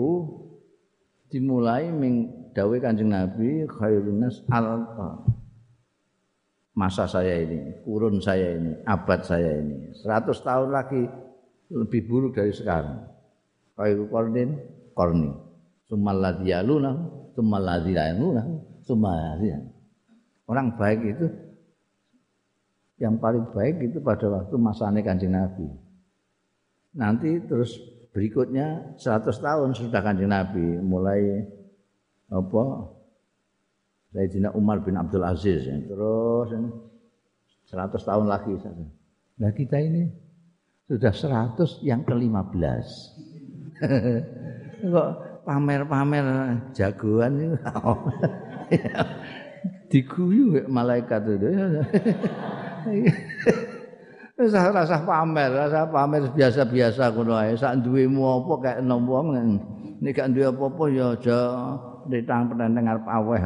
[1.34, 4.85] dimulai ming dawe Kanjeng Nabi khairun nas al
[6.77, 9.93] masa saya ini, kurun saya ini, abad saya ini.
[9.93, 11.01] 100 tahun lagi
[11.69, 13.10] lebih buruk dari sekarang.
[13.77, 14.57] Khairu qarnin
[14.93, 15.34] qarni.
[15.89, 16.93] Sumal ladzi yaluna,
[17.34, 17.65] sumal
[20.49, 21.26] Orang baik itu
[22.97, 25.65] yang paling baik itu pada waktu masanya Kanjeng Nabi.
[26.93, 27.73] Nanti terus
[28.14, 31.49] berikutnya 100 tahun sudah kanjeng Nabi mulai
[32.30, 32.94] apa
[34.14, 35.73] Sayyidina Umar bin Abdul Aziz ya.
[35.81, 36.53] terus
[37.73, 38.53] 100 tahun lagi
[39.41, 40.14] nah kita ini
[40.85, 41.10] sudah
[41.57, 42.85] 100 yang ke-15
[44.94, 45.10] kok
[45.44, 46.26] pamer-pamer
[46.72, 47.57] jagoan itu?
[49.91, 51.49] Diguyu malaikat itu
[54.34, 57.53] Rasa rasa pamer, rasa pamer biasa-biasa ngono ae.
[57.53, 59.27] Sak duwemu apa kaya enom wong
[60.01, 61.39] nek gak duwe apa-apa ya aja
[62.10, 63.39] ditang penenteng arep aweh.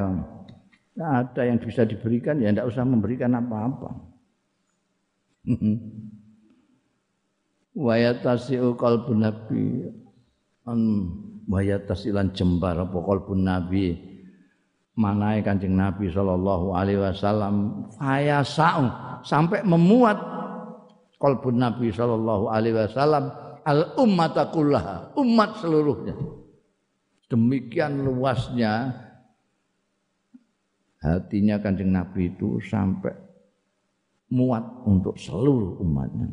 [0.97, 3.89] Nah, ada yang bisa diberikan ya ndak usah memberikan apa-apa.
[7.77, 9.85] Wayatasiu qalbun nabi
[10.65, 10.79] an
[11.45, 14.07] wayatasilan jembar apa qalbun nabi
[14.97, 18.89] manae Kanjeng Nabi sallallahu alaihi wasallam fayasau
[19.21, 20.17] sampai memuat
[21.17, 23.33] kalbun Nabi sallallahu alaihi wasallam
[23.67, 26.15] al ummata kullaha, umat seluruhnya.
[27.27, 28.95] Demikian luasnya
[31.03, 33.11] hatinya Kanjeng Nabi itu sampai
[34.31, 36.31] muat untuk seluruh umatnya.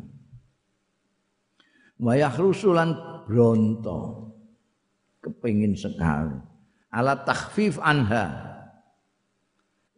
[1.99, 2.95] Wayah rusulan
[3.27, 4.31] bronto
[5.23, 6.37] kepingin sekali
[6.95, 8.55] ala takhfif anha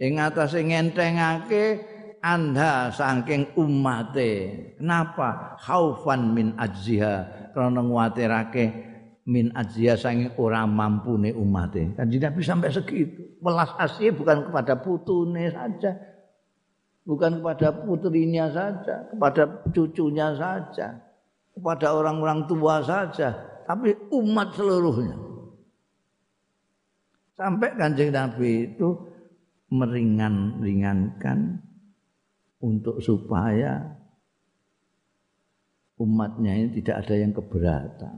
[0.01, 1.85] ing atase ngentengake
[2.27, 4.31] anda saking umate.
[4.75, 5.55] Kenapa?
[5.63, 7.47] Khaufan min ajziha.
[7.55, 8.65] Karena nguatirake
[9.31, 11.95] min ajziha saking ora mampune umate.
[11.95, 13.39] Kan tidak bisa sampai segitu.
[13.39, 15.95] Welas asih bukan kepada putune saja.
[17.07, 20.99] Bukan kepada putrinya saja, kepada cucunya saja,
[21.55, 23.31] kepada orang-orang tua saja,
[23.63, 25.15] tapi umat seluruhnya.
[27.39, 28.91] Sampai kanjeng Nabi itu
[29.71, 31.66] meringan-ringankan
[32.61, 33.97] untuk supaya
[35.97, 38.17] umatnya ini tidak ada yang keberatan.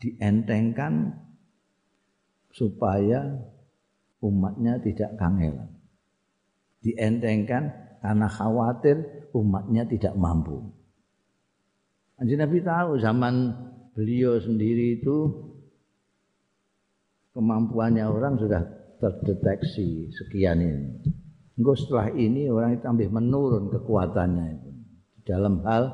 [0.00, 1.14] Dientengkan
[2.50, 3.36] supaya
[4.24, 5.70] umatnya tidak kangelan.
[6.80, 7.70] Dientengkan
[8.00, 8.96] karena khawatir
[9.36, 10.72] umatnya tidak mampu.
[12.16, 13.52] Anjir Nabi tahu zaman
[13.92, 15.16] beliau sendiri itu
[17.36, 18.62] kemampuannya orang sudah
[19.00, 21.19] terdeteksi sekian ini.
[21.60, 24.70] Engkau setelah ini orang itu ambil menurun kekuatannya itu
[25.28, 25.92] dalam hal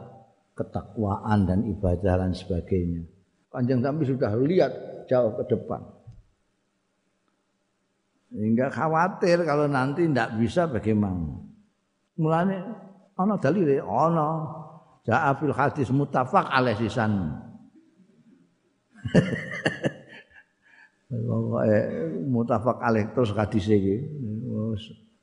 [0.54, 3.02] ketakwaan dan ibadah dan sebagainya.
[3.50, 4.70] Panjang sampai sudah lihat
[5.10, 5.82] jauh ke depan.
[8.30, 11.34] Sehingga khawatir kalau nanti tidak bisa bagaimana.
[12.14, 12.62] Mulanya
[13.18, 14.46] ana dalile ana
[15.02, 17.42] ja'a fil hadis muttafaq alaih sisan.
[21.10, 21.78] Pokoke
[22.26, 24.02] mutafak alaih terus hadis iki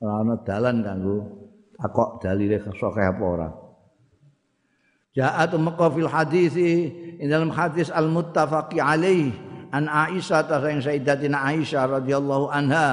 [0.04, 1.18] ora ana dalan kanggo
[1.80, 3.50] takok dalile saka apa ora.
[5.14, 9.32] Ja'at maka fil hadis in dalam hadis al muttafaqi alaih
[9.72, 12.88] an Aisyah ta sayang Sayyidatina Aisyah radhiyallahu anha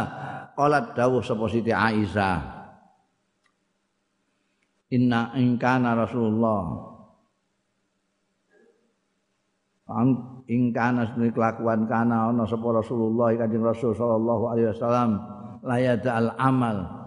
[0.55, 2.61] qalat dawuh sapa Siti Aisyah.
[4.93, 6.93] Inna in kana Rasulullah.
[10.47, 15.11] Ing kana sedene kelakuan kana ana sapa Rasulullah Kanjeng Rasul sallallahu alaihi wasallam
[15.67, 17.00] layada al amal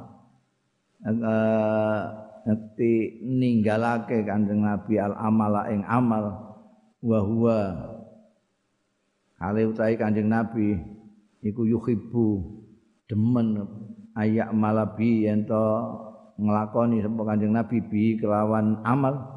[1.04, 6.56] ngerti ninggalake Kanjeng Nabi al amala ing amal
[7.04, 7.60] wa huwa.
[9.40, 10.80] Hale utahe Kanjeng Nabi
[11.44, 12.28] iku yuhibbu
[13.12, 13.68] demen
[14.16, 16.00] ayak malabi ento
[16.40, 19.34] nglakoni sapa Kanjeng Nabi bi kelawan amal.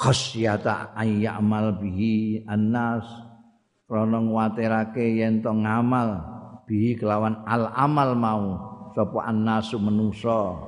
[0.00, 3.04] Khasyata ayak amal bihi annas
[3.84, 6.24] krana nguwatirake yen to ngamal
[6.64, 10.58] bihi kelawan al amal mau sapa annasu menungso.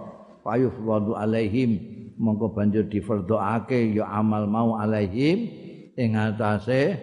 [0.43, 1.79] Fayufradu alaihim.
[2.19, 5.49] Mongko banjur difardhoake ya amal mau alaihim.
[5.97, 6.99] Ing atase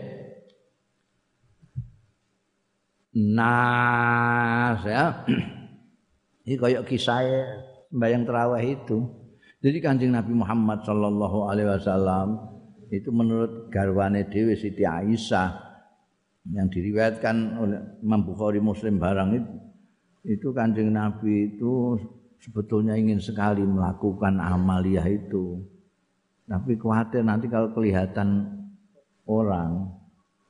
[3.15, 5.05] nas ya.
[6.49, 7.21] Iki kaya kisah
[7.93, 8.97] sembahyang tarawih itu.
[9.59, 12.39] Jadi kanjeng Nabi Muhammad sallallahu alaihi wasallam
[12.89, 15.69] itu menurut garwane Dewi Siti Aisyah
[16.49, 19.51] yang diriwayatkan oleh Imam Bukhari Muslim barang itu
[20.27, 21.95] itu kanjeng Nabi itu
[22.43, 25.63] sebetulnya ingin sekali melakukan amaliyah itu.
[26.49, 28.49] Tapi khawatir nanti kalau kelihatan
[29.29, 29.93] orang,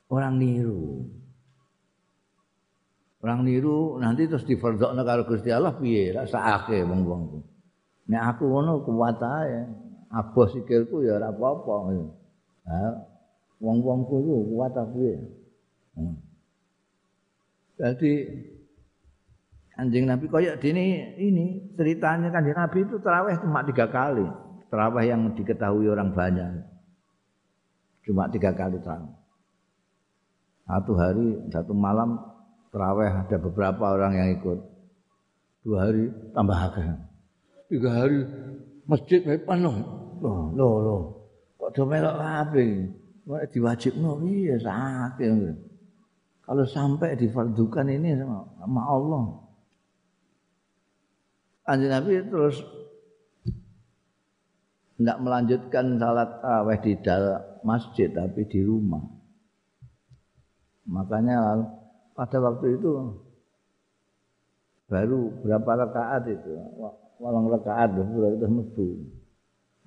[0.08, 1.04] orang niru.
[3.20, 6.08] Orang niru nanti terus difardokno karo Gusti Allah piye?
[6.16, 7.44] Rasake wong-wong.
[8.08, 9.60] Nek aku ngono kuat ae.
[10.10, 11.74] Aboh sikilku ya ora apa-apa.
[12.66, 12.80] Ha,
[13.60, 15.20] wong-wongku ku kuat piye?
[16.00, 16.16] Hmm.
[17.76, 18.12] Jadi
[19.80, 24.28] Kanjeng Nabi koyok dini ini ceritanya Kanjeng Nabi itu terawih cuma tiga kali.
[24.68, 26.68] Terawih yang diketahui orang banyak.
[28.04, 29.16] Cuma tiga kali terawih.
[30.68, 32.20] Satu hari, satu malam
[32.68, 34.60] terawih ada beberapa orang yang ikut.
[35.64, 37.00] Dua hari tambah agak.
[37.72, 38.20] Tiga hari
[38.84, 39.76] masjid penuh.
[40.20, 41.02] Loh, loh, loh.
[41.56, 42.84] Kok do melok kabeh?
[43.24, 45.56] Kok diwajibno iya sakit.
[46.44, 48.20] Kalau sampai difardukan ini
[48.60, 49.48] sama Allah.
[51.64, 52.56] Kanjeng Nabi terus
[55.00, 59.00] tidak melanjutkan salat tarawih di dalam masjid tapi di rumah.
[60.90, 61.56] Makanya
[62.12, 63.16] pada waktu itu
[64.90, 66.52] baru berapa rakaat itu,
[67.16, 68.88] walang rakaat baru itu metu.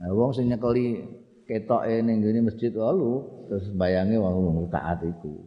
[0.02, 1.04] Nah, wong sing nyekeli
[1.45, 3.22] ketoke ning ngene masjid lalu
[3.52, 5.45] terus bayangi wong rakaat itu.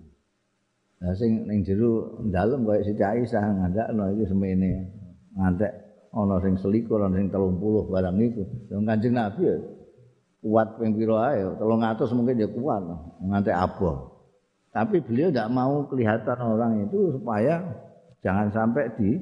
[0.97, 4.71] Nah sing ning jero dalem koyo Siti Aisyah ngandakno iki semene
[5.37, 5.73] ngantek
[6.17, 8.43] ana sing selikur ana sing 30 barang iku.
[8.73, 9.57] Yang kanjeng nabi ya
[10.41, 12.83] kuat ping pira ae 300 mungkin ya kuat
[13.21, 14.17] nganti abah
[14.77, 17.65] tapi beliau tidak mau kelihatan orang itu supaya
[18.21, 19.17] jangan sampai di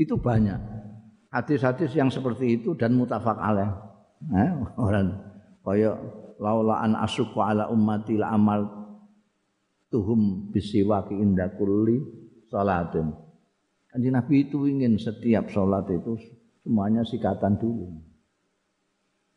[0.00, 0.56] itu banyak.
[1.28, 3.68] Hadis-hadis yang seperti itu dan mutafak alaih.
[4.32, 4.50] Eh,
[4.80, 5.12] orang
[5.60, 5.92] kaya
[6.40, 8.64] laula an asyqa ala ummati la amal
[9.92, 12.00] tuhum bisiwaki inda kulli
[12.48, 13.12] salatin
[13.96, 16.20] Kanjeng Nabi itu ingin setiap sholat itu
[16.60, 17.96] semuanya sikatan dulu.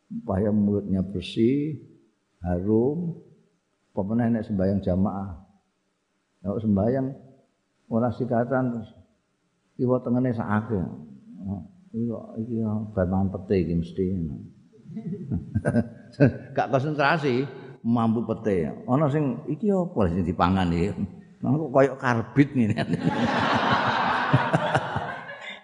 [0.04, 1.80] Supaya mulutnya bersih,
[2.44, 3.16] harum,
[3.96, 5.32] pokoknya enak sembahyang jamaah.
[6.44, 7.08] Kalau sembahyang
[7.88, 8.92] orang sikatan terus
[9.80, 10.76] iwa tengene sakake.
[11.96, 12.60] Iya, iki
[12.92, 14.06] bahan pete iki mesti.
[16.52, 17.48] Gak konsentrasi
[17.80, 18.68] mampu pete.
[18.84, 20.92] Ana sing iki apa sing dipangan iki.
[21.40, 22.76] Kok koyo karbit ngene.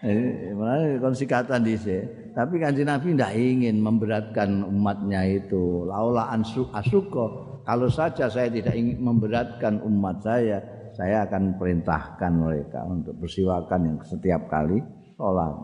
[0.07, 2.31] Eh, malah konsikatan dhisik.
[2.31, 5.83] Tapi kanjeng Nabi tidak ingin memberatkan umatnya itu.
[5.83, 7.59] Laula asuko.
[7.67, 10.63] Kalau saja saya tidak ingin memberatkan umat saya,
[10.95, 14.79] saya akan perintahkan mereka untuk bersiwakan yang setiap kali
[15.19, 15.55] sholat.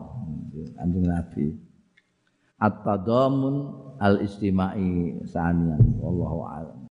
[0.75, 1.45] Kanjeng Nabi.
[2.59, 3.55] At-tadamun
[4.03, 5.79] al-istimai sanian.
[6.03, 6.79] Wallahu a'lam.